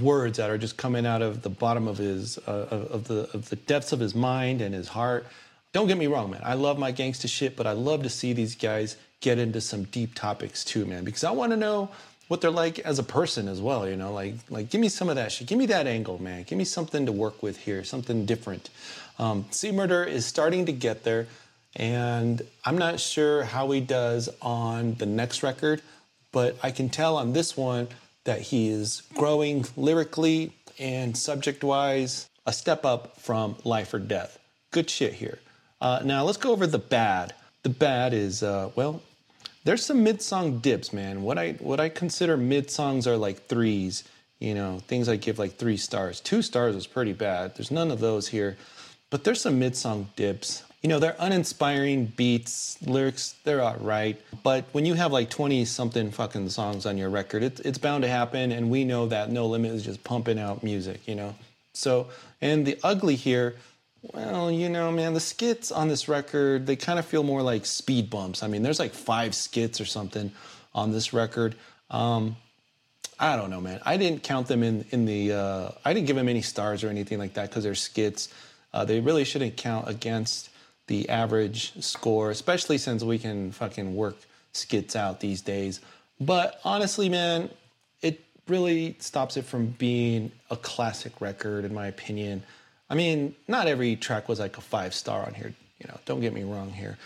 words 0.00 0.38
that 0.38 0.50
are 0.50 0.58
just 0.58 0.76
coming 0.76 1.04
out 1.04 1.22
of 1.22 1.42
the 1.42 1.50
bottom 1.50 1.88
of 1.88 1.98
his 1.98 2.38
uh, 2.38 2.68
of, 2.70 2.90
of 2.92 3.08
the 3.08 3.28
of 3.34 3.48
the 3.48 3.56
depths 3.56 3.92
of 3.92 3.98
his 3.98 4.14
mind 4.14 4.60
and 4.60 4.72
his 4.72 4.88
heart. 4.88 5.26
Don't 5.72 5.88
get 5.88 5.96
me 5.96 6.06
wrong, 6.06 6.30
man. 6.30 6.42
I 6.44 6.54
love 6.54 6.78
my 6.78 6.92
gangsta 6.92 7.28
shit, 7.28 7.56
but 7.56 7.66
I 7.66 7.72
love 7.72 8.02
to 8.02 8.10
see 8.10 8.34
these 8.34 8.54
guys 8.54 8.96
get 9.22 9.38
into 9.38 9.60
some 9.60 9.84
deep 9.84 10.14
topics 10.14 10.62
too, 10.64 10.84
man, 10.84 11.04
because 11.04 11.24
I 11.24 11.30
want 11.30 11.52
to 11.52 11.56
know 11.56 11.88
what 12.28 12.40
they're 12.40 12.50
like 12.50 12.78
as 12.80 12.98
a 12.98 13.02
person 13.02 13.48
as 13.48 13.60
well. 13.60 13.88
You 13.88 13.96
know, 13.96 14.12
like 14.12 14.34
like 14.50 14.68
give 14.68 14.80
me 14.80 14.90
some 14.90 15.08
of 15.08 15.16
that 15.16 15.32
shit. 15.32 15.46
Give 15.46 15.58
me 15.58 15.66
that 15.66 15.86
angle, 15.86 16.20
man. 16.20 16.42
Give 16.42 16.58
me 16.58 16.64
something 16.64 17.06
to 17.06 17.12
work 17.12 17.42
with 17.42 17.56
here, 17.56 17.84
something 17.84 18.26
different. 18.26 18.68
Um, 19.18 19.46
C 19.50 19.72
Murder 19.72 20.04
is 20.04 20.26
starting 20.26 20.66
to 20.66 20.72
get 20.72 21.04
there, 21.04 21.26
and 21.76 22.42
I'm 22.64 22.76
not 22.76 23.00
sure 23.00 23.44
how 23.44 23.70
he 23.70 23.80
does 23.80 24.28
on 24.42 24.94
the 24.96 25.06
next 25.06 25.42
record, 25.42 25.80
but 26.32 26.56
I 26.62 26.70
can 26.70 26.88
tell 26.88 27.16
on 27.16 27.32
this 27.32 27.56
one 27.56 27.88
that 28.24 28.40
he 28.40 28.68
is 28.68 29.02
growing 29.14 29.64
lyrically 29.76 30.52
and 30.78 31.16
subject 31.16 31.62
wise, 31.62 32.28
a 32.46 32.52
step 32.52 32.84
up 32.84 33.20
from 33.20 33.56
Life 33.64 33.94
or 33.94 33.98
Death. 33.98 34.38
Good 34.70 34.88
shit 34.88 35.12
here. 35.12 35.38
Uh, 35.80 36.00
now 36.04 36.24
let's 36.24 36.38
go 36.38 36.52
over 36.52 36.66
the 36.66 36.78
bad. 36.78 37.34
The 37.62 37.68
bad 37.68 38.14
is 38.14 38.42
uh, 38.42 38.70
well, 38.74 39.02
there's 39.64 39.84
some 39.84 40.02
mid 40.02 40.22
song 40.22 40.58
dips, 40.58 40.92
man. 40.92 41.22
What 41.22 41.38
I 41.38 41.52
what 41.52 41.80
I 41.80 41.88
consider 41.88 42.36
mid 42.36 42.70
songs 42.70 43.06
are 43.06 43.16
like 43.16 43.46
threes. 43.46 44.04
You 44.38 44.54
know, 44.54 44.80
things 44.88 45.08
I 45.08 45.16
give 45.16 45.38
like 45.38 45.56
three 45.56 45.76
stars. 45.76 46.20
Two 46.20 46.42
stars 46.42 46.74
is 46.74 46.86
pretty 46.86 47.12
bad. 47.12 47.54
There's 47.54 47.70
none 47.70 47.92
of 47.92 48.00
those 48.00 48.28
here, 48.28 48.56
but 49.08 49.22
there's 49.22 49.40
some 49.40 49.58
mid 49.58 49.76
song 49.76 50.08
dips. 50.16 50.64
You 50.82 50.88
know, 50.88 50.98
they're 50.98 51.14
uninspiring 51.20 52.06
beats, 52.06 52.76
lyrics, 52.82 53.36
they're 53.44 53.62
all 53.62 53.76
right. 53.76 54.20
But 54.42 54.64
when 54.72 54.84
you 54.84 54.94
have 54.94 55.12
like 55.12 55.30
20 55.30 55.64
something 55.64 56.10
fucking 56.10 56.48
songs 56.48 56.86
on 56.86 56.98
your 56.98 57.08
record, 57.08 57.44
it's, 57.44 57.60
it's 57.60 57.78
bound 57.78 58.02
to 58.02 58.08
happen. 58.08 58.50
And 58.50 58.68
we 58.68 58.84
know 58.84 59.06
that 59.06 59.30
No 59.30 59.46
Limit 59.46 59.70
is 59.70 59.84
just 59.84 60.02
pumping 60.02 60.40
out 60.40 60.64
music, 60.64 61.06
you 61.06 61.14
know? 61.14 61.36
So, 61.72 62.08
and 62.40 62.66
the 62.66 62.76
ugly 62.82 63.14
here, 63.14 63.54
well, 64.02 64.50
you 64.50 64.68
know, 64.68 64.90
man, 64.90 65.14
the 65.14 65.20
skits 65.20 65.70
on 65.70 65.88
this 65.88 66.08
record, 66.08 66.66
they 66.66 66.76
kind 66.76 66.98
of 66.98 67.06
feel 67.06 67.22
more 67.22 67.42
like 67.42 67.64
speed 67.64 68.10
bumps. 68.10 68.42
I 68.42 68.48
mean, 68.48 68.62
there's 68.62 68.80
like 68.80 68.92
five 68.92 69.34
skits 69.34 69.80
or 69.80 69.84
something 69.84 70.32
on 70.74 70.90
this 70.90 71.12
record. 71.12 71.54
Um, 71.90 72.36
I 73.18 73.36
don't 73.36 73.50
know, 73.50 73.60
man. 73.60 73.80
I 73.84 73.96
didn't 73.96 74.24
count 74.24 74.48
them 74.48 74.64
in 74.64 74.84
in 74.90 75.04
the. 75.04 75.32
Uh, 75.32 75.70
I 75.84 75.92
didn't 75.94 76.08
give 76.08 76.16
them 76.16 76.28
any 76.28 76.42
stars 76.42 76.82
or 76.82 76.88
anything 76.88 77.18
like 77.18 77.34
that 77.34 77.50
because 77.50 77.62
they're 77.62 77.76
skits. 77.76 78.28
Uh, 78.74 78.84
they 78.84 78.98
really 79.00 79.24
shouldn't 79.24 79.56
count 79.56 79.88
against 79.88 80.50
the 80.88 81.08
average 81.08 81.72
score, 81.82 82.30
especially 82.30 82.78
since 82.78 83.04
we 83.04 83.18
can 83.18 83.52
fucking 83.52 83.94
work 83.94 84.16
skits 84.52 84.96
out 84.96 85.20
these 85.20 85.40
days. 85.40 85.80
But 86.20 86.60
honestly, 86.64 87.08
man, 87.08 87.50
it 88.00 88.20
really 88.48 88.96
stops 88.98 89.36
it 89.36 89.44
from 89.44 89.66
being 89.66 90.32
a 90.50 90.56
classic 90.56 91.20
record, 91.20 91.64
in 91.64 91.72
my 91.72 91.86
opinion. 91.86 92.42
I 92.92 92.94
mean, 92.94 93.34
not 93.48 93.68
every 93.68 93.96
track 93.96 94.28
was 94.28 94.38
like 94.38 94.58
a 94.58 94.60
five 94.60 94.92
star 94.92 95.24
on 95.24 95.32
here. 95.32 95.54
You 95.80 95.88
know, 95.88 95.98
don't 96.04 96.20
get 96.20 96.34
me 96.34 96.44
wrong 96.44 96.70
here. 96.70 96.98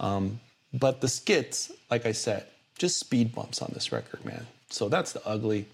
Um, 0.00 0.40
but 0.72 1.02
the 1.02 1.06
skits, 1.06 1.70
like 1.90 2.06
I 2.06 2.12
said, 2.12 2.46
just 2.78 2.98
speed 2.98 3.34
bumps 3.34 3.60
on 3.60 3.70
this 3.74 3.92
record, 3.92 4.24
man. 4.24 4.46
So 4.70 4.88
that's 4.88 5.12
the 5.12 5.24
ugly. 5.26 5.66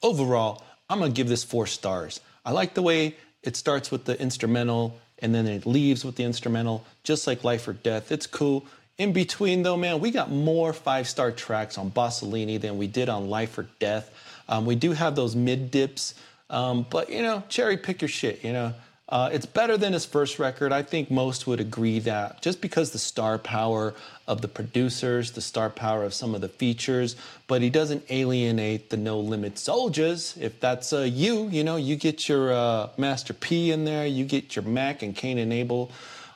Overall, 0.00 0.62
I'm 0.88 1.00
gonna 1.00 1.10
give 1.10 1.28
this 1.28 1.42
four 1.42 1.66
stars. 1.66 2.20
I 2.44 2.52
like 2.52 2.74
the 2.74 2.82
way 2.82 3.16
it 3.42 3.56
starts 3.56 3.90
with 3.90 4.04
the 4.04 4.18
instrumental 4.20 4.96
and 5.18 5.34
then 5.34 5.46
it 5.48 5.66
leaves 5.66 6.04
with 6.04 6.14
the 6.14 6.22
instrumental, 6.22 6.84
just 7.02 7.26
like 7.26 7.42
Life 7.42 7.66
or 7.66 7.72
Death. 7.72 8.12
It's 8.12 8.28
cool. 8.28 8.64
In 8.96 9.12
between, 9.12 9.62
though, 9.62 9.76
man, 9.76 9.98
we 9.98 10.12
got 10.12 10.30
more 10.30 10.72
five 10.72 11.08
star 11.08 11.32
tracks 11.32 11.78
on 11.78 11.90
Bossalinie 11.90 12.60
than 12.60 12.78
we 12.78 12.86
did 12.86 13.08
on 13.08 13.28
Life 13.28 13.58
or 13.58 13.66
Death. 13.80 14.08
Um, 14.48 14.66
we 14.66 14.76
do 14.76 14.92
have 14.92 15.16
those 15.16 15.34
mid 15.34 15.72
dips, 15.72 16.14
um, 16.48 16.86
but 16.88 17.10
you 17.10 17.22
know, 17.22 17.42
cherry 17.48 17.76
pick 17.76 18.00
your 18.00 18.08
shit. 18.08 18.44
You 18.44 18.52
know, 18.52 18.74
Uh, 19.08 19.30
it's 19.32 19.46
better 19.46 19.76
than 19.76 19.92
his 19.92 20.04
first 20.04 20.40
record. 20.40 20.72
I 20.72 20.82
think 20.82 21.12
most 21.12 21.46
would 21.46 21.60
agree 21.60 22.00
that 22.00 22.42
just 22.42 22.60
because 22.60 22.90
the 22.90 22.98
star 22.98 23.38
power 23.38 23.94
of 24.26 24.42
the 24.42 24.48
producers, 24.48 25.30
the 25.30 25.40
star 25.40 25.70
power 25.70 26.02
of 26.02 26.12
some 26.12 26.34
of 26.34 26.40
the 26.40 26.48
features, 26.48 27.14
but 27.46 27.62
he 27.62 27.70
doesn't 27.70 28.04
alienate 28.10 28.90
the 28.90 28.96
No 28.96 29.20
Limit 29.20 29.58
soldiers. 29.58 30.36
If 30.40 30.58
that's 30.58 30.92
uh, 30.92 31.02
you, 31.02 31.48
you 31.48 31.62
know, 31.62 31.76
you 31.76 31.94
get 31.94 32.28
your 32.28 32.52
uh, 32.52 32.88
Master 32.96 33.32
P 33.32 33.70
in 33.70 33.84
there, 33.84 34.06
you 34.06 34.24
get 34.24 34.56
your 34.56 34.64
Mac 34.64 35.02
and 35.02 35.14
Kane 35.14 35.38
and 35.38 35.52
Abel. 35.52 35.92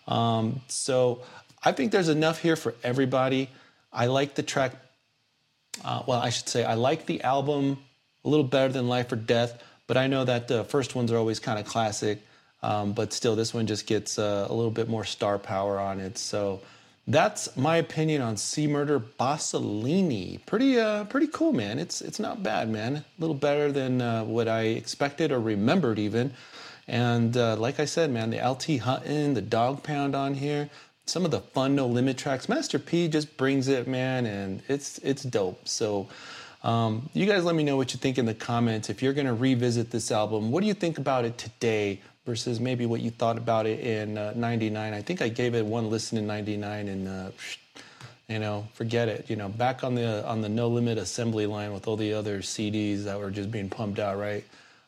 Um, 0.07 0.61
so 0.69 1.23
I 1.65 1.73
think 1.73 1.91
there's 1.91 2.09
enough 2.09 2.41
here 2.41 2.55
for 2.55 2.77
everybody. 2.85 3.49
I 3.93 4.07
like 4.07 4.37
the 4.37 4.45
track. 4.45 4.77
Uh, 5.85 6.05
well, 6.07 6.21
I 6.21 6.31
should 6.31 6.49
say 6.49 6.63
I 6.63 6.75
like 6.75 7.07
the 7.07 7.23
album 7.25 7.79
a 8.25 8.29
little 8.29 8.45
better 8.45 8.73
than 8.73 8.87
Life 8.87 9.11
or 9.11 9.17
Death, 9.17 9.61
but 9.89 9.97
I 9.97 10.07
know 10.07 10.25
that 10.25 10.47
the 10.47 10.63
first 10.63 10.95
ones 10.95 11.11
are 11.11 11.17
always 11.17 11.41
kind 11.41 11.59
of 11.59 11.67
classic. 11.67 12.21
Um, 12.63 12.93
but 12.93 13.13
still, 13.13 13.37
this 13.37 13.55
one 13.55 13.67
just 13.67 13.87
gets 13.87 14.19
uh, 14.19 14.47
a 14.49 14.53
little 14.53 14.71
bit 14.71 14.89
more 14.89 15.05
star 15.05 15.39
power 15.39 15.79
on 15.79 15.99
it. 15.99 16.19
So 16.19 16.61
that's 17.07 17.57
my 17.57 17.77
opinion 17.77 18.23
on 18.23 18.37
C 18.37 18.67
Murder 18.67 19.01
Bossalinie. 19.01 20.45
Pretty, 20.47 20.79
uh, 20.79 21.05
pretty 21.05 21.29
cool, 21.29 21.53
man. 21.53 21.79
It's 21.79 22.03
it's 22.03 22.21
not 22.21 22.43
bad, 22.43 22.69
man. 22.69 22.97
A 22.97 23.05
little 23.19 23.35
better 23.35 23.73
than 23.73 24.03
uh, 24.03 24.25
what 24.25 24.47
I 24.47 24.63
expected 24.63 25.33
or 25.33 25.41
remembered 25.41 25.99
even. 25.99 26.33
And 26.87 27.37
uh, 27.37 27.57
like 27.57 27.81
I 27.81 27.85
said, 27.85 28.11
man, 28.11 28.31
the 28.31 28.47
LT 28.47 28.81
Hutton, 28.81 29.35
the 29.35 29.43
Dogg 29.43 29.83
Pound 29.83 30.15
on 30.15 30.35
here, 30.35 30.69
some 31.07 31.25
of 31.25 31.31
the 31.31 31.41
fun 31.41 31.75
No 31.75 31.87
Limit 31.87 32.19
tracks. 32.19 32.49
Master 32.49 32.79
P 32.79 33.09
just 33.09 33.37
brings 33.37 33.69
it, 33.69 33.89
man, 33.89 34.27
and 34.27 34.63
it's 34.69 34.99
it's 34.99 35.23
dope. 35.23 35.67
So. 35.67 36.09
Um, 36.63 37.09
you 37.15 37.25
guys 37.25 37.43
let 37.43 37.55
me 37.55 37.63
know 37.63 37.79
what 37.79 37.95
you 37.95 37.99
think 37.99 38.19
in 38.19 38.27
the 38.27 38.35
comments. 38.35 38.91
If 38.91 39.03
you're 39.03 39.15
going 39.15 39.27
to 39.27 39.33
revisit 39.33 39.91
this 39.91 40.13
album, 40.13 40.51
what 40.51 40.61
do 40.61 40.67
you 40.67 40.75
think 40.75 40.99
about 40.99 41.25
it 41.25 41.39
today 41.39 42.03
versus 42.31 42.61
maybe 42.61 42.87
what 42.87 43.01
you 43.01 43.11
thought 43.11 43.37
about 43.37 43.67
it 43.67 43.81
in 43.81 44.17
uh, 44.17 44.33
99? 44.37 44.95
I 44.95 45.03
think 45.03 45.21
I 45.21 45.29
gave 45.29 45.57
it 45.57 45.67
one 45.67 45.91
listen 45.91 46.17
in 46.17 46.29
99 46.29 46.87
and 46.87 47.09
uh, 47.09 47.31
you 48.29 48.39
know, 48.39 48.69
forget 48.75 49.09
it. 49.09 49.29
You 49.29 49.35
know, 49.35 49.49
back 49.49 49.83
on 49.83 49.97
the 49.97 50.25
on 50.25 50.41
the 50.41 50.49
no 50.49 50.69
limit 50.69 50.97
assembly 50.97 51.47
line 51.47 51.73
with 51.73 51.89
all 51.89 51.97
the 51.97 52.15
other 52.15 52.39
CDs 52.39 53.03
that 53.03 53.19
were 53.19 53.33
just 53.33 53.51
being 53.51 53.69
pumped 53.69 53.99
out, 53.99 54.17
right? 54.17 54.45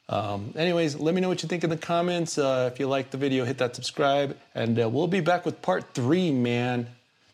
Um, 0.09 0.55
anyways, 0.57 0.95
let 0.95 1.17
me 1.17 1.21
know 1.21 1.29
what 1.29 1.43
you 1.43 1.49
think 1.49 1.65
in 1.65 1.71
the 1.71 1.77
comments. 1.77 2.39
Uh, 2.39 2.71
if 2.73 2.79
you 2.79 2.87
like 2.87 3.11
the 3.11 3.17
video, 3.17 3.45
hit 3.45 3.59
that 3.59 3.75
subscribe, 3.75 4.37
and 4.55 4.81
uh, 4.81 4.89
we'll 4.89 5.09
be 5.09 5.21
back 5.21 5.45
with 5.45 5.61
part 5.63 5.95
three, 5.95 6.31
man. 6.31 6.87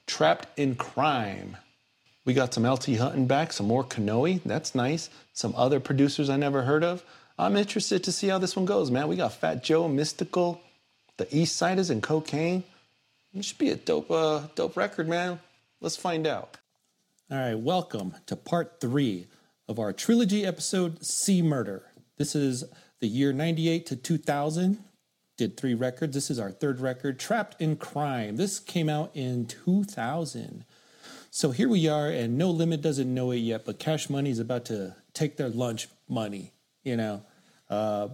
Trapped 0.07 0.49
in 0.59 0.75
crime. 0.75 1.59
We 2.25 2.33
got 2.33 2.55
some 2.55 2.67
LT 2.67 2.97
Hutton 2.97 3.27
back, 3.27 3.53
some 3.53 3.67
more 3.67 3.85
Kanoe. 3.85 4.41
That's 4.47 4.75
nice. 4.75 5.11
Some 5.35 5.53
other 5.55 5.81
producers 5.81 6.31
I 6.31 6.39
never 6.39 6.63
heard 6.63 6.83
of. 6.83 7.05
I'm 7.41 7.57
interested 7.57 8.03
to 8.03 8.11
see 8.11 8.27
how 8.27 8.39
this 8.39 8.57
one 8.57 8.67
goes, 8.67 8.91
man. 8.91 9.07
We 9.07 9.15
got 9.15 9.33
Fat 9.33 9.63
Joe, 9.63 9.89
Mystikal, 9.89 10.59
the 11.19 11.27
Eastsidaz, 11.27 11.89
and 11.89 12.03
Kokane. 12.03 12.65
It 13.33 13.45
should 13.45 13.59
be 13.59 13.71
a 13.71 13.77
dope, 13.77 14.11
uh, 14.11 14.49
dope 14.57 14.77
record, 14.77 15.07
man. 15.07 15.39
Let's 15.81 15.97
find 15.97 16.27
out. 16.27 16.57
All 17.31 17.39
right, 17.39 17.55
welcome 17.55 18.15
to 18.27 18.35
part 18.35 18.81
three 18.81 19.29
of 19.69 19.79
our 19.79 19.93
trilogy 19.93 20.45
episode, 20.45 21.05
C 21.05 21.41
Murder. 21.41 21.85
This 22.17 22.35
is 22.35 22.65
the 22.99 23.07
year 23.07 23.33
98 23.33 23.87
to 23.87 23.97
2000. 23.97 24.83
Did 25.37 25.57
three 25.57 25.75
records. 25.75 26.15
This 26.15 26.33
is 26.33 26.41
our 26.41 26.51
third 26.51 26.81
record, 26.81 27.21
Trapped 27.21 27.63
in 27.63 27.77
Crime. 27.77 28.35
This 28.35 28.59
came 28.59 28.89
out 28.89 29.13
in 29.15 29.47
2000. 29.47 30.65
So 31.31 31.53
here 31.53 31.69
we 31.69 31.87
are, 31.87 32.09
and 32.09 32.37
No 32.37 32.51
Limit 32.51 32.83
doesn't 32.83 33.15
know 33.15 33.31
it 33.31 33.37
yet, 33.37 33.65
but 33.65 33.79
Cash 33.79 34.11
Money 34.11 34.31
is 34.31 34.41
about 34.41 34.65
to 34.65 34.97
take 35.15 35.37
their 35.37 35.49
lunch 35.49 35.87
money. 36.09 36.51
You 36.83 36.97
know, 36.97 37.23
uh, 37.71 38.09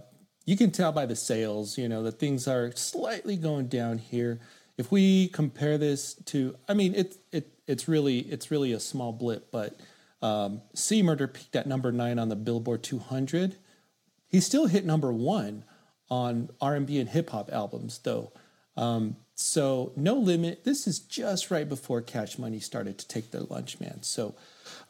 you 0.45 0.55
can 0.55 0.71
tell 0.71 0.91
by 0.91 1.05
the 1.05 1.15
sales, 1.15 1.77
you 1.77 1.89
know, 1.89 2.03
that 2.03 2.19
things 2.19 2.47
are 2.47 2.71
slightly 2.75 3.35
going 3.35 3.67
down 3.67 3.97
here. 3.97 4.39
If 4.77 4.91
we 4.91 5.29
compare 5.29 5.77
this 5.77 6.13
to, 6.25 6.55
I 6.67 6.73
mean, 6.73 6.93
it, 6.93 7.17
it, 7.31 7.47
it's 7.65 7.87
really 7.87 8.19
it's 8.19 8.51
really 8.51 8.73
a 8.73 8.79
small 8.79 9.11
blip, 9.11 9.51
but 9.51 9.79
um, 10.21 10.61
C 10.73 11.01
Murder 11.01 11.27
peaked 11.27 11.55
at 11.55 11.67
number 11.67 11.91
nine 11.91 12.19
on 12.19 12.29
the 12.29 12.35
Billboard 12.35 12.83
200. 12.83 13.55
He 14.27 14.39
still 14.39 14.67
hit 14.67 14.85
number 14.85 15.11
one 15.11 15.63
on 16.09 16.49
R&B 16.61 16.99
and 16.99 17.09
hip 17.09 17.29
hop 17.31 17.51
albums, 17.51 17.99
though. 17.99 18.31
Um, 18.77 19.15
so 19.35 19.93
no 19.95 20.15
limit. 20.15 20.63
This 20.63 20.87
is 20.87 20.99
just 20.99 21.51
right 21.51 21.67
before 21.67 22.01
Cash 22.01 22.37
Money 22.37 22.59
started 22.59 22.97
to 22.97 23.07
take 23.07 23.31
their 23.31 23.41
lunch, 23.41 23.79
man. 23.79 24.03
So 24.03 24.35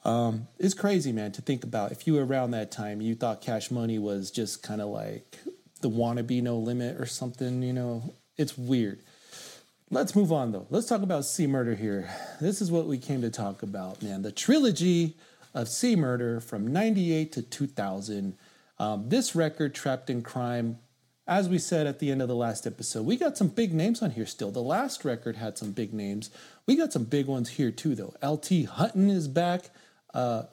um, 0.06 0.47
it's 0.60 0.76
crazy, 0.76 1.12
man, 1.12 1.32
to 1.34 1.41
think 1.41 1.64
about. 1.64 1.91
If 1.91 2.06
you 2.06 2.14
were 2.14 2.26
around 2.26 2.51
that 2.51 2.72
time, 2.72 3.01
you 3.01 3.16
thought 3.16 3.41
Cash 3.41 3.72
Money 3.72 3.97
was 3.97 4.30
just 4.30 4.62
kind 4.62 4.80
of 4.80 4.89
like 4.89 5.38
the 5.82 5.89
wannabe 5.89 6.41
No 6.43 6.58
Limit 6.58 7.01
or 7.01 7.08
something. 7.08 7.64
You 7.64 7.74
know, 7.74 8.14
it's 8.38 8.58
weird. 8.58 9.01
Let's 9.89 10.16
move 10.16 10.32
on 10.32 10.51
though. 10.51 10.68
Let's 10.70 10.88
talk 10.88 11.01
about 11.01 11.26
C 11.26 11.47
Murder 11.47 11.76
here. 11.76 12.10
This 12.39 12.62
is 12.62 12.72
what 12.72 12.86
we 12.86 12.97
came 12.97 13.22
to 13.22 13.30
talk 13.30 13.64
about, 13.64 14.01
man. 14.01 14.22
The 14.22 14.32
trilogy 14.32 15.16
of 15.53 15.68
C 15.68 15.95
Murder 15.95 16.39
from 16.39 16.68
98 16.68 17.32
to 17.34 17.41
2000. 17.41 18.38
Um, 18.78 19.10
this 19.10 19.36
record, 19.36 19.74
Trapped 19.74 20.10
in 20.10 20.22
Crime, 20.22 20.80
as 21.28 21.49
we 21.49 21.58
said 21.58 21.88
at 21.88 21.99
the 21.99 22.12
end 22.12 22.22
of 22.22 22.28
the 22.28 22.36
last 22.36 22.68
episode, 22.68 23.06
we 23.06 23.18
got 23.18 23.38
some 23.38 23.47
big 23.47 23.74
names 23.74 24.01
on 24.03 24.12
here 24.12 24.26
still. 24.26 24.51
The 24.51 24.62
last 24.62 25.03
record 25.03 25.38
had 25.38 25.58
some 25.58 25.72
big 25.72 25.93
names. 25.93 26.30
We 26.68 26.76
got 26.76 26.93
some 26.93 27.06
big 27.06 27.26
ones 27.26 27.49
here 27.49 27.72
too, 27.72 27.95
though. 27.95 28.14
LT 28.22 28.66
Hutton 28.66 29.10
is 29.10 29.28
back. 29.28 29.70
Uh, 30.16 30.43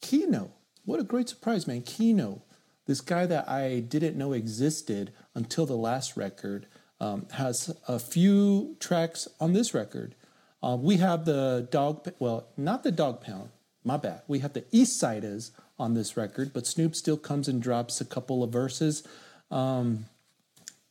Kino, 0.00 0.50
what 0.86 0.98
a 0.98 1.04
great 1.04 1.28
surprise, 1.28 1.66
man. 1.66 1.82
Kino, 1.82 2.42
this 2.86 3.02
guy 3.02 3.26
that 3.26 3.46
I 3.48 3.80
didn't 3.80 4.16
know 4.16 4.32
existed 4.32 5.12
until 5.34 5.66
the 5.66 5.76
last 5.76 6.16
record, 6.16 6.66
um, 7.00 7.26
has 7.34 7.76
a 7.86 7.98
few 7.98 8.76
tracks 8.80 9.28
on 9.38 9.52
this 9.52 9.74
record. 9.74 10.14
Uh, 10.62 10.76
we 10.80 10.96
have 10.96 11.26
the 11.26 11.68
dog, 11.70 12.10
well, 12.18 12.48
not 12.56 12.82
the 12.82 12.90
Dogg 12.90 13.20
Pound, 13.20 13.50
my 13.84 13.98
bad. 13.98 14.22
We 14.26 14.38
have 14.40 14.54
the 14.54 14.62
Eastsidaz 14.72 15.50
on 15.78 15.94
this 15.94 16.16
record, 16.16 16.52
but 16.52 16.66
Snoop 16.66 16.96
still 16.96 17.18
comes 17.18 17.46
and 17.46 17.62
drops 17.62 18.00
a 18.00 18.04
couple 18.04 18.42
of 18.42 18.50
verses. 18.50 19.06
Um, 19.50 20.06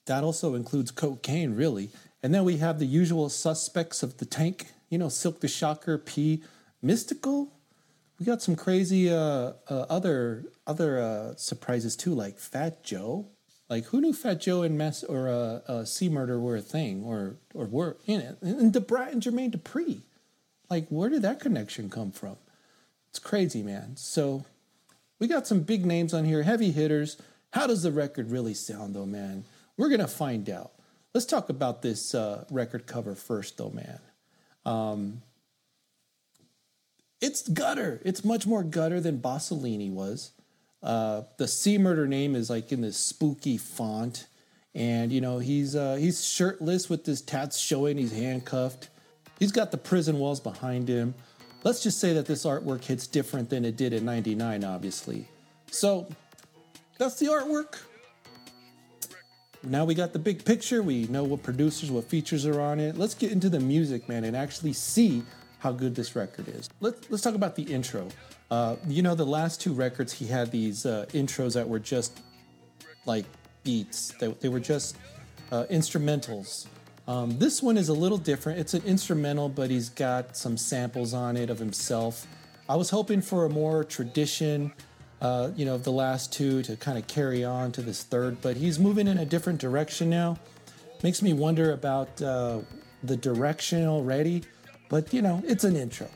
that 0.05 0.23
also 0.23 0.53
includes 0.53 0.91
Kokane, 0.91 1.57
really. 1.57 1.89
And 2.23 2.33
then 2.33 2.45
we 2.45 2.57
have 2.57 2.79
the 2.79 2.85
usual 2.85 3.27
suspects 3.29 4.03
of 4.03 4.17
the 4.17 4.25
tank, 4.25 4.67
you 4.89 4.97
know, 4.97 5.09
Silk 5.09 5.41
the 5.41 5.47
Shocker, 5.47 5.97
P, 5.97 6.43
Mystikal. 6.83 7.49
We 8.20 8.26
got 8.26 8.41
some 8.41 8.55
crazy 8.55 9.09
uh, 9.11 9.53
uh, 9.70 9.86
other 9.89 10.45
other 10.65 10.99
uh, 10.99 11.36
surprises 11.36 11.95
too, 11.95 12.13
like 12.13 12.39
Fat 12.39 12.84
Joe. 12.84 13.28
Like 13.70 13.86
who 13.86 14.01
knew 14.01 14.13
Fat 14.13 14.39
Joe 14.41 14.63
and 14.63 14.78
Mess 14.78 15.03
or 15.03 15.28
uh, 15.28 15.72
uh, 15.72 15.86
C 15.86 16.09
Murder 16.09 16.39
were 16.39 16.55
a 16.55 16.61
thing, 16.61 17.03
or 17.03 17.38
or 17.53 17.65
were 17.65 17.97
in 18.05 18.22
it? 18.22 18.38
And 18.41 18.74
Da 18.74 18.80
Brat 18.80 19.13
and 19.13 19.22
Jermaine 19.22 19.55
Dupri. 19.55 20.01
Like 20.70 20.88
where 20.89 21.09
did 21.09 21.22
that 21.22 21.39
connection 21.39 21.89
come 21.89 22.11
from? 22.11 22.38
It's 23.09 23.20
crazy, 23.20 23.63
man. 23.63 23.95
So 23.97 24.45
we 25.20 25.28
got 25.28 25.47
some 25.47 25.61
big 25.61 25.86
names 25.86 26.13
on 26.13 26.26
here, 26.26 26.43
heavy 26.43 26.72
hitters. 26.72 27.18
How 27.51 27.68
does 27.68 27.84
the 27.84 27.91
record 27.91 28.30
really 28.30 28.53
sound, 28.53 28.95
though, 28.95 29.05
man? 29.05 29.45
We're 29.78 29.89
to 29.89 30.07
find 30.07 30.49
out. 30.49 30.72
Let's 31.13 31.26
talk 31.26 31.49
about 31.49 31.82
this 31.82 32.13
uh, 32.13 32.45
record 32.51 32.86
cover 32.86 33.15
first, 33.15 33.57
though, 33.57 33.72
man. 33.72 33.99
Um, 34.65 35.22
it's 37.22 37.47
gutter. 37.47 38.01
It's 38.03 38.24
much 38.24 38.45
more 38.45 38.63
gutter 38.63 38.99
than 38.99 39.20
Bossalinie 39.20 39.91
was. 39.91 40.32
Uh, 40.84 41.24
the 41.38 41.47
C 41.47 41.78
Murder 41.78 42.07
name 42.07 42.36
is 42.36 42.49
like 42.49 42.72
in 42.72 42.82
this 42.82 42.97
spooky 42.97 43.57
font, 43.57 44.28
and 44.76 45.11
you 45.11 45.22
know 45.22 45.39
he's 45.39 45.76
uh, 45.76 45.95
he's 45.95 46.24
shirtless 46.24 46.89
with 46.89 47.05
his 47.05 47.22
tats 47.22 47.57
showing. 47.57 47.97
He's 47.97 48.13
handcuffed. 48.13 48.89
He's 49.39 49.51
got 49.51 49.72
the 49.72 49.78
prison 49.78 50.20
walls 50.20 50.39
behind 50.39 50.88
him. 50.88 51.15
Let's 51.63 51.82
just 51.82 51.99
say 51.99 52.13
that 52.13 52.28
this 52.28 52.45
artwork 52.45 52.84
hits 52.84 53.07
different 53.07 53.49
than 53.49 53.65
it 53.65 53.76
did 53.76 53.93
in 53.93 54.05
'99, 54.05 54.63
obviously. 54.63 55.28
So 55.72 56.07
that's 56.99 57.20
the 57.20 57.28
artwork. 57.28 57.80
Now 59.63 59.84
we 59.84 59.95
got 59.95 60.13
the 60.13 60.20
big 60.20 60.45
picture. 60.45 60.84
We 60.84 61.07
know 61.07 61.24
what 61.24 61.41
producers, 61.41 61.89
what 61.89 62.05
features 62.05 62.45
are 62.45 62.61
on 62.61 62.80
it. 62.80 62.97
Let's 62.97 63.15
get 63.15 63.32
into 63.32 63.49
the 63.49 63.59
music, 63.59 64.07
man, 64.07 64.24
and 64.24 64.38
actually 64.38 64.74
see 64.74 65.24
how 65.59 65.71
good 65.71 65.95
this 65.95 66.15
record 66.15 66.47
is. 66.47 66.69
Let's 66.79 67.09
let's 67.09 67.23
talk 67.23 67.35
about 67.35 67.55
the 67.55 67.63
intro. 67.63 68.07
Uh, 68.49 68.77
you 68.87 69.01
know, 69.01 69.15
the 69.15 69.25
last 69.25 69.61
two 69.61 69.73
records 69.73 70.13
he 70.13 70.27
had 70.27 70.51
these 70.51 70.85
uh, 70.85 71.05
intros 71.09 71.53
that 71.53 71.67
were 71.67 71.79
just 71.79 72.21
like 73.05 73.25
beats. 73.63 74.13
They, 74.19 74.27
they 74.27 74.49
were 74.49 74.59
just 74.59 74.97
uh, 75.51 75.65
instrumentals. 75.69 76.67
Um, 77.07 77.37
this 77.39 77.63
one 77.63 77.77
is 77.77 77.89
a 77.89 77.93
little 77.93 78.17
different. 78.17 78.59
It's 78.59 78.73
an 78.73 78.83
instrumental, 78.83 79.49
but 79.49 79.69
he's 79.69 79.89
got 79.89 80.35
some 80.35 80.57
samples 80.57 81.13
on 81.13 81.37
it 81.37 81.49
of 81.49 81.57
himself. 81.57 82.27
I 82.69 82.75
was 82.75 82.89
hoping 82.89 83.21
for 83.21 83.45
a 83.45 83.49
more 83.49 83.85
tradition 83.85 84.73
uh, 85.21 85.49
you 85.55 85.65
know, 85.65 85.75
of 85.75 85.83
the 85.83 85.91
last 85.91 86.31
two 86.31 86.61
to 86.63 86.75
kind 86.75 86.97
of 86.97 87.07
carry 87.07 87.43
on 87.43 87.71
to 87.73 87.81
this 87.81 88.03
third, 88.03 88.41
but 88.41 88.57
he's 88.57 88.77
moving 88.77 89.07
in 89.07 89.17
a 89.17 89.25
different 89.25 89.59
direction 89.59 90.09
now. 90.09 90.37
Makes 91.03 91.21
me 91.21 91.33
wonder 91.33 91.71
about 91.71 92.21
uh, 92.21 92.59
the 93.03 93.17
direction 93.17 93.85
already, 93.85 94.43
but 94.89 95.13
you 95.13 95.21
know, 95.21 95.41
it's 95.45 95.63
an 95.63 95.75
intro. 95.75 96.09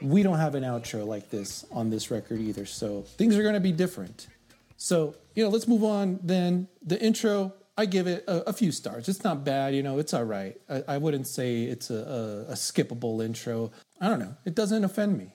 We 0.00 0.22
don't 0.22 0.38
have 0.38 0.54
an 0.54 0.62
outro 0.62 1.06
like 1.06 1.30
this 1.30 1.64
on 1.72 1.90
this 1.90 2.10
record 2.10 2.40
either, 2.40 2.66
so 2.66 3.02
things 3.02 3.36
are 3.36 3.42
going 3.42 3.54
to 3.54 3.60
be 3.60 3.72
different. 3.72 4.28
So, 4.76 5.16
you 5.34 5.42
know, 5.42 5.50
let's 5.50 5.66
move 5.66 5.82
on 5.82 6.20
then. 6.22 6.68
The 6.82 7.00
intro, 7.02 7.52
I 7.76 7.86
give 7.86 8.06
it 8.06 8.24
a, 8.28 8.50
a, 8.50 8.52
few 8.52 8.70
stars. 8.70 9.08
It's 9.08 9.24
not 9.24 9.44
bad, 9.44 9.74
you 9.74 9.82
know, 9.82 9.98
it's 9.98 10.14
all 10.14 10.24
right. 10.24 10.56
I, 10.68 10.84
I 10.86 10.98
wouldn't 10.98 11.26
say 11.26 11.64
it's 11.64 11.90
a, 11.90 12.46
a, 12.48 12.52
a 12.52 12.54
skippable 12.54 13.24
intro. 13.24 13.72
I 14.00 14.08
don't 14.08 14.20
know, 14.20 14.36
it 14.44 14.54
doesn't 14.54 14.84
offend 14.84 15.18
me. 15.18 15.34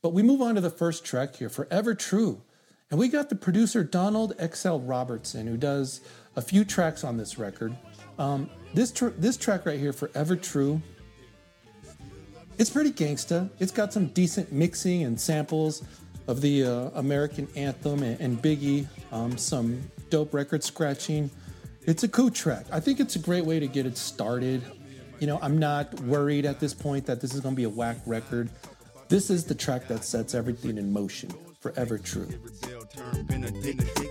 But 0.00 0.14
we 0.14 0.22
move 0.22 0.40
on 0.40 0.54
to 0.54 0.62
the 0.62 0.70
first 0.70 1.04
track 1.04 1.36
here, 1.36 1.48
Forever 1.48 1.94
True. 1.94 2.42
And 2.90 2.98
we 2.98 3.08
got 3.08 3.28
the 3.28 3.34
producer 3.34 3.82
Donald 3.82 4.34
XL 4.54 4.76
Robertson, 4.76 5.46
who 5.46 5.56
does 5.56 6.00
a 6.36 6.42
few 6.42 6.64
tracks 6.64 7.04
on 7.04 7.16
this 7.16 7.38
record. 7.38 7.76
Um, 8.18 8.48
this, 8.74 8.92
tr- 8.92 9.08
this 9.16 9.36
track 9.36 9.66
right 9.66 9.78
here, 9.78 9.92
Forever 9.92 10.36
True, 10.36 10.82
it's 12.58 12.70
pretty 12.70 12.90
gangsta. 12.90 13.50
It's 13.58 13.72
got 13.72 13.92
some 13.92 14.06
decent 14.08 14.52
mixing 14.52 15.02
and 15.04 15.20
samples 15.20 15.82
of 16.26 16.40
the 16.40 16.64
uh, 16.64 16.90
American 16.94 17.48
anthem 17.56 18.02
and, 18.02 18.20
and 18.20 18.42
Biggie, 18.42 18.86
um, 19.12 19.36
some 19.36 19.82
dope 20.10 20.32
record 20.32 20.64
scratching. 20.64 21.30
It's 21.86 22.02
a 22.02 22.08
cool 22.08 22.30
track. 22.30 22.66
I 22.72 22.80
think 22.80 23.00
it's 23.00 23.16
a 23.16 23.18
great 23.18 23.44
way 23.44 23.60
to 23.60 23.66
get 23.66 23.84
it 23.86 23.98
started. 23.98 24.62
You 25.20 25.26
know, 25.26 25.38
I'm 25.42 25.58
not 25.58 26.00
worried 26.00 26.46
at 26.46 26.60
this 26.60 26.72
point 26.72 27.06
that 27.06 27.20
this 27.20 27.34
is 27.34 27.40
going 27.40 27.54
to 27.54 27.56
be 27.56 27.64
a 27.64 27.68
whack 27.68 27.98
record. 28.06 28.50
This 29.08 29.30
is 29.30 29.44
the 29.44 29.54
track 29.54 29.86
that 29.88 30.04
sets 30.04 30.34
everything 30.34 30.78
in 30.78 30.92
motion. 30.92 31.32
Forever 31.60 31.96
true. 31.96 32.28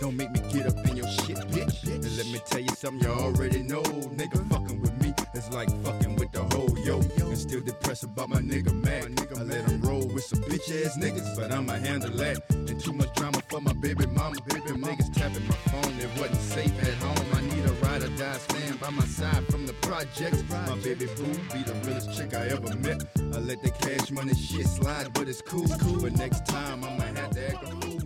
Don't 0.01 0.17
make 0.17 0.31
me 0.31 0.39
get 0.51 0.65
up 0.65 0.85
in 0.87 0.97
your 0.97 1.07
shit, 1.07 1.37
bitch. 1.49 2.17
Let 2.17 2.27
me 2.27 2.39
tell 2.45 2.59
you 2.59 2.69
something 2.69 3.07
you 3.07 3.13
already 3.13 3.61
know. 3.61 3.83
Nigga 3.83 4.49
fucking 4.49 4.81
with 4.81 4.92
is 5.35 5.49
like 5.49 5.69
fucking 5.83 6.15
with 6.15 6.31
the 6.31 6.43
whole 6.43 6.77
yo. 6.79 6.99
And 6.99 7.37
still 7.37 7.61
depressed 7.61 8.03
about 8.03 8.29
my 8.29 8.39
nigga 8.39 8.73
Mac. 8.73 9.03
I 9.37 9.43
let 9.43 9.69
him 9.69 9.81
roll 9.81 10.07
with 10.07 10.23
some 10.23 10.39
bitch 10.41 10.85
ass 10.85 10.97
niggas, 10.97 11.35
but 11.35 11.51
I'ma 11.51 11.73
handle 11.73 12.11
that. 12.17 12.37
And 12.51 12.79
too 12.79 12.93
much 12.93 13.13
drama 13.15 13.41
for 13.49 13.61
my 13.61 13.73
baby 13.73 14.05
mama. 14.07 14.35
Baby 14.47 14.79
niggas 14.79 15.13
tapping 15.13 15.47
my 15.47 15.55
phone, 15.55 15.93
it 15.99 16.09
wasn't 16.19 16.41
safe 16.41 16.83
at 16.83 16.93
home. 16.95 17.27
I 17.33 17.41
need 17.41 17.65
a 17.65 17.73
ride 17.85 18.03
or 18.03 18.09
die, 18.09 18.37
stand 18.37 18.79
by 18.79 18.89
my 18.91 19.05
side 19.05 19.45
from 19.47 19.65
the 19.65 19.73
projects. 19.73 20.43
My 20.49 20.77
baby 20.77 21.07
boo 21.17 21.33
be 21.51 21.63
the 21.63 21.73
realest 21.85 22.15
chick 22.15 22.33
I 22.33 22.47
ever 22.47 22.75
met. 22.77 23.03
I 23.17 23.39
let 23.39 23.61
the 23.61 23.71
cash 23.71 24.11
money 24.11 24.35
shit 24.35 24.67
slide, 24.67 25.13
but 25.13 25.27
it's 25.27 25.41
cool. 25.41 25.67
But 26.01 26.13
next 26.17 26.45
time 26.45 26.83
I'ma 26.83 27.03
have 27.03 27.31
to 27.31 27.47
act 27.47 27.63
a 27.63 27.67
fool. 27.67 27.99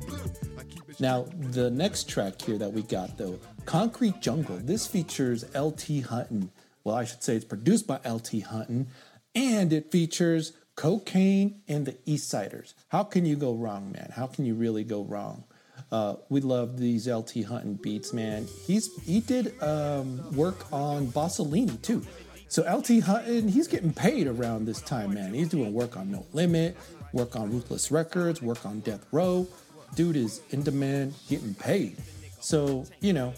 Now, 1.00 1.28
the 1.52 1.70
next 1.70 2.10
track 2.10 2.42
here 2.42 2.58
that 2.58 2.74
we 2.74 2.82
got 2.82 3.18
though, 3.18 3.40
Concrete 3.66 4.20
Jungle, 4.20 4.58
this 4.58 4.88
features 4.88 5.46
LT 5.54 6.02
Hutton. 6.10 6.50
Well, 6.88 6.96
I 6.96 7.04
should 7.04 7.22
say 7.22 7.36
it's 7.36 7.44
produced 7.44 7.86
by 7.86 8.00
LT 8.06 8.44
Hutton, 8.44 8.88
and 9.36 9.74
it 9.74 9.92
features 9.92 10.54
Kokane 10.78 11.56
and 11.68 11.86
the 11.86 11.92
Eastsidaz. 12.08 12.76
How 12.88 13.04
can 13.04 13.26
you 13.26 13.36
go 13.36 13.54
wrong, 13.54 13.92
man? 13.92 14.14
How 14.16 14.26
can 14.26 14.46
you 14.46 14.56
really 14.56 14.86
go 14.86 15.04
wrong? 15.04 15.44
Uh, 15.92 16.16
we 16.30 16.40
love 16.40 16.78
these 16.78 17.06
LT 17.06 17.44
Hutton 17.44 17.74
beats, 17.74 18.14
man. 18.14 18.48
He's 18.66 18.90
he 19.04 19.20
did 19.20 19.62
um, 19.62 20.34
work 20.34 20.72
on 20.72 21.08
Bossalinie 21.08 21.82
too. 21.82 22.06
So 22.48 22.64
LT 22.64 23.04
Hutton, 23.04 23.50
he's 23.50 23.68
getting 23.68 23.92
paid 23.92 24.26
around 24.26 24.64
this 24.64 24.80
time, 24.80 25.14
man. 25.14 25.34
He's 25.34 25.50
doing 25.50 25.74
work 25.74 25.98
on 25.98 26.10
No 26.10 26.26
Limit, 26.32 26.78
work 27.12 27.36
on 27.36 27.52
Ruthless 27.52 27.92
Records, 27.92 28.42
work 28.42 28.66
on 28.66 28.80
Death 28.80 29.06
Row 29.12 29.46
dude 29.96 30.16
is 30.16 30.42
in 30.52 30.64
demand, 30.64 31.16
getting 31.28 31.54
paid. 31.54 31.98
So, 32.40 32.86
you 33.02 33.12
know, 33.12 33.34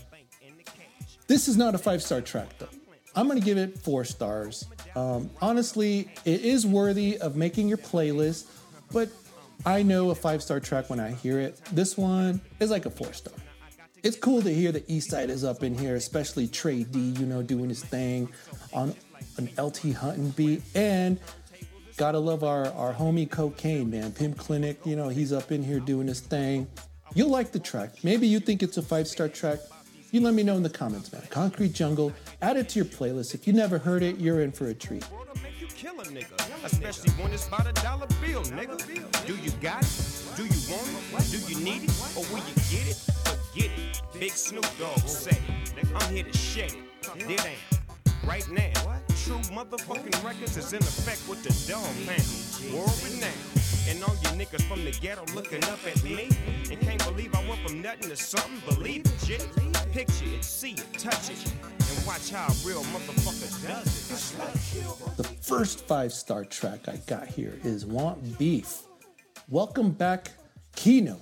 this 1.28 1.48
is 1.48 1.58
not 1.58 1.74
a 1.74 1.80
five 1.80 2.04
star 2.04 2.22
track 2.22 2.50
though. 2.60 2.68
I'm 3.16 3.28
gonna 3.28 3.40
give 3.40 3.58
it 3.58 3.80
four 3.80 4.04
stars. 4.06 4.68
Um, 4.96 5.30
honestly, 5.42 6.10
it 6.26 6.42
is 6.42 6.66
worthy 6.66 7.18
of 7.18 7.36
making 7.36 7.68
your 7.68 7.78
playlist, 7.78 8.48
but 8.92 9.10
I 9.66 9.84
know 9.84 10.10
a 10.10 10.16
five 10.16 10.42
star 10.42 10.60
track 10.60 10.90
when 10.90 11.00
I 11.00 11.12
hear 11.12 11.40
it. 11.40 11.60
This 11.72 11.98
one 11.98 12.42
is 12.60 12.72
like 12.72 12.86
a 12.86 12.90
four 12.90 13.14
star. 13.14 13.34
It's 14.02 14.18
cool 14.18 14.42
to 14.42 14.54
hear 14.54 14.72
the 14.72 14.84
East 14.92 15.10
Side 15.10 15.30
is 15.30 15.44
up 15.44 15.62
in 15.64 15.78
here, 15.78 15.96
especially 15.96 16.48
Tray 16.48 16.84
Deee, 16.84 17.16
you 17.20 17.26
know, 17.26 17.42
doing 17.42 17.68
his 17.68 17.84
thing 17.84 18.32
on 18.72 18.96
an 19.38 19.50
LT 19.58 19.94
Hutton 19.94 20.30
beat. 20.30 20.62
And 20.74 21.20
Gotta 22.00 22.18
love 22.18 22.46
our, 22.46 22.68
our 22.76 22.94
homie 22.94 23.28
Kokane, 23.28 23.90
man. 23.90 24.14
Pimp 24.14 24.38
Clinic, 24.38 24.80
you 24.86 24.96
know, 24.96 25.10
he's 25.10 25.34
up 25.34 25.52
in 25.52 25.62
here 25.62 25.82
doing 25.82 26.08
his 26.08 26.22
thing. 26.22 26.66
You'll 27.14 27.30
like 27.30 27.52
the 27.52 27.60
track. 27.60 28.06
Maybe 28.06 28.26
you 28.26 28.40
think 28.40 28.64
it's 28.64 28.78
a 28.78 28.82
five 28.82 29.06
star 29.06 29.28
track. 29.28 29.60
You 30.12 30.22
let 30.22 30.34
me 30.34 30.42
know 30.42 30.56
in 30.56 30.64
the 30.64 30.70
comments, 30.70 31.12
man. 31.14 31.22
Concrete 31.30 31.72
Jungle, 31.74 32.12
add 32.42 32.58
it 32.58 32.70
to 32.70 32.80
your 32.80 32.86
playlist. 32.86 33.36
If 33.36 33.46
you 33.46 33.54
never 33.54 33.78
heard 33.78 34.02
it, 34.02 34.18
you're 34.18 34.42
in 34.42 34.52
for 34.52 34.68
a 34.68 34.74
treat. 34.74 35.06
Especially 36.64 37.12
when 37.12 37.32
it's 37.32 37.48
about 37.48 37.68
a 37.68 37.74
dollar 37.74 38.08
bill, 38.20 38.44
nigga. 38.44 38.78
Do 39.28 39.36
you 39.36 39.52
got 39.62 39.84
it? 39.84 40.24
Do 40.36 40.44
you 40.44 40.60
want 40.72 40.90
it? 41.14 41.32
Do 41.32 41.54
you 41.54 41.64
need 41.64 41.84
it? 41.84 41.92
Or 42.18 42.24
will 42.34 42.44
you 42.44 42.56
get 42.72 42.88
it? 42.90 42.98
Forget 43.24 43.70
it. 43.78 44.02
Big 44.20 44.32
Snoop 44.32 44.66
Dogg 44.80 45.00
say, 45.08 45.38
I'm 45.96 46.14
here 46.14 46.24
to 46.24 46.38
shed 46.38 46.72
it. 46.72 47.30
It 47.30 47.46
ain't 47.46 47.79
right 48.30 48.50
now. 48.52 48.72
True 49.24 49.42
motherfucking 49.50 50.24
records 50.24 50.56
is 50.56 50.72
in 50.72 50.80
effect 50.80 51.28
with 51.28 51.42
the 51.42 51.50
Dogg 51.72 51.82
Pound. 52.06 52.74
World 52.74 52.94
renowned. 53.04 53.34
And 53.90 54.04
all 54.04 54.14
you 54.22 54.46
niggas 54.46 54.62
from 54.70 54.86
the 54.86 54.92
ghetto 54.92 55.26
looking 55.34 55.64
up 55.64 55.80
at 55.88 56.04
me 56.04 56.30
and 56.70 56.80
can't 56.80 57.04
believe 57.06 57.34
I 57.34 57.42
went 57.50 57.68
from 57.68 57.82
nothing 57.82 58.10
to 58.10 58.16
something. 58.16 58.76
Believe 58.76 59.02
it, 59.06 59.26
shit. 59.26 59.48
Picture 59.92 60.26
it, 60.26 60.46
see 60.46 60.74
it, 60.74 60.86
touch 60.94 61.32
it, 61.32 61.54
and 61.64 62.06
watch 62.06 62.30
how 62.30 62.46
a 62.46 62.68
real 62.68 62.84
motherfucker 62.84 63.68
does 63.68 64.38
it. 64.38 65.18
The 65.18 65.24
first 65.24 65.88
five 65.88 66.14
star 66.14 66.46
track 66.46 66.88
I 66.88 66.98
got 67.08 67.28
here 67.28 67.60
is 67.64 67.88
Want 67.88 68.38
Beef. 68.38 68.84
Welcome 69.48 69.90
back, 69.90 70.30
Kino. 70.76 71.20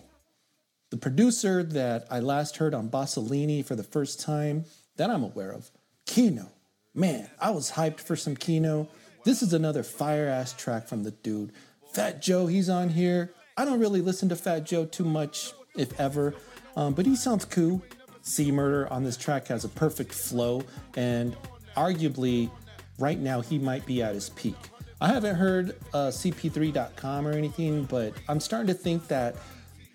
The 0.91 0.97
producer 0.97 1.64
that 1.64 2.05
I 2.12 2.20
last 2.20 2.58
heard 2.58 2.74
on 2.74 2.89
Bossalinie 2.89 3.66
for 3.66 3.76
the 3.76 3.84
first 3.84 4.20
time 4.20 4.66
that 4.97 5.10
I'm 5.10 5.24
aware 5.24 5.51
of, 5.51 5.72
Kino. 6.05 6.51
Man, 6.98 7.30
I 7.39 7.52
was 7.52 7.70
hyped 7.70 8.00
for 8.00 8.16
some 8.16 8.36
Kino. 8.36 8.88
This 9.24 9.43
is 9.43 9.54
another 9.54 9.84
fire 9.84 10.28
ass 10.28 10.52
track 10.54 10.88
from 10.88 11.04
the 11.04 11.12
dude. 11.12 11.52
Fat 11.93 12.24
Joe, 12.24 12.48
he's 12.48 12.70
on 12.70 12.89
here. 12.89 13.36
I 13.56 13.66
don't 13.66 13.80
really 13.80 14.02
listen 14.02 14.30
to 14.30 14.36
Fat 14.36 14.64
Joe 14.64 14.86
too 14.86 15.04
much, 15.04 15.54
if 15.76 16.00
ever, 16.00 16.34
um, 16.76 16.95
but 16.95 17.06
he 17.06 17.16
sounds 17.16 17.45
cool. 17.45 17.84
C 18.24 18.52
Murder 18.52 18.91
on 18.91 19.04
this 19.04 19.16
track 19.16 19.45
has 19.50 19.64
a 19.64 19.70
perfect 19.70 20.12
flow, 20.12 20.64
and 20.95 21.38
arguably, 21.76 22.50
right 22.98 23.20
now, 23.20 23.41
he 23.41 23.60
might 23.60 23.86
be 23.86 24.02
at 24.02 24.16
his 24.16 24.30
peak. 24.32 24.58
I 25.00 25.10
haven't 25.10 25.36
heard 25.36 25.76
uh, 25.93 26.08
CP3.com 26.08 27.28
or 27.28 27.34
anything, 27.34 27.84
but 27.84 28.14
I'm 28.28 28.39
starting 28.39 28.68
to 28.70 28.74
think 28.74 29.08
that 29.10 29.36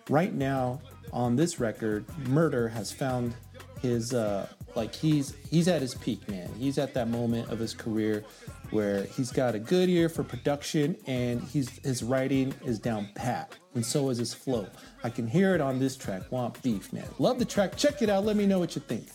right 0.09 0.32
now 0.32 0.80
on 1.12 1.34
this 1.34 1.59
record, 1.59 2.05
Murder 2.28 2.68
has 2.68 2.92
found 2.92 3.34
his 3.80 4.14
uh, 4.14 4.46
like 4.74 4.94
he's 4.94 5.34
he's 5.50 5.68
at 5.68 5.80
his 5.80 5.94
peak, 5.94 6.28
man. 6.28 6.48
He's 6.58 6.78
at 6.78 6.94
that 6.94 7.08
moment 7.08 7.50
of 7.50 7.58
his 7.58 7.74
career 7.74 8.24
where 8.70 9.04
he's 9.04 9.30
got 9.30 9.54
a 9.54 9.58
good 9.58 9.88
ear 9.88 10.08
for 10.08 10.24
production 10.24 10.96
and 11.06 11.42
he's 11.42 11.78
his 11.84 12.02
writing 12.02 12.54
is 12.64 12.78
down 12.78 13.08
pat, 13.14 13.54
and 13.74 13.84
so 13.84 14.08
is 14.08 14.18
his 14.18 14.32
flow. 14.34 14.66
I 15.04 15.10
can 15.10 15.26
hear 15.26 15.54
it 15.54 15.60
on 15.60 15.78
this 15.78 15.96
track, 15.96 16.30
Want 16.30 16.60
Beef, 16.62 16.92
man. 16.92 17.06
Love 17.18 17.38
the 17.38 17.44
track. 17.44 17.76
Check 17.76 18.02
it 18.02 18.08
out. 18.08 18.24
Let 18.24 18.36
me 18.36 18.46
know 18.46 18.58
what 18.58 18.74
you 18.74 18.82
think. 18.82 19.06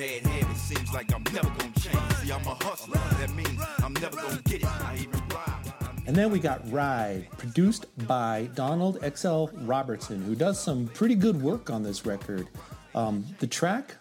Bad. 0.00 0.56
Seems 0.56 0.94
like 0.94 1.14
I'm 1.14 1.22
never 1.24 1.50
gonna 1.50 1.72
change. 1.78 2.12
See, 2.22 2.32
I'm 2.32 2.46
a 2.46 2.54
hustler. 2.64 2.98
That 3.18 3.34
means 3.34 3.60
I'm 3.82 3.92
never 3.92 4.16
gonna 4.16 4.40
get 4.46 4.62
it. 4.62 4.82
I 4.82 4.94
even 4.94 5.20
ride. 5.28 5.74
And 6.06 6.16
then 6.16 6.30
we 6.30 6.38
got 6.38 6.62
Ride, 6.72 7.28
produced 7.36 7.84
by 8.06 8.48
Donald 8.54 8.96
XL 9.14 9.48
Robertson, 9.58 10.22
who 10.22 10.34
does 10.34 10.58
some 10.58 10.88
pretty 10.88 11.14
good 11.14 11.42
work 11.42 11.68
on 11.68 11.82
this 11.82 12.06
record. 12.06 12.48
Um, 12.94 13.26
the 13.40 13.46
track, 13.46 13.96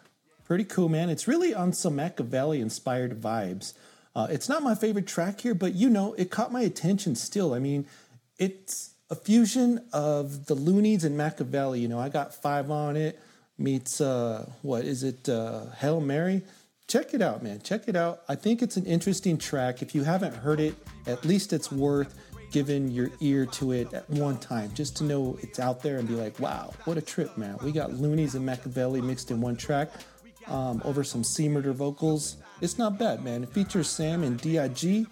pretty 0.46 0.64
cool, 0.64 0.88
man. 0.88 1.10
It's 1.10 1.28
really 1.28 1.54
on 1.54 1.74
some 1.74 1.98
Makaveli 1.98 2.62
inspired 2.62 3.22
vibes. 3.22 3.74
Uh, 4.16 4.28
it's 4.30 4.48
not 4.48 4.64
my 4.64 4.76
favorite 4.76 5.06
track 5.06 5.42
here, 5.42 5.54
but 5.54 5.74
you 5.74 5.90
know, 5.90 6.14
it 6.14 6.32
caught 6.32 6.54
my 6.54 6.62
attention 6.62 7.14
still. 7.14 7.54
I 7.54 7.60
mean, 7.60 7.86
it's 8.38 8.92
a 9.10 9.16
fusion 9.16 9.86
of 9.92 10.46
the 10.46 10.56
Luniz 10.56 11.04
and 11.04 11.20
Makaveli. 11.20 11.82
You 11.82 11.90
know, 11.90 12.00
I 12.00 12.08
got 12.08 12.34
five 12.34 12.72
on 12.72 12.96
it 12.96 13.20
meets 13.60 14.02
uh, 14.02 14.50
what 14.62 14.86
is 14.86 15.04
it? 15.04 15.28
Uh, 15.28 15.66
Hail 15.78 16.00
Mary. 16.00 16.42
Check 16.88 17.14
it 17.14 17.22
out, 17.22 17.44
man. 17.44 17.62
Check 17.62 17.88
it 17.88 17.96
out. 17.96 18.22
I 18.28 18.36
think 18.36 18.62
it's 18.62 18.78
an 18.78 18.86
interesting 18.86 19.38
track. 19.38 19.82
If 19.82 19.94
you 19.94 20.04
haven't 20.04 20.34
heard 20.34 20.60
it, 20.60 20.76
at 21.06 21.24
least 21.24 21.54
it's 21.54 21.72
worth 21.72 22.16
giving 22.52 22.88
your 22.88 23.12
ear 23.20 23.46
to 23.46 23.72
it 23.74 23.94
at 23.94 24.10
one 24.10 24.38
time 24.38 24.74
just 24.74 24.98
to 24.98 25.04
know 25.04 25.38
it's 25.44 25.60
out 25.60 25.84
there 25.84 25.98
and 25.98 26.08
be 26.08 26.16
like, 26.16 26.40
wow, 26.40 26.74
what 26.86 26.98
a 26.98 27.02
trip, 27.02 27.38
man. 27.38 27.58
We 27.62 27.72
got 27.72 27.92
Luniz 27.92 28.34
and 28.34 28.48
Makaveli 28.48 29.04
mixed 29.04 29.30
in 29.30 29.40
one 29.40 29.56
track 29.56 29.92
um, 30.48 30.82
over 30.84 31.04
some 31.04 31.24
C 31.24 31.48
Murder 31.48 31.74
vocals. 31.74 32.38
It's 32.62 32.78
not 32.78 32.98
bad, 32.98 33.24
man. 33.24 33.44
It 33.44 33.50
features 33.50 33.88
Sam 33.88 34.24
and 34.24 34.40
DIG. 34.40 35.06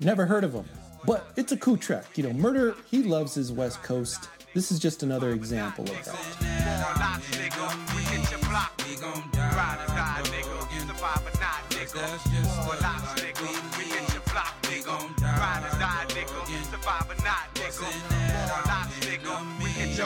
Never 0.00 0.26
heard 0.26 0.44
of 0.44 0.52
them, 0.52 0.68
But 1.06 1.30
it's 1.36 1.52
a 1.52 1.56
cool 1.56 1.76
track. 1.76 2.18
You 2.18 2.24
know, 2.24 2.32
Murder, 2.32 2.74
he 2.90 3.02
loves 3.02 3.34
his 3.34 3.52
West 3.52 3.82
Coast. 3.82 4.28
This 4.56 4.72
is 4.72 4.78
just 4.78 5.02
another 5.02 5.32
example 5.32 5.84
of 5.84 6.02
that. 6.06 6.16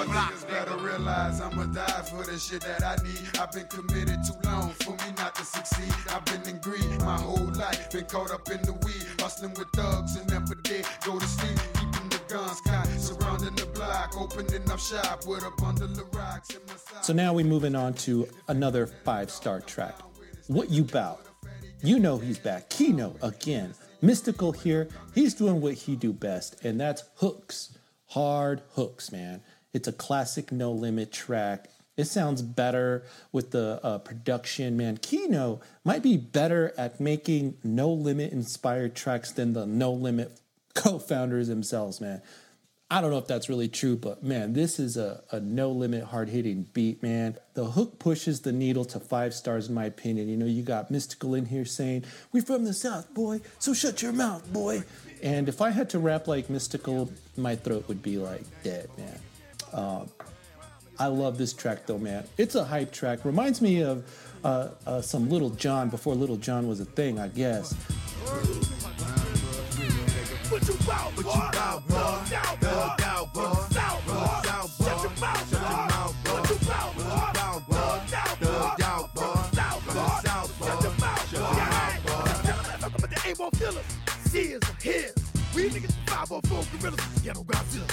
Niggas 0.01 0.49
better 0.49 0.77
realize 0.79 1.41
I'ma 1.41 1.67
die 1.67 1.85
for 2.11 2.25
the 2.25 2.37
shit 2.37 2.63
that 2.63 2.83
I 2.83 2.97
need. 3.05 3.21
I've 3.39 3.53
been 3.53 3.67
committed 3.69 4.19
too 4.27 4.35
long 4.45 4.71
for 4.83 4.91
me 4.91 5.15
not 5.17 5.37
to 5.37 5.45
succeed. 5.45 5.95
I've 6.11 6.25
been 6.25 6.43
in 6.53 6.61
greed 6.61 7.01
my 7.03 7.21
whole 7.21 7.53
life, 7.55 7.89
been 7.93 8.07
caught 8.07 8.33
up 8.33 8.51
in 8.51 8.61
the 8.63 8.73
weed, 8.73 9.07
hustling 9.21 9.55
with 9.55 9.69
thugs 9.75 10.17
and 10.17 10.29
never 10.29 10.57
did 10.57 10.87
go 11.07 11.21
to 11.21 11.27
sleep. 11.27 11.59
Keeping 11.75 12.09
the 12.09 12.21
guns 12.29 12.61
block, 14.01 14.21
opening 14.21 14.71
up 14.71 14.79
shop 14.79 15.27
with 15.27 15.45
a 15.45 15.51
bundle 15.63 15.91
of 15.91 16.15
rocks 16.15 16.51
in 16.51 16.61
my. 16.67 17.03
So 17.03 17.13
now 17.13 17.33
we're 17.33 17.45
moving 17.45 17.75
on 17.75 17.95
to 17.95 18.29
another 18.49 18.87
five 18.87 19.31
star 19.31 19.61
track. 19.61 19.99
What 20.47 20.71
you 20.71 20.85
bout? 20.85 21.27
You 21.83 21.99
know 21.99 22.19
he's 22.19 22.39
back. 22.39 22.71
Kino 22.71 23.17
again. 23.23 23.75
Mystikal 24.03 24.57
here. 24.57 24.89
He's 25.15 25.35
doing 25.35 25.61
what 25.61 25.75
he 25.75 25.97
do 25.97 26.13
best, 26.13 26.65
and 26.65 26.81
that's 26.81 27.05
hooks. 27.17 27.77
Hard 28.09 28.63
hooks, 28.75 29.13
man. 29.13 29.43
It's 29.73 29.89
a 29.89 29.93
classic 29.93 30.51
no 30.51 30.73
limit 30.73 31.13
track. 31.13 31.69
It 31.97 32.05
sounds 32.05 32.41
better 32.41 33.05
with 33.31 33.51
the 33.51 33.79
uh, 33.83 33.99
production, 33.99 34.77
man. 34.77 34.97
Kino 34.97 35.61
might 35.85 36.03
be 36.03 36.17
better 36.17 36.73
at 36.79 36.99
making 36.99 37.59
no 37.63 37.91
limit 37.91 38.33
inspired 38.33 38.95
tracks 38.95 39.33
than 39.33 39.53
the 39.53 39.67
no 39.67 39.93
limit 39.93 40.41
co-founders 40.75 41.49
themselves, 41.49 42.01
man. 42.01 42.23
I 42.93 43.01
don't 43.01 43.13
know 43.13 43.19
if 43.19 43.29
that's 43.29 43.49
really 43.49 43.69
true, 43.69 43.97
but 43.97 44.25
man, 44.25 44.53
this 44.53 44.81
is 44.81 44.97
a, 44.97 45.23
a 45.31 45.39
no 45.39 45.71
limit 45.71 46.03
hard 46.03 46.29
hitting 46.29 46.67
beat, 46.73 47.05
man. 47.05 47.37
The 47.55 47.65
hook 47.67 48.01
pushes 48.01 48.41
the 48.41 48.51
needle 48.51 48.85
to 48.87 48.99
five 48.99 49.33
stars, 49.33 49.69
in 49.69 49.75
my 49.75 49.85
opinion. 49.85 50.29
You 50.29 50.37
know, 50.37 50.47
you 50.47 50.65
got 50.65 50.91
Mystikal 50.91 51.39
in 51.39 51.47
here 51.47 51.65
saying, 51.65 52.05
We 52.33 52.41
from 52.41 52.65
the 52.65 52.75
South, 52.75 53.15
boy, 53.15 53.43
so 53.61 53.75
shut 53.75 54.03
your 54.03 54.13
mouth, 54.13 54.53
boy. 54.53 54.83
And 55.23 55.49
if 55.49 55.61
I 55.61 55.71
had 55.71 55.89
to 55.91 56.01
rap 56.01 56.27
like 56.27 56.49
Mystikal, 56.49 57.13
my 57.37 57.55
throat 57.55 57.87
would 57.87 58.03
be 58.03 58.19
like 58.19 58.43
dead, 58.65 58.91
man. 58.99 59.19
Um, 59.73 60.11
I 60.99 61.07
love 61.07 61.39
this 61.39 61.53
track 61.53 61.87
though, 61.87 61.99
man. 61.99 62.25
It's 62.39 62.57
a 62.57 62.65
hype 62.65 62.91
track. 62.91 63.25
Reminds 63.25 63.63
me 63.63 63.83
of 63.85 64.05
uh, 64.43 64.71
uh, 64.85 65.01
some 65.01 65.31
Lil 65.31 65.51
Jon 65.51 65.91
before 65.91 66.17
Lil 66.17 66.37
Jon 66.39 66.67
was 66.67 66.81
a 66.81 66.85
thing, 66.85 67.21
I 67.21 67.29
guess. 67.29 67.73
What 70.71 70.79
you 70.79 70.87
bout, 70.87 71.17
boy? 71.17 71.23
What 71.23 71.35
you 71.35 71.59
bout, 71.59 71.89
boy? 71.89 71.97
Thug 71.97 73.03
out, 73.03 73.35
boy. 73.35 73.43
South, 73.75 74.07
boy. 74.07 74.85
Shut 74.85 75.03
your 75.03 75.11
mouth, 75.19 75.51
boy. 75.51 76.31
What 76.31 76.51
you 76.51 76.57
bout, 76.69 76.95
boy? 76.97 77.87
Thug 78.39 78.81
out, 78.81 79.15
boy. 79.15 79.35
South, 79.53 79.83
boy. 79.85 80.67
Shut 80.67 80.83
your 80.83 80.95
mouth, 81.01 81.33
boy. 81.33 81.51
Yeah, 81.59 82.79
boy. 82.79 82.99
But 83.01 83.11
they 83.11 83.31
ain't 83.31 83.39
won't 83.41 83.57
feel 83.57 83.71
us. 83.71 83.85
She 84.31 84.39
is 84.39 84.63
a 84.63 84.73
his. 84.81 85.15
We 85.57 85.71
niggas 85.71 85.93
504 86.07 86.79
gorillas, 86.79 87.05
ghetto 87.25 87.43
Godzilla. 87.43 87.91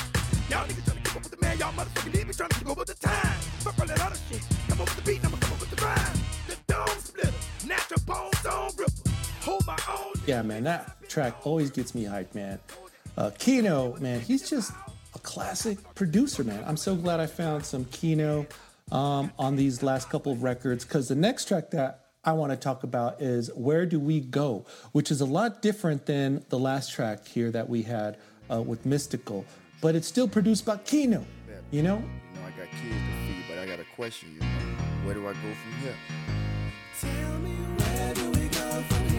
Y'all 0.52 0.68
niggas 0.68 0.86
trying 0.86 0.98
to 0.98 1.04
keep 1.04 1.16
up 1.16 1.24
with 1.24 1.32
the 1.32 1.42
man, 1.42 1.58
y'all 1.58 1.74
motherfucking 1.74 2.14
need 2.14 2.28
me 2.28 2.34
trying 2.34 2.50
to 2.50 2.60
keep 2.60 2.70
up 2.70 2.78
with 2.78 2.88
the 2.90 2.94
time. 2.94 3.40
Fuck 3.66 3.80
all 3.80 3.88
that 3.88 4.02
other 4.02 4.18
shit. 4.30 4.46
Come 4.70 4.82
up 4.82 4.88
with 4.88 4.98
the 4.98 5.02
beat, 5.02 5.26
I'ma 5.26 5.38
come 5.38 5.54
up 5.54 5.60
with 5.62 5.72
the 5.72 5.84
rhyme. 5.84 6.18
The 6.48 6.56
dome 6.72 7.00
splitter, 7.00 7.34
natural 7.66 8.02
bone 8.06 8.32
zone 8.44 8.70
ripper. 8.78 9.07
Hold 9.48 9.66
my 9.66 9.80
own. 9.90 10.12
Yeah, 10.26 10.42
man, 10.42 10.66
that 10.66 11.10
track 11.10 11.34
always 11.46 11.72
gets 11.72 11.96
me 11.96 12.04
hyped, 12.04 12.36
man. 12.36 12.60
Uh, 13.16 13.32
Kino, 13.40 13.96
man, 14.00 14.20
he's 14.20 14.50
just 14.50 14.74
a 15.16 15.20
classic 15.20 15.78
producer, 15.96 16.44
man. 16.44 16.62
I'm 16.68 16.76
so 16.76 16.96
glad 16.96 17.22
I 17.22 17.28
found 17.28 17.66
some 17.66 17.86
Kino 17.86 18.46
um, 18.92 19.32
on 19.40 19.56
these 19.56 19.82
last 19.82 20.10
couple 20.10 20.34
of 20.34 20.44
records 20.44 20.84
because 20.84 21.08
the 21.08 21.16
next 21.16 21.48
track 21.48 21.72
that 21.72 22.08
I 22.26 22.34
want 22.34 22.52
to 22.52 22.58
talk 22.58 22.84
about 22.84 23.22
is 23.22 23.50
Where 23.56 23.86
Do 23.86 24.02
We 24.02 24.20
Go, 24.20 24.66
which 24.92 25.12
is 25.12 25.22
a 25.22 25.26
lot 25.26 25.62
different 25.62 26.06
than 26.08 26.44
the 26.50 26.60
last 26.60 26.92
track 26.92 27.26
here 27.26 27.50
that 27.52 27.70
we 27.70 27.84
had 27.84 28.18
uh, 28.52 28.62
with 28.62 28.86
Mystikal, 28.86 29.46
but 29.80 29.96
it's 29.96 30.10
still 30.10 30.28
produced 30.28 30.66
by 30.66 30.76
Kino, 30.76 31.26
you 31.72 31.84
know? 31.84 31.96
You 31.96 32.40
know, 32.42 32.46
I 32.46 32.50
got 32.50 32.70
kids 32.72 32.96
to 32.96 33.28
feed, 33.28 33.46
but 33.48 33.60
I 33.60 33.66
got 33.66 33.80
a 33.80 33.86
question, 33.96 34.34
you 34.34 34.42
know. 34.42 34.48
Where 35.06 35.14
do 35.14 35.22
I 35.22 35.32
go 35.32 35.40
from 35.40 35.72
here? 35.82 35.96
Tell 37.00 37.40
me 37.40 37.52
where 37.52 38.14
do 38.14 38.30
we 38.32 38.48
go 38.50 38.82
from 38.82 39.10
here? 39.10 39.17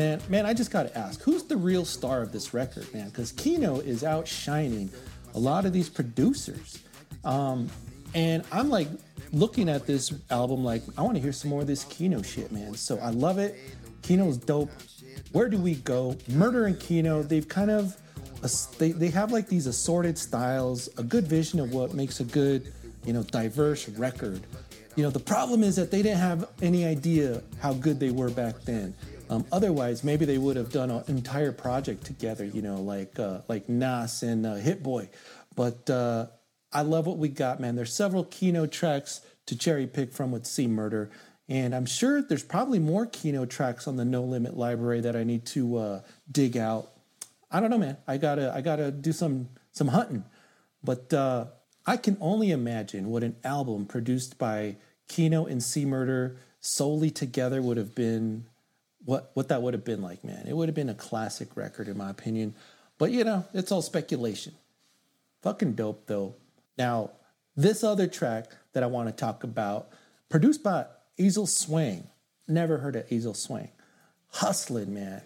Man, 0.00 0.22
man, 0.30 0.46
I 0.46 0.54
just 0.54 0.70
gotta 0.70 0.96
ask, 0.96 1.20
who's 1.20 1.42
the 1.42 1.58
real 1.58 1.84
star 1.84 2.22
of 2.22 2.32
this 2.32 2.54
record, 2.54 2.92
man? 2.94 3.10
Because 3.10 3.32
Kino 3.32 3.80
is 3.80 4.02
outshining 4.02 4.90
a 5.34 5.38
lot 5.38 5.66
of 5.66 5.74
these 5.74 5.90
producers. 5.90 6.82
Um, 7.22 7.68
and 8.14 8.42
I'm 8.50 8.70
like 8.70 8.88
looking 9.30 9.68
at 9.68 9.86
this 9.86 10.10
album 10.30 10.64
like 10.64 10.82
I 10.96 11.02
want 11.02 11.16
to 11.16 11.20
hear 11.20 11.32
some 11.32 11.50
more 11.50 11.60
of 11.60 11.66
this 11.66 11.84
Kino 11.84 12.22
shit, 12.22 12.50
man. 12.50 12.74
So 12.76 12.98
I 12.98 13.10
love 13.10 13.38
it. 13.38 13.58
Kino's 14.00 14.38
dope. 14.38 14.70
Where 15.32 15.50
do 15.50 15.58
we 15.58 15.74
go? 15.74 16.16
Murder 16.28 16.64
and 16.64 16.80
Kino, 16.80 17.22
they've 17.22 17.46
kind 17.46 17.70
of 17.70 17.94
they, 18.78 18.92
they 18.92 19.08
have 19.10 19.32
like 19.32 19.48
these 19.48 19.66
assorted 19.66 20.16
styles, 20.16 20.88
a 20.96 21.02
good 21.02 21.28
vision 21.28 21.60
of 21.60 21.74
what 21.74 21.92
makes 21.92 22.20
a 22.20 22.24
good, 22.24 22.72
you 23.04 23.12
know, 23.12 23.22
diverse 23.22 23.86
record. 23.90 24.40
You 24.96 25.04
know, 25.04 25.10
the 25.10 25.20
problem 25.20 25.62
is 25.62 25.76
that 25.76 25.90
they 25.90 26.00
didn't 26.00 26.20
have 26.20 26.48
any 26.62 26.86
idea 26.86 27.42
how 27.60 27.74
good 27.74 28.00
they 28.00 28.10
were 28.10 28.30
back 28.30 28.62
then. 28.62 28.94
Um, 29.30 29.46
otherwise, 29.52 30.02
maybe 30.02 30.24
they 30.24 30.38
would 30.38 30.56
have 30.56 30.72
done 30.72 30.90
an 30.90 31.04
entire 31.06 31.52
project 31.52 32.04
together. 32.04 32.44
You 32.44 32.62
know, 32.62 32.82
like 32.82 33.18
uh, 33.18 33.42
like 33.48 33.68
Nas 33.68 34.22
and 34.24 34.44
uh, 34.44 34.56
Hit 34.56 34.82
Boy. 34.82 35.08
But 35.54 35.88
uh, 35.88 36.26
I 36.72 36.82
love 36.82 37.06
what 37.06 37.16
we 37.16 37.28
got, 37.28 37.60
man. 37.60 37.76
There's 37.76 37.94
several 37.94 38.24
Kino 38.24 38.66
tracks 38.66 39.20
to 39.46 39.56
cherry 39.56 39.86
pick 39.86 40.12
from 40.12 40.32
with 40.32 40.46
C 40.46 40.66
Murder, 40.66 41.10
and 41.48 41.74
I'm 41.74 41.86
sure 41.86 42.20
there's 42.20 42.42
probably 42.42 42.80
more 42.80 43.06
Kino 43.06 43.46
tracks 43.46 43.86
on 43.86 43.96
the 43.96 44.04
No 44.04 44.22
Limit 44.22 44.56
library 44.56 45.00
that 45.00 45.14
I 45.14 45.22
need 45.22 45.46
to 45.46 45.76
uh, 45.76 46.00
dig 46.30 46.56
out. 46.56 46.90
I 47.52 47.60
don't 47.60 47.70
know, 47.70 47.78
man. 47.78 47.98
I 48.08 48.16
gotta 48.16 48.52
I 48.52 48.60
gotta 48.62 48.90
do 48.90 49.12
some 49.12 49.48
some 49.70 49.88
hunting. 49.88 50.24
But 50.82 51.12
uh, 51.12 51.46
I 51.86 51.98
can 51.98 52.16
only 52.20 52.50
imagine 52.50 53.10
what 53.10 53.22
an 53.22 53.36
album 53.44 53.86
produced 53.86 54.38
by 54.38 54.76
Kino 55.08 55.46
and 55.46 55.62
C 55.62 55.84
Murder 55.84 56.36
solely 56.60 57.10
together 57.10 57.62
would 57.62 57.76
have 57.76 57.94
been. 57.94 58.46
What 59.04 59.30
what 59.34 59.48
that 59.48 59.62
would 59.62 59.74
have 59.74 59.84
been 59.84 60.02
like, 60.02 60.24
man. 60.24 60.46
It 60.46 60.54
would 60.54 60.68
have 60.68 60.74
been 60.74 60.90
a 60.90 60.94
classic 60.94 61.56
record, 61.56 61.88
in 61.88 61.96
my 61.96 62.10
opinion. 62.10 62.54
But 62.98 63.12
you 63.12 63.24
know, 63.24 63.46
it's 63.54 63.72
all 63.72 63.82
speculation. 63.82 64.54
Fucking 65.42 65.72
dope 65.72 66.06
though. 66.06 66.34
Now, 66.76 67.12
this 67.56 67.82
other 67.82 68.06
track 68.06 68.50
that 68.72 68.82
I 68.82 68.86
want 68.86 69.08
to 69.08 69.12
talk 69.12 69.44
about, 69.44 69.90
produced 70.28 70.62
by 70.62 70.86
Easel 71.18 71.46
Swing. 71.46 72.08
Never 72.46 72.78
heard 72.78 72.96
of 72.96 73.10
Easel 73.10 73.34
Swing. 73.34 73.70
Hustling, 74.28 74.94
man. 74.94 75.22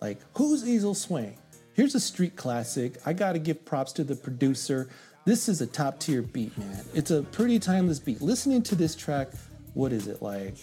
Like, 0.00 0.18
who's 0.34 0.68
Easel 0.68 0.94
Swing? 0.94 1.36
Here's 1.74 1.94
a 1.94 2.00
street 2.00 2.36
classic. 2.36 2.96
I 3.04 3.12
got 3.12 3.32
to 3.32 3.38
give 3.38 3.64
props 3.64 3.92
to 3.94 4.04
the 4.04 4.16
producer. 4.16 4.88
This 5.24 5.48
is 5.48 5.60
a 5.60 5.66
top 5.66 6.00
tier 6.00 6.22
beat, 6.22 6.56
man. 6.56 6.84
It's 6.94 7.10
a 7.10 7.22
pretty 7.22 7.58
timeless 7.58 7.98
beat. 7.98 8.22
Listening 8.22 8.62
to 8.64 8.74
this 8.74 8.94
track, 8.94 9.28
what 9.74 9.92
is 9.92 10.06
it 10.06 10.22
like? 10.22 10.54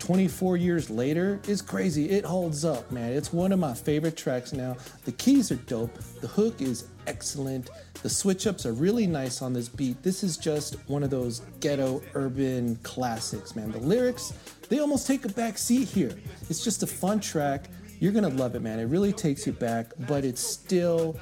24 0.00 0.56
years 0.56 0.90
later 0.90 1.38
is 1.46 1.62
crazy. 1.62 2.10
It 2.10 2.24
holds 2.24 2.64
up, 2.64 2.90
man. 2.90 3.12
It's 3.12 3.32
one 3.32 3.52
of 3.52 3.60
my 3.60 3.74
favorite 3.74 4.16
tracks 4.16 4.52
now. 4.52 4.76
The 5.04 5.12
keys 5.12 5.52
are 5.52 5.56
dope. 5.56 5.96
The 6.20 6.26
hook 6.26 6.60
is 6.60 6.88
excellent. 7.06 7.70
The 8.02 8.08
switch 8.08 8.46
ups 8.46 8.64
are 8.66 8.72
really 8.72 9.06
nice 9.06 9.42
on 9.42 9.52
this 9.52 9.68
beat. 9.68 10.02
This 10.02 10.24
is 10.24 10.36
just 10.36 10.76
one 10.88 11.02
of 11.02 11.10
those 11.10 11.40
ghetto 11.60 12.02
urban 12.14 12.76
classics, 12.82 13.54
man. 13.54 13.70
The 13.70 13.78
lyrics, 13.78 14.32
they 14.68 14.80
almost 14.80 15.06
take 15.06 15.24
a 15.26 15.28
back 15.28 15.58
seat 15.58 15.86
here. 15.86 16.16
It's 16.48 16.64
just 16.64 16.82
a 16.82 16.86
fun 16.86 17.20
track. 17.20 17.66
You're 18.00 18.12
gonna 18.12 18.30
love 18.30 18.54
it, 18.54 18.62
man. 18.62 18.78
It 18.78 18.86
really 18.86 19.12
takes 19.12 19.46
you 19.46 19.52
back, 19.52 19.92
but 20.08 20.24
it's 20.24 20.40
still 20.40 21.20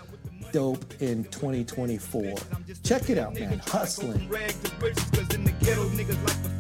dope 0.53 1.03
in 1.03 1.25
2024. 1.25 2.35
Check 2.85 3.11
it 3.11 3.19
out, 3.19 3.35
man. 3.35 3.59
Hustling. 3.67 4.31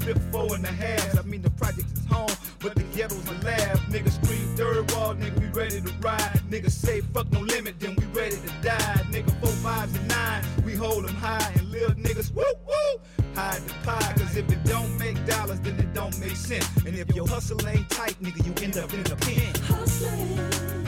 Flip 0.08 0.32
four 0.32 0.54
and 0.54 0.64
a 0.64 0.68
half. 0.68 1.18
I 1.18 1.22
mean, 1.24 1.42
the 1.42 1.50
project 1.50 1.92
is 1.92 2.06
home, 2.06 2.30
but 2.60 2.74
the 2.74 2.82
ghetto's 2.96 3.28
a 3.28 3.44
lab. 3.44 3.76
Nigga, 3.92 4.10
street 4.10 4.46
third 4.56 4.90
wall, 4.92 5.14
nigga, 5.14 5.38
we 5.38 5.48
ready 5.48 5.82
to 5.82 5.92
ride. 6.00 6.40
Nigga, 6.48 6.70
say 6.70 7.02
fuck 7.02 7.30
no 7.30 7.40
limit, 7.40 7.78
then 7.78 7.94
we 7.94 8.06
ready 8.18 8.36
to 8.36 8.48
die. 8.62 9.02
Nigga, 9.10 9.38
four 9.38 9.50
fives 9.50 9.94
and 9.94 10.08
nine, 10.08 10.42
we 10.64 10.74
hold 10.74 11.04
them 11.04 11.14
high. 11.16 11.52
And 11.56 11.70
little 11.70 11.92
niggas, 11.92 12.34
woo 12.34 12.42
woo, 12.66 13.00
hide 13.34 13.60
the 13.60 13.74
pie. 13.84 14.14
Cause 14.16 14.34
if 14.34 14.50
it 14.50 14.64
don't 14.64 14.98
make 14.98 15.22
dollars, 15.26 15.60
then 15.60 15.78
it 15.78 15.92
don't 15.92 16.18
make 16.20 16.36
sense. 16.36 16.66
And 16.86 16.96
if 16.96 17.14
your 17.14 17.28
hustle 17.28 17.60
ain't 17.68 17.90
tight, 17.90 18.16
nigga, 18.22 18.46
you 18.46 18.54
end 18.64 18.78
up 18.78 18.90
in 18.94 19.02
the 19.02 19.16
pen. 19.16 19.52
Hustling, 19.64 20.87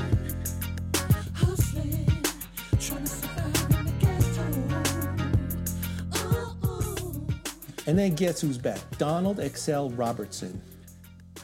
And 7.90 7.98
then 7.98 8.14
guess 8.14 8.40
who's 8.40 8.56
back? 8.56 8.78
Donald 8.98 9.40
XL 9.44 9.88
Robertson. 9.88 10.62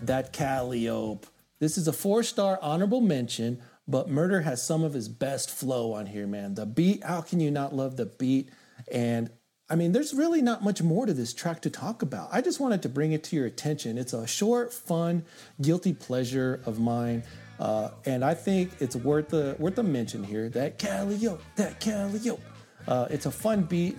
That 0.02 0.32
Calliope. 0.32 1.26
This 1.58 1.76
is 1.76 1.88
a 1.88 1.92
four 1.92 2.22
star 2.22 2.60
honorable 2.62 3.00
mention, 3.00 3.60
but 3.88 4.08
Murder 4.08 4.42
has 4.42 4.64
some 4.64 4.84
of 4.84 4.92
his 4.92 5.08
best 5.08 5.50
flow 5.50 5.92
on 5.92 6.06
here, 6.06 6.28
man. 6.28 6.54
The 6.54 6.64
beat, 6.64 7.02
how 7.02 7.20
can 7.20 7.40
you 7.40 7.50
not 7.50 7.74
love 7.74 7.96
the 7.96 8.06
beat? 8.06 8.50
And 8.92 9.28
I 9.68 9.74
mean, 9.74 9.90
there's 9.90 10.14
really 10.14 10.40
not 10.40 10.62
much 10.62 10.80
more 10.80 11.04
to 11.04 11.12
this 11.12 11.34
track 11.34 11.62
to 11.62 11.70
talk 11.70 12.02
about. 12.02 12.28
I 12.30 12.42
just 12.42 12.60
wanted 12.60 12.80
to 12.82 12.88
bring 12.88 13.10
it 13.10 13.24
to 13.24 13.34
your 13.34 13.46
attention. 13.46 13.98
It's 13.98 14.12
a 14.12 14.24
short, 14.24 14.72
fun, 14.72 15.24
guilty 15.60 15.94
pleasure 15.94 16.62
of 16.64 16.78
mine. 16.78 17.24
Uh, 17.58 17.90
and 18.04 18.24
I 18.24 18.34
think 18.34 18.70
it's 18.78 18.94
worth 18.94 19.32
a 19.32 19.56
worth 19.58 19.78
a 19.78 19.82
mention 19.82 20.22
here. 20.22 20.48
That 20.48 20.78
Calliope, 20.78 21.42
that 21.56 21.80
Calliope. 21.80 22.40
Uh, 22.86 23.08
it's 23.10 23.26
a 23.26 23.32
fun 23.32 23.62
beat. 23.62 23.98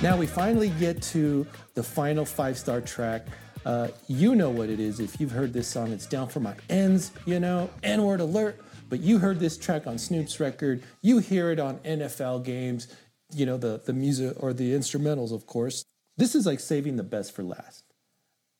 Now 0.00 0.16
we 0.16 0.28
finally 0.28 0.68
get 0.68 1.02
to 1.02 1.44
the 1.74 1.82
final 1.82 2.24
five 2.24 2.56
star 2.56 2.80
track. 2.80 3.26
Uh, 3.66 3.88
you 4.06 4.36
know 4.36 4.48
what 4.48 4.70
it 4.70 4.78
is 4.78 5.00
if 5.00 5.20
you've 5.20 5.32
heard 5.32 5.52
this 5.52 5.66
song. 5.66 5.90
It's 5.90 6.06
down 6.06 6.28
for 6.28 6.38
my 6.38 6.54
ends, 6.70 7.10
you 7.26 7.40
know, 7.40 7.68
N 7.82 8.04
word 8.04 8.20
alert. 8.20 8.60
But 8.88 9.00
you 9.00 9.18
heard 9.18 9.40
this 9.40 9.58
track 9.58 9.88
on 9.88 9.98
Snoop's 9.98 10.38
record. 10.38 10.84
You 11.02 11.18
hear 11.18 11.50
it 11.50 11.58
on 11.58 11.78
NFL 11.78 12.44
games, 12.44 12.86
you 13.34 13.44
know, 13.44 13.56
the, 13.56 13.82
the 13.84 13.92
music 13.92 14.36
or 14.38 14.52
the 14.52 14.72
instrumentals, 14.72 15.32
of 15.32 15.46
course. 15.46 15.84
This 16.16 16.36
is 16.36 16.46
like 16.46 16.60
saving 16.60 16.94
the 16.94 17.02
best 17.02 17.34
for 17.34 17.42
last. 17.42 17.82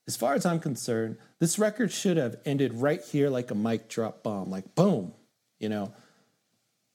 As 0.09 0.17
far 0.17 0.35
as 0.35 0.45
I'm 0.45 0.59
concerned, 0.59 1.19
this 1.39 1.57
record 1.57 1.93
should 1.93 2.17
have 2.17 2.37
ended 2.45 2.75
right 2.75 3.01
here 3.01 3.31
like 3.31 3.53
a 3.53 3.55
mic 3.55 3.89
drop 3.89 4.25
bomb, 4.25 4.51
like 4.51 4.75
boom, 4.75 5.15
you 5.61 5.69
know. 5.69 5.95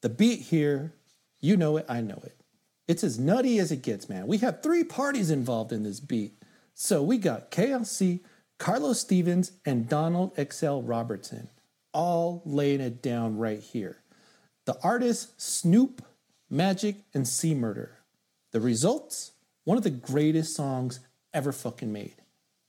The 0.01 0.09
beat 0.09 0.41
here, 0.41 0.93
you 1.39 1.55
know 1.55 1.77
it, 1.77 1.85
I 1.87 2.01
know 2.01 2.21
it. 2.25 2.42
It's 2.87 3.03
as 3.03 3.17
nutty 3.17 3.59
as 3.59 3.71
it 3.71 3.81
gets, 3.81 4.09
man. 4.09 4.27
We 4.27 4.39
have 4.39 4.61
three 4.61 4.83
parties 4.83 5.29
involved 5.29 5.71
in 5.71 5.83
this 5.83 5.99
beat. 5.99 6.33
So 6.73 7.01
we 7.01 7.17
got 7.17 7.51
KLC, 7.51 8.21
Carlos 8.57 8.99
Stevens, 8.99 9.51
and 9.65 9.87
Donald 9.87 10.31
XL 10.37 10.79
Robertson 10.79 11.49
all 11.93 12.41
laying 12.45 12.81
it 12.81 13.01
down 13.01 13.37
right 13.37 13.59
here. 13.59 13.97
The 14.65 14.77
artists 14.83 15.43
Snoop, 15.43 16.03
Magic, 16.49 16.97
and 17.13 17.27
C 17.27 17.53
Murder. 17.53 17.99
The 18.51 18.59
results? 18.59 19.31
One 19.63 19.77
of 19.77 19.83
the 19.83 19.89
greatest 19.89 20.55
songs 20.55 20.99
ever 21.33 21.51
fucking 21.51 21.91
made. 21.91 22.15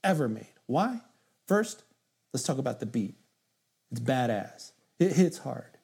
Ever 0.03 0.29
made. 0.29 0.53
Why? 0.67 1.01
First, 1.49 1.83
let's 2.33 2.45
talk 2.45 2.59
about 2.59 2.81
the 2.81 2.87
beat. 2.87 3.17
It's 3.91 4.01
badass. 4.01 4.73
It 4.99 5.13
hits 5.13 5.39
hard. 5.39 5.79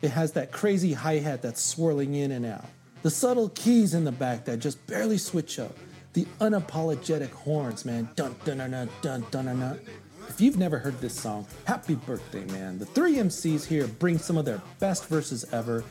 It 0.00 0.10
has 0.10 0.32
that 0.32 0.52
crazy 0.52 0.92
hi 0.94 1.18
hat 1.18 1.42
that's 1.42 1.62
swirling 1.62 2.14
in 2.14 2.32
and 2.32 2.46
out. 2.46 2.66
The 3.02 3.10
subtle 3.10 3.48
keys 3.48 3.94
in 3.94 4.04
the 4.04 4.12
back 4.12 4.44
that 4.44 4.60
just 4.60 4.86
barely 4.86 5.18
switch 5.18 5.58
up. 5.58 5.76
The 6.12 6.24
unapologetic 6.40 7.30
horns, 7.30 7.84
man. 7.84 8.08
Dun 8.14 8.36
dun 8.44 8.58
dun 8.58 8.88
dun 9.00 9.26
dun 9.30 9.46
dun. 9.46 9.80
If 10.28 10.40
you've 10.40 10.56
never 10.56 10.78
heard 10.78 11.00
this 11.00 11.18
song, 11.18 11.46
happy 11.64 11.96
birthday, 11.96 12.44
man. 12.44 12.78
The 12.78 12.86
three 12.86 13.16
MCs 13.16 13.66
here 13.66 13.88
bring 13.88 14.18
some 14.18 14.38
of 14.38 14.44
their 14.44 14.62
best 14.78 15.08
verses 15.08 15.44
ever. 15.52 15.84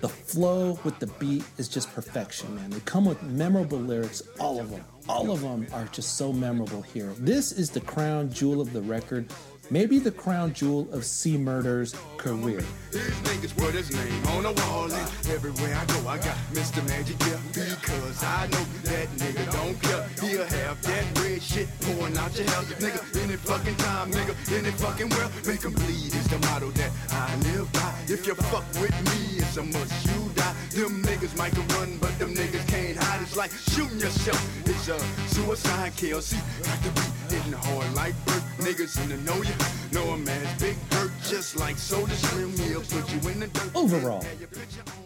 The 0.00 0.08
flow 0.08 0.78
with 0.82 0.98
the 0.98 1.06
beat 1.06 1.44
is 1.56 1.68
just 1.68 1.94
perfection, 1.94 2.54
man. 2.56 2.70
They 2.70 2.80
come 2.80 3.04
with 3.04 3.22
memorable 3.22 3.78
lyrics, 3.78 4.22
all 4.40 4.60
of 4.60 4.70
them. 4.70 4.84
All 5.08 5.30
of 5.30 5.40
them 5.40 5.68
are 5.72 5.86
just 5.92 6.16
so 6.16 6.32
memorable 6.32 6.82
here. 6.82 7.14
This 7.18 7.52
is 7.52 7.70
the 7.70 7.80
crown 7.80 8.30
jewel 8.30 8.60
of 8.60 8.72
the 8.72 8.82
record, 8.82 9.32
maybe 9.70 9.98
the 9.98 10.10
crown 10.10 10.52
jewel 10.52 10.88
of 10.92 11.04
C 11.04 11.36
Murder's 11.36 11.94
career. 12.16 12.62
These 12.90 13.02
niggas 13.24 13.56
put 13.56 13.74
his 13.74 13.92
name 13.92 14.26
on 14.28 14.42
the 14.44 14.52
wall 14.52 14.90
and 14.90 15.10
everywhere 15.30 15.76
I 15.76 15.84
go 15.86 16.08
I 16.08 16.18
got 16.18 16.36
Mr. 16.52 16.86
Magic 16.88 17.20
here 17.22 17.38
because 17.52 18.22
I 18.22 18.46
know 18.46 18.64
that 18.84 19.08
nigga 19.16 19.52
don't 19.52 19.80
care. 19.82 20.08
He'll 20.20 20.44
have 20.44 20.82
that 20.82 21.04
red 21.20 21.42
shit 21.42 21.68
pouring 21.80 22.16
out 22.16 22.36
your 22.36 22.48
house, 22.50 22.66
nigga. 22.80 23.22
Any 23.22 23.36
fucking 23.36 23.76
time, 23.76 24.10
nigga, 24.10 24.34
any 24.58 24.70
fucking 24.70 25.08
world, 25.10 25.32
make 25.46 25.64
'em 25.64 25.72
bleed 25.72 26.14
is 26.14 26.28
the 26.28 26.38
motto 26.46 26.70
that 26.72 26.90
I 27.10 27.34
live 27.52 27.72
by. 27.72 27.92
If 28.08 28.26
you 28.26 28.34
fuck 28.34 28.64
with 28.80 28.96
me, 29.10 29.38
it's 29.38 29.56
a 29.56 29.62
must 29.62 30.06
you 30.06 30.30
die. 30.34 30.54
Them 30.70 31.02
niggas 31.02 31.36
might 31.36 31.56
run, 31.74 31.98
but 31.98 32.18
them 32.18 32.34
niggas 32.34 32.66
can't 32.68 32.96
hide. 32.96 33.22
It's 33.22 33.36
like 33.36 33.52
shooting 33.70 34.00
yourself. 34.00 34.40
It's 34.66 34.88
a 34.88 34.98
suicide. 35.34 35.92
Got 35.96 36.82
to 36.82 36.90
be 36.90 37.15
hitting 37.30 37.52
hard 37.52 37.94
like. 37.94 38.14
Niggas 38.58 39.00
in 39.02 39.10
the 39.10 39.16
know 39.18 39.36
you, 39.42 39.54
know 39.92 40.14
a 40.14 40.18
man's 40.18 40.60
big 40.60 40.76
hurt, 40.92 41.12
just 41.28 41.56
like 41.56 41.76
Soulja 41.76 42.10
Slim. 42.10 42.56
He'll 42.58 42.80
put 42.80 43.12
you 43.12 43.30
in 43.30 43.40
the 43.40 43.46
dirt. 43.48 43.70
Overall, 43.76 44.24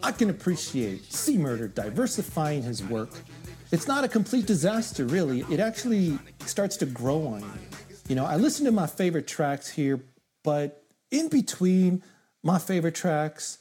I 0.01 0.11
can 0.11 0.29
appreciate 0.29 1.11
C 1.11 1.37
Murder 1.37 1.67
diversifying 1.67 2.63
his 2.63 2.83
work. 2.83 3.09
It's 3.71 3.87
not 3.87 4.03
a 4.03 4.07
complete 4.07 4.45
disaster, 4.45 5.05
really. 5.05 5.41
It 5.49 5.59
actually 5.59 6.17
starts 6.45 6.77
to 6.77 6.85
grow 6.85 7.27
on 7.27 7.41
you. 7.41 7.47
You 8.07 8.15
know, 8.15 8.25
I 8.25 8.37
listen 8.37 8.65
to 8.65 8.71
my 8.71 8.87
favorite 8.87 9.27
tracks 9.27 9.69
here, 9.69 10.03
but 10.43 10.83
in 11.11 11.29
between 11.29 12.03
my 12.43 12.57
favorite 12.57 12.95
tracks, 12.95 13.57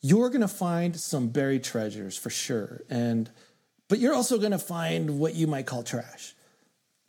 you're 0.00 0.30
gonna 0.30 0.48
find 0.48 0.98
some 0.98 1.28
buried 1.28 1.64
treasures 1.64 2.16
for 2.16 2.30
sure. 2.30 2.82
And 2.90 3.30
but 3.88 3.98
you're 3.98 4.14
also 4.14 4.38
gonna 4.38 4.58
find 4.58 5.18
what 5.18 5.34
you 5.34 5.46
might 5.46 5.66
call 5.66 5.82
trash. 5.82 6.34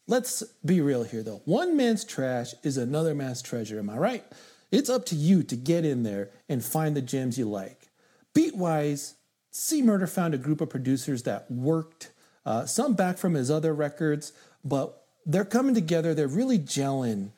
Let's 0.09 0.41
be 0.65 0.81
real 0.81 1.03
here 1.03 1.21
though. 1.21 1.43
One 1.45 1.77
man's 1.77 2.03
trash 2.03 2.55
is 2.63 2.77
another 2.77 3.13
man's 3.13 3.43
treasure, 3.43 3.77
am 3.77 3.91
I 3.91 3.97
right? 3.97 4.23
It's 4.71 4.89
up 4.89 5.05
to 5.07 5.15
you 5.15 5.43
to 5.43 5.55
get 5.55 5.85
in 5.85 6.01
there 6.01 6.31
and 6.49 6.65
find 6.65 6.97
the 6.97 7.01
gems 7.01 7.37
you 7.37 7.47
like. 7.47 7.89
Beatwise, 8.33 9.13
C 9.51 9.83
Murder 9.83 10.07
found 10.07 10.33
a 10.33 10.39
group 10.39 10.61
of 10.61 10.69
producers 10.71 11.23
that 11.23 11.49
worked, 11.51 12.11
uh, 12.43 12.65
some 12.65 12.95
back 12.95 13.19
from 13.19 13.35
his 13.35 13.51
other 13.51 13.71
records, 13.71 14.33
but 14.65 15.05
they're 15.27 15.45
coming 15.45 15.75
together. 15.75 16.15
They're 16.15 16.27
really 16.27 16.57
gelling. 16.57 17.29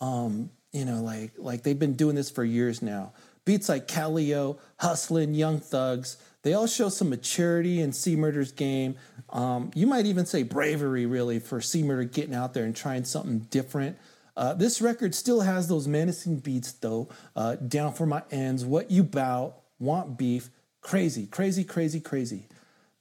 Um, 0.00 0.48
you 0.72 0.86
know, 0.86 1.02
like 1.02 1.32
like 1.36 1.64
they've 1.64 1.78
been 1.78 1.96
doing 1.96 2.14
this 2.14 2.30
for 2.30 2.44
years 2.44 2.80
now. 2.80 3.12
Beats 3.44 3.68
like 3.68 3.88
Calio, 3.88 4.58
Hustlin', 4.80 5.34
Young 5.34 5.60
Thugs, 5.60 6.16
they 6.46 6.54
all 6.54 6.68
show 6.68 6.88
some 6.88 7.10
maturity 7.10 7.80
in 7.80 7.92
C 7.92 8.14
Murder's 8.14 8.52
game. 8.52 8.94
Um, 9.30 9.72
you 9.74 9.84
might 9.88 10.06
even 10.06 10.26
say 10.26 10.44
bravery, 10.44 11.04
really, 11.04 11.40
for 11.40 11.60
C 11.60 11.82
Murder 11.82 12.04
getting 12.04 12.36
out 12.36 12.54
there 12.54 12.64
and 12.64 12.76
trying 12.76 13.02
something 13.02 13.40
different. 13.50 13.98
Uh, 14.36 14.54
this 14.54 14.80
record 14.80 15.12
still 15.12 15.40
has 15.40 15.66
those 15.66 15.88
menacing 15.88 16.36
beats, 16.36 16.70
though. 16.70 17.08
Uh, 17.34 17.56
Down 17.56 17.92
for 17.92 18.06
my 18.06 18.22
ends, 18.30 18.64
what 18.64 18.92
you 18.92 19.02
bout, 19.02 19.56
want 19.80 20.16
beef, 20.16 20.50
crazy, 20.82 21.26
crazy, 21.26 21.64
crazy, 21.64 21.98
crazy. 21.98 22.46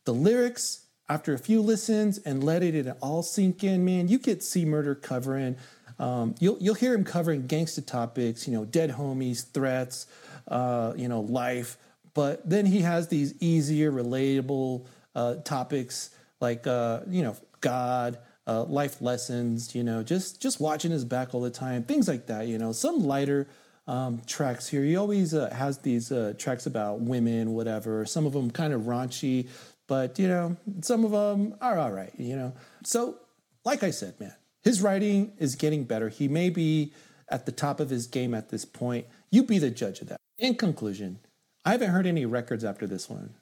The 0.05 0.13
lyrics, 0.13 0.87
after 1.07 1.35
a 1.35 1.37
few 1.37 1.61
listens 1.61 2.17
and 2.17 2.43
letting 2.43 2.73
it 2.73 2.97
all 2.99 3.21
sink 3.21 3.63
in, 3.63 3.85
man, 3.85 4.07
you 4.07 4.17
get 4.17 4.41
C 4.41 4.65
Murder 4.65 4.95
covering. 4.95 5.55
Um, 5.99 6.33
you'll 6.39 6.57
you'll 6.59 6.73
hear 6.73 6.95
him 6.95 7.03
covering 7.03 7.43
gangsta 7.43 7.85
topics, 7.85 8.47
you 8.47 8.55
know, 8.55 8.65
dead 8.65 8.89
homies, 8.89 9.45
threats, 9.51 10.07
uh, 10.47 10.93
you 10.97 11.07
know, 11.07 11.21
life. 11.21 11.77
But 12.15 12.49
then 12.49 12.65
he 12.65 12.79
has 12.79 13.09
these 13.09 13.35
easier, 13.39 13.91
relatable 13.91 14.87
uh, 15.13 15.35
topics 15.35 16.09
like 16.41 16.65
uh, 16.65 17.01
you 17.07 17.21
know 17.21 17.35
God, 17.61 18.17
uh, 18.47 18.63
life 18.63 19.01
lessons. 19.01 19.75
You 19.75 19.83
know, 19.83 20.01
just 20.01 20.41
just 20.41 20.59
watching 20.59 20.91
his 20.91 21.05
back 21.05 21.35
all 21.35 21.41
the 21.41 21.51
time, 21.51 21.83
things 21.83 22.07
like 22.07 22.25
that. 22.27 22.47
You 22.47 22.57
know, 22.57 22.71
some 22.71 22.99
lighter 23.03 23.47
um, 23.87 24.21
tracks 24.25 24.67
here. 24.67 24.83
He 24.83 24.95
always 24.95 25.33
uh, 25.33 25.53
has 25.53 25.79
these 25.79 26.11
uh, 26.11 26.33
tracks 26.37 26.65
about 26.65 27.01
women, 27.01 27.53
whatever. 27.53 28.05
Some 28.05 28.25
of 28.25 28.33
them 28.33 28.49
kind 28.49 28.73
of 28.73 28.83
raunchy, 28.83 29.49
but 29.87 30.17
you 30.17 30.27
know, 30.27 30.57
some 30.81 31.05
of 31.05 31.11
them 31.11 31.55
are 31.61 31.77
all 31.77 31.91
right. 31.91 32.13
You 32.17 32.35
know, 32.35 32.53
so 32.83 33.17
like 33.65 33.83
I 33.83 33.91
said, 33.91 34.19
man, 34.19 34.33
his 34.63 34.81
writing 34.81 35.33
is 35.37 35.55
getting 35.55 35.83
better. 35.83 36.09
He 36.09 36.27
may 36.27 36.49
be 36.49 36.93
at 37.29 37.45
the 37.45 37.51
top 37.51 37.79
of 37.79 37.89
his 37.89 38.07
game 38.07 38.33
at 38.33 38.49
this 38.49 38.65
point. 38.65 39.05
You 39.31 39.43
be 39.43 39.59
the 39.59 39.71
judge 39.71 39.99
of 39.99 40.09
that. 40.09 40.19
In 40.37 40.55
conclusion, 40.55 41.19
I 41.65 41.71
haven't 41.71 41.89
heard 41.89 42.05
any 42.05 42.25
records 42.25 42.63
after 42.63 42.85
this 42.85 43.09
one. 43.09 43.33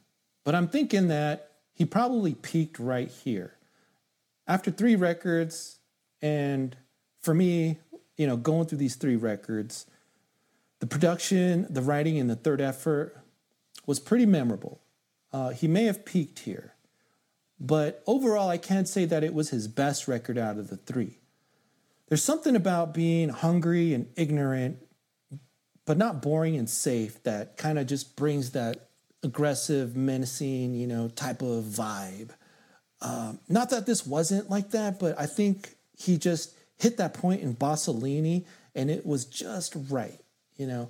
But 0.44 0.56
I'm 0.56 0.68
thinking 0.68 1.10
that 1.10 1.52
he 1.74 1.86
probably 1.86 2.34
peaked 2.34 2.80
right 2.80 3.10
here. 3.10 3.58
After 4.48 4.72
three 4.72 4.96
records, 4.96 5.80
and 6.22 6.76
for 7.20 7.34
me, 7.34 7.80
you 8.18 8.28
know, 8.28 8.38
going 8.38 8.68
through 8.68 8.78
these 8.78 8.96
three 8.96 9.16
records, 9.16 9.86
the 10.80 10.88
production, 10.88 11.68
the 11.70 11.82
writing, 11.82 12.20
and 12.20 12.30
the 12.30 12.36
third 12.36 12.62
effort 12.62 13.18
was 13.86 14.00
pretty 14.00 14.26
memorable. 14.26 14.82
Uh, 15.32 15.50
he 15.50 15.68
may 15.68 15.86
have 15.86 16.06
peaked 16.06 16.40
here, 16.40 16.76
but 17.60 18.04
overall, 18.06 18.50
I 18.50 18.58
can't 18.58 18.88
say 18.88 19.06
that 19.06 19.24
it 19.24 19.34
was 19.34 19.50
his 19.50 19.68
best 19.68 20.08
record 20.08 20.38
out 20.38 20.58
of 20.58 20.70
the 20.70 20.78
three. 20.78 21.20
There's 22.08 22.24
something 22.24 22.56
about 22.56 22.94
being 22.94 23.30
hungry 23.30 23.94
and 23.94 24.08
ignorant, 24.16 24.83
but 25.86 25.98
not 25.98 26.22
boring 26.22 26.56
and 26.56 26.70
safe 26.70 27.22
that 27.24 27.58
kind 27.58 27.78
of 27.78 27.88
just 27.88 28.16
brings 28.16 28.52
that 28.52 28.90
aggressive, 29.24 29.96
menacing, 29.96 30.76
you 30.76 30.88
know, 30.88 31.08
type 31.10 31.42
of 31.42 31.64
vibe. 31.64 32.30
Um, 33.02 33.40
not 33.50 33.70
that 33.72 33.86
this 33.86 34.06
wasn't 34.06 34.50
like 34.50 34.72
that, 34.72 35.00
but 35.00 35.20
I 35.20 35.26
think 35.26 35.76
he 35.98 36.18
just 36.18 36.54
hit 36.78 36.98
that 36.98 37.14
point 37.14 37.42
in 37.42 37.56
Bossalinie 37.56 38.46
and 38.76 38.90
it 38.90 39.06
was 39.06 39.26
just 39.26 39.76
right, 39.90 40.20
you 40.58 40.68
know. 40.68 40.90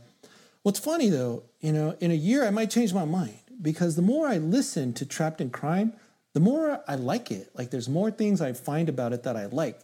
What's 0.61 0.79
funny 0.79 1.09
though, 1.09 1.43
you 1.59 1.73
know, 1.73 1.95
in 1.99 2.11
a 2.11 2.15
year 2.15 2.45
I 2.45 2.49
might 2.49 2.71
change 2.71 2.93
my 2.93 3.05
mind 3.05 3.39
because 3.61 3.95
the 3.95 4.01
more 4.01 4.27
I 4.27 4.37
listen 4.37 4.93
to 4.93 5.05
Trapped 5.05 5.41
in 5.41 5.49
Crime, 5.49 5.93
the 6.33 6.39
more 6.39 6.83
I 6.87 6.95
like 6.95 7.31
it. 7.31 7.51
Like 7.53 7.69
there's 7.71 7.89
more 7.89 8.11
things 8.11 8.41
I 8.41 8.53
find 8.53 8.89
about 8.89 9.13
it 9.13 9.23
that 9.23 9.35
I 9.35 9.45
like. 9.45 9.79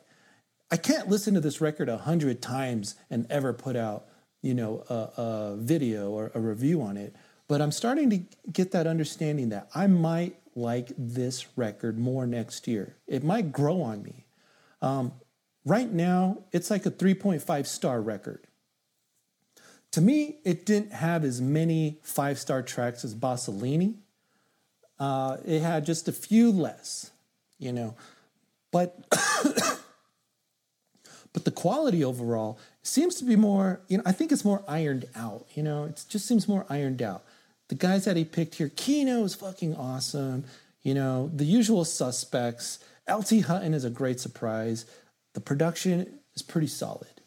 I 0.71 0.77
can't 0.77 1.09
listen 1.09 1.33
to 1.33 1.39
this 1.39 1.61
record 1.61 1.89
a 1.89 1.97
hundred 1.97 2.41
times 2.41 2.95
and 3.09 3.25
ever 3.29 3.53
put 3.53 3.75
out, 3.75 4.05
you 4.41 4.53
know, 4.53 4.83
a, 4.89 5.21
a 5.21 5.55
video 5.57 6.11
or 6.11 6.31
a 6.33 6.39
review 6.39 6.81
on 6.81 6.97
it. 6.97 7.15
But 7.47 7.61
I'm 7.61 7.71
starting 7.71 8.09
to 8.11 8.21
get 8.51 8.71
that 8.71 8.87
understanding 8.87 9.49
that 9.49 9.69
I 9.73 9.87
might 9.87 10.35
like 10.55 10.91
this 10.97 11.47
record 11.55 11.97
more 11.97 12.27
next 12.27 12.67
year. 12.67 12.95
It 13.07 13.23
might 13.23 13.51
grow 13.51 13.81
on 13.81 14.03
me. 14.03 14.25
Um, 14.81 15.13
right 15.65 15.91
now, 15.91 16.43
it's 16.51 16.69
like 16.69 16.85
a 16.85 16.91
3.5 16.91 17.65
star 17.65 18.01
record. 18.01 18.45
To 19.93 20.01
me, 20.01 20.37
it 20.43 20.65
didn't 20.65 20.93
have 20.93 21.23
as 21.23 21.41
many 21.41 21.99
five 22.03 22.37
star 22.37 22.61
tracks 22.61 23.03
as 23.03 23.15
Bossalinie. 23.15 23.95
Uh, 24.99 25.37
it 25.45 25.61
had 25.61 25.85
just 25.85 26.07
a 26.07 26.11
few 26.11 26.51
less, 26.51 27.11
you 27.57 27.71
know. 27.71 27.95
But 28.71 29.09
but 31.33 31.45
the 31.45 31.51
quality 31.51 32.03
overall 32.03 32.59
seems 32.83 33.15
to 33.15 33.25
be 33.25 33.35
more, 33.35 33.81
you 33.87 33.97
know, 33.97 34.03
I 34.05 34.11
think 34.11 34.31
it's 34.31 34.45
more 34.45 34.63
ironed 34.67 35.05
out, 35.15 35.45
you 35.53 35.63
know, 35.63 35.85
it 35.85 36.03
just 36.07 36.27
seems 36.27 36.47
more 36.47 36.65
ironed 36.69 37.01
out. 37.01 37.23
The 37.67 37.75
guys 37.75 38.05
that 38.05 38.17
he 38.17 38.25
picked 38.25 38.55
here, 38.55 38.71
Kino 38.75 39.23
is 39.23 39.35
fucking 39.35 39.75
awesome, 39.75 40.45
you 40.81 40.93
know, 40.93 41.29
the 41.33 41.45
usual 41.45 41.85
suspects. 41.85 42.79
LT 43.07 43.41
Hutton 43.41 43.73
is 43.73 43.85
a 43.85 43.89
great 43.89 44.19
surprise. 44.19 44.85
The 45.33 45.41
production 45.41 46.19
is 46.35 46.41
pretty 46.41 46.67
solid. 46.67 47.21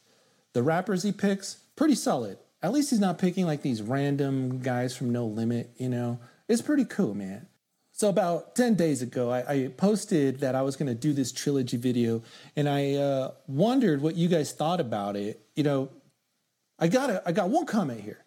The 0.52 0.62
rappers 0.62 1.02
he 1.02 1.12
picks, 1.12 1.56
pretty 1.76 1.94
solid. 1.94 2.38
At 2.62 2.72
least 2.72 2.90
he's 2.90 3.00
not 3.00 3.18
picking 3.18 3.46
like 3.46 3.62
these 3.62 3.82
random 3.82 4.60
guys 4.60 4.96
from 4.96 5.10
No 5.10 5.26
Limit, 5.26 5.70
you 5.76 5.88
know. 5.88 6.18
It's 6.48 6.62
pretty 6.62 6.84
cool, 6.84 7.14
man. 7.14 7.46
So 7.92 8.08
about 8.08 8.56
10 8.56 8.74
days 8.74 9.02
ago, 9.02 9.30
I, 9.30 9.52
I 9.52 9.68
posted 9.68 10.40
that 10.40 10.54
I 10.54 10.62
was 10.62 10.76
going 10.76 10.88
to 10.88 10.94
do 10.94 11.12
this 11.12 11.30
trilogy 11.30 11.76
video, 11.76 12.22
and 12.56 12.68
I 12.68 12.94
uh, 12.94 13.32
wondered 13.46 14.00
what 14.00 14.16
you 14.16 14.28
guys 14.28 14.52
thought 14.52 14.80
about 14.80 15.14
it. 15.14 15.40
You 15.54 15.62
know, 15.62 15.90
I 16.78 16.88
got 16.88 17.10
a, 17.10 17.22
I 17.26 17.32
got 17.32 17.50
one 17.50 17.66
comment 17.66 18.00
here, 18.00 18.24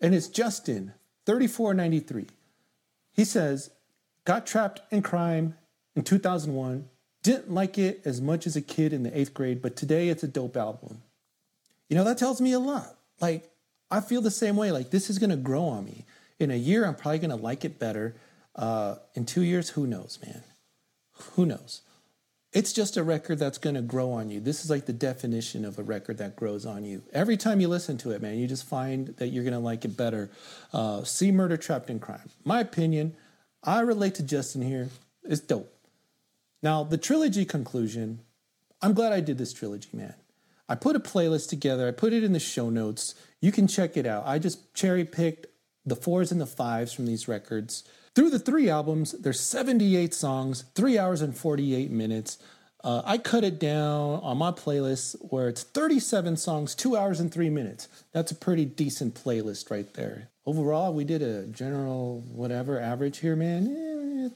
and 0.00 0.14
it's 0.14 0.28
Justin, 0.28 0.92
3493. 1.26 2.26
He 3.12 3.24
says, 3.24 3.70
got 4.24 4.46
trapped 4.46 4.82
in 4.92 5.02
crime 5.02 5.56
in 5.96 6.02
2001, 6.02 6.88
didn't 7.22 7.50
like 7.50 7.78
it 7.78 8.02
as 8.04 8.20
much 8.20 8.46
as 8.46 8.54
a 8.54 8.60
kid 8.60 8.92
in 8.92 9.02
the 9.02 9.18
eighth 9.18 9.32
grade, 9.32 9.62
but 9.62 9.76
today 9.76 10.08
it's 10.08 10.22
a 10.22 10.28
dope 10.28 10.56
album. 10.56 11.02
You 11.88 11.96
know, 11.96 12.04
that 12.04 12.18
tells 12.18 12.40
me 12.40 12.52
a 12.52 12.58
lot. 12.58 12.96
Like, 13.20 13.50
I 13.90 14.00
feel 14.00 14.20
the 14.20 14.30
same 14.30 14.56
way. 14.56 14.72
Like, 14.72 14.90
this 14.90 15.08
is 15.08 15.18
going 15.18 15.30
to 15.30 15.36
grow 15.36 15.64
on 15.64 15.84
me. 15.84 16.04
In 16.38 16.50
a 16.50 16.56
year, 16.56 16.84
I'm 16.84 16.94
probably 16.94 17.20
going 17.20 17.30
to 17.30 17.36
like 17.36 17.64
it 17.64 17.78
better. 17.78 18.14
Uh, 18.54 18.96
in 19.14 19.26
two 19.26 19.42
years, 19.42 19.70
who 19.70 19.86
knows, 19.86 20.18
man? 20.24 20.42
Who 21.32 21.46
knows? 21.46 21.82
It's 22.52 22.72
just 22.72 22.96
a 22.96 23.02
record 23.02 23.40
that's 23.40 23.58
going 23.58 23.74
to 23.74 23.82
grow 23.82 24.12
on 24.12 24.30
you. 24.30 24.38
This 24.38 24.62
is 24.62 24.70
like 24.70 24.86
the 24.86 24.92
definition 24.92 25.64
of 25.64 25.76
a 25.76 25.82
record 25.82 26.18
that 26.18 26.36
grows 26.36 26.64
on 26.64 26.84
you. 26.84 27.02
Every 27.12 27.36
time 27.36 27.60
you 27.60 27.66
listen 27.66 27.98
to 27.98 28.12
it, 28.12 28.22
man, 28.22 28.38
you 28.38 28.46
just 28.46 28.64
find 28.64 29.08
that 29.16 29.28
you're 29.28 29.42
going 29.42 29.54
to 29.54 29.58
like 29.58 29.84
it 29.84 29.96
better. 29.96 30.30
Uh, 30.72 31.02
C 31.02 31.32
Murder 31.32 31.56
Trapped 31.56 31.90
in 31.90 31.98
Crime. 31.98 32.30
My 32.44 32.60
opinion, 32.60 33.16
I 33.64 33.80
relate 33.80 34.14
to 34.16 34.22
Justin 34.22 34.62
here. 34.62 34.90
It's 35.24 35.40
dope. 35.40 35.74
Now, 36.62 36.84
the 36.84 36.96
trilogy 36.96 37.44
conclusion, 37.44 38.20
I'm 38.80 38.94
glad 38.94 39.12
I 39.12 39.20
did 39.20 39.36
this 39.36 39.52
trilogy, 39.52 39.88
man. 39.92 40.14
I 40.68 40.76
put 40.76 40.96
a 40.96 41.00
playlist 41.00 41.48
together, 41.48 41.88
I 41.88 41.90
put 41.90 42.12
it 42.12 42.22
in 42.22 42.32
the 42.32 42.40
show 42.40 42.70
notes. 42.70 43.16
You 43.40 43.52
can 43.52 43.66
check 43.66 43.96
it 43.96 44.06
out. 44.06 44.24
I 44.26 44.38
just 44.38 44.72
cherry 44.74 45.04
picked 45.04 45.46
the 45.84 45.96
fours 45.96 46.32
and 46.32 46.40
the 46.40 46.46
fives 46.46 46.92
from 46.92 47.06
these 47.06 47.28
records. 47.28 47.84
Through 48.14 48.30
the 48.30 48.38
three 48.38 48.70
albums, 48.70 49.12
there's 49.12 49.40
78 49.40 50.14
songs, 50.14 50.64
three 50.76 50.96
hours 50.98 51.20
and 51.20 51.36
48 51.36 51.90
minutes. 51.90 52.38
Uh, 52.84 53.02
I 53.04 53.18
cut 53.18 53.42
it 53.42 53.58
down 53.58 54.20
on 54.22 54.38
my 54.38 54.52
playlist 54.52 55.16
where 55.32 55.48
it's 55.48 55.64
37 55.64 56.36
songs, 56.36 56.76
two 56.76 56.96
hours 56.96 57.18
and 57.18 57.32
three 57.32 57.50
minutes. 57.50 57.88
That's 58.12 58.30
a 58.30 58.36
pretty 58.36 58.66
decent 58.66 59.14
playlist 59.14 59.68
right 59.68 59.92
there. 59.94 60.28
Overall, 60.46 60.94
we 60.94 61.04
did 61.04 61.22
a 61.22 61.46
general 61.46 62.20
whatever 62.30 62.78
average 62.78 63.18
here, 63.18 63.34
man. 63.34 63.66
Eh, 63.66 64.28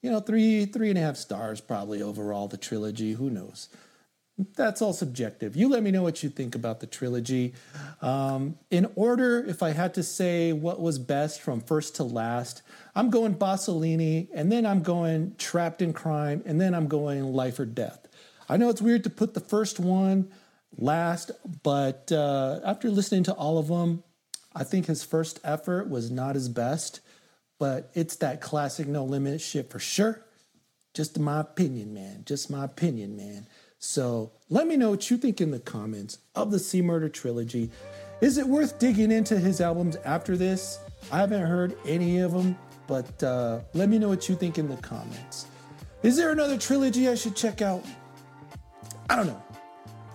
you 0.00 0.10
know, 0.10 0.20
three 0.20 0.64
three 0.64 0.88
and 0.88 0.98
a 0.98 1.02
half 1.02 1.16
stars 1.16 1.60
probably 1.60 2.00
overall 2.00 2.46
the 2.46 2.56
trilogy. 2.56 3.14
Who 3.14 3.28
knows? 3.28 3.68
That's 4.38 4.82
all 4.82 4.92
subjective. 4.92 5.56
You 5.56 5.68
let 5.70 5.82
me 5.82 5.90
know 5.90 6.02
what 6.02 6.22
you 6.22 6.28
think 6.28 6.54
about 6.54 6.80
the 6.80 6.86
trilogy. 6.86 7.54
Um, 8.02 8.58
in 8.70 8.90
order, 8.94 9.42
if 9.42 9.62
I 9.62 9.70
had 9.70 9.94
to 9.94 10.02
say 10.02 10.52
what 10.52 10.78
was 10.78 10.98
best 10.98 11.40
from 11.40 11.60
first 11.60 11.96
to 11.96 12.04
last, 12.04 12.60
I'm 12.94 13.08
going 13.08 13.34
Bossalinie, 13.34 14.28
and 14.34 14.52
then 14.52 14.66
I'm 14.66 14.82
going 14.82 15.34
Trapped 15.38 15.80
in 15.80 15.94
Crime, 15.94 16.42
and 16.44 16.60
then 16.60 16.74
I'm 16.74 16.86
going 16.86 17.24
Life 17.24 17.58
or 17.58 17.64
Death. 17.64 18.06
I 18.48 18.58
know 18.58 18.68
it's 18.68 18.82
weird 18.82 19.04
to 19.04 19.10
put 19.10 19.32
the 19.32 19.40
first 19.40 19.80
one 19.80 20.30
last, 20.76 21.30
but 21.62 22.12
uh, 22.12 22.60
after 22.62 22.90
listening 22.90 23.24
to 23.24 23.32
all 23.32 23.56
of 23.56 23.68
them, 23.68 24.04
I 24.54 24.64
think 24.64 24.86
his 24.86 25.02
first 25.02 25.40
effort 25.44 25.88
was 25.88 26.10
not 26.10 26.34
his 26.34 26.50
best, 26.50 27.00
but 27.58 27.90
it's 27.94 28.16
that 28.16 28.42
classic 28.42 28.86
No 28.86 29.04
Limit 29.04 29.40
shit 29.40 29.70
for 29.70 29.78
sure. 29.78 30.22
Just 30.94 31.18
my 31.18 31.40
opinion, 31.40 31.94
man. 31.94 32.22
Just 32.24 32.50
my 32.50 32.64
opinion, 32.64 33.16
man. 33.16 33.46
So 33.78 34.32
let 34.48 34.66
me 34.66 34.76
know 34.76 34.90
what 34.90 35.10
you 35.10 35.16
think 35.16 35.40
in 35.40 35.50
the 35.50 35.58
comments 35.58 36.18
of 36.34 36.50
the 36.50 36.58
C 36.58 36.82
Murder 36.82 37.08
trilogy. 37.08 37.70
Is 38.20 38.38
it 38.38 38.46
worth 38.46 38.78
digging 38.78 39.12
into 39.12 39.38
his 39.38 39.60
albums 39.60 39.96
after 40.04 40.36
this? 40.36 40.78
I 41.12 41.18
haven't 41.18 41.42
heard 41.42 41.76
any 41.86 42.20
of 42.20 42.32
them, 42.32 42.56
but 42.86 43.22
uh, 43.22 43.60
let 43.74 43.88
me 43.88 43.98
know 43.98 44.08
what 44.08 44.28
you 44.28 44.34
think 44.34 44.58
in 44.58 44.68
the 44.68 44.76
comments. 44.78 45.46
Is 46.02 46.16
there 46.16 46.32
another 46.32 46.56
trilogy 46.56 47.08
I 47.08 47.14
should 47.14 47.36
check 47.36 47.60
out? 47.62 47.84
I 49.10 49.16
don't 49.16 49.26
know. 49.26 49.42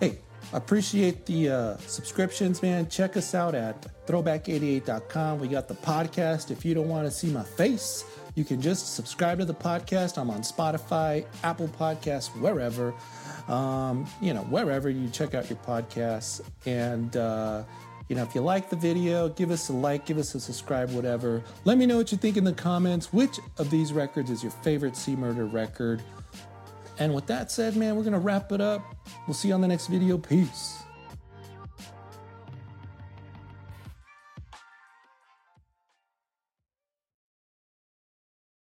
Hey, 0.00 0.18
appreciate 0.52 1.24
the 1.26 1.48
uh, 1.48 1.76
subscriptions, 1.78 2.62
man. 2.62 2.88
Check 2.88 3.16
us 3.16 3.34
out 3.34 3.54
at 3.54 3.86
throwback88.com. 4.06 5.38
We 5.38 5.48
got 5.48 5.68
the 5.68 5.74
podcast. 5.74 6.50
If 6.50 6.64
you 6.64 6.74
don't 6.74 6.88
want 6.88 7.06
to 7.06 7.10
see 7.10 7.30
my 7.30 7.44
face, 7.44 8.04
you 8.34 8.44
can 8.44 8.60
just 8.60 8.94
subscribe 8.94 9.38
to 9.38 9.44
the 9.44 9.54
podcast. 9.54 10.18
I'm 10.18 10.30
on 10.30 10.40
Spotify, 10.40 11.24
Apple 11.44 11.68
Podcasts, 11.68 12.28
wherever. 12.40 12.92
Um, 13.48 14.06
you 14.20 14.34
know, 14.34 14.42
wherever 14.42 14.88
you 14.88 15.08
check 15.08 15.34
out 15.34 15.50
your 15.50 15.58
podcasts. 15.58 16.40
And, 16.66 17.16
uh, 17.16 17.64
you 18.08 18.16
know, 18.16 18.22
if 18.22 18.34
you 18.34 18.40
like 18.40 18.70
the 18.70 18.76
video, 18.76 19.28
give 19.28 19.50
us 19.50 19.68
a 19.68 19.72
like, 19.72 20.06
give 20.06 20.18
us 20.18 20.34
a 20.34 20.40
subscribe, 20.40 20.90
whatever. 20.90 21.42
Let 21.64 21.78
me 21.78 21.86
know 21.86 21.96
what 21.96 22.12
you 22.12 22.18
think 22.18 22.36
in 22.36 22.44
the 22.44 22.52
comments. 22.52 23.12
Which 23.12 23.38
of 23.58 23.70
these 23.70 23.92
records 23.92 24.30
is 24.30 24.42
your 24.42 24.52
favorite 24.52 24.96
C 24.96 25.16
Murder 25.16 25.46
record? 25.46 26.02
And 26.98 27.14
with 27.14 27.26
that 27.26 27.50
said, 27.50 27.76
man, 27.76 27.96
we're 27.96 28.02
going 28.02 28.12
to 28.12 28.18
wrap 28.18 28.52
it 28.52 28.60
up. 28.60 28.82
We'll 29.26 29.34
see 29.34 29.48
you 29.48 29.54
on 29.54 29.60
the 29.60 29.68
next 29.68 29.86
video. 29.86 30.18
Peace. 30.18 30.81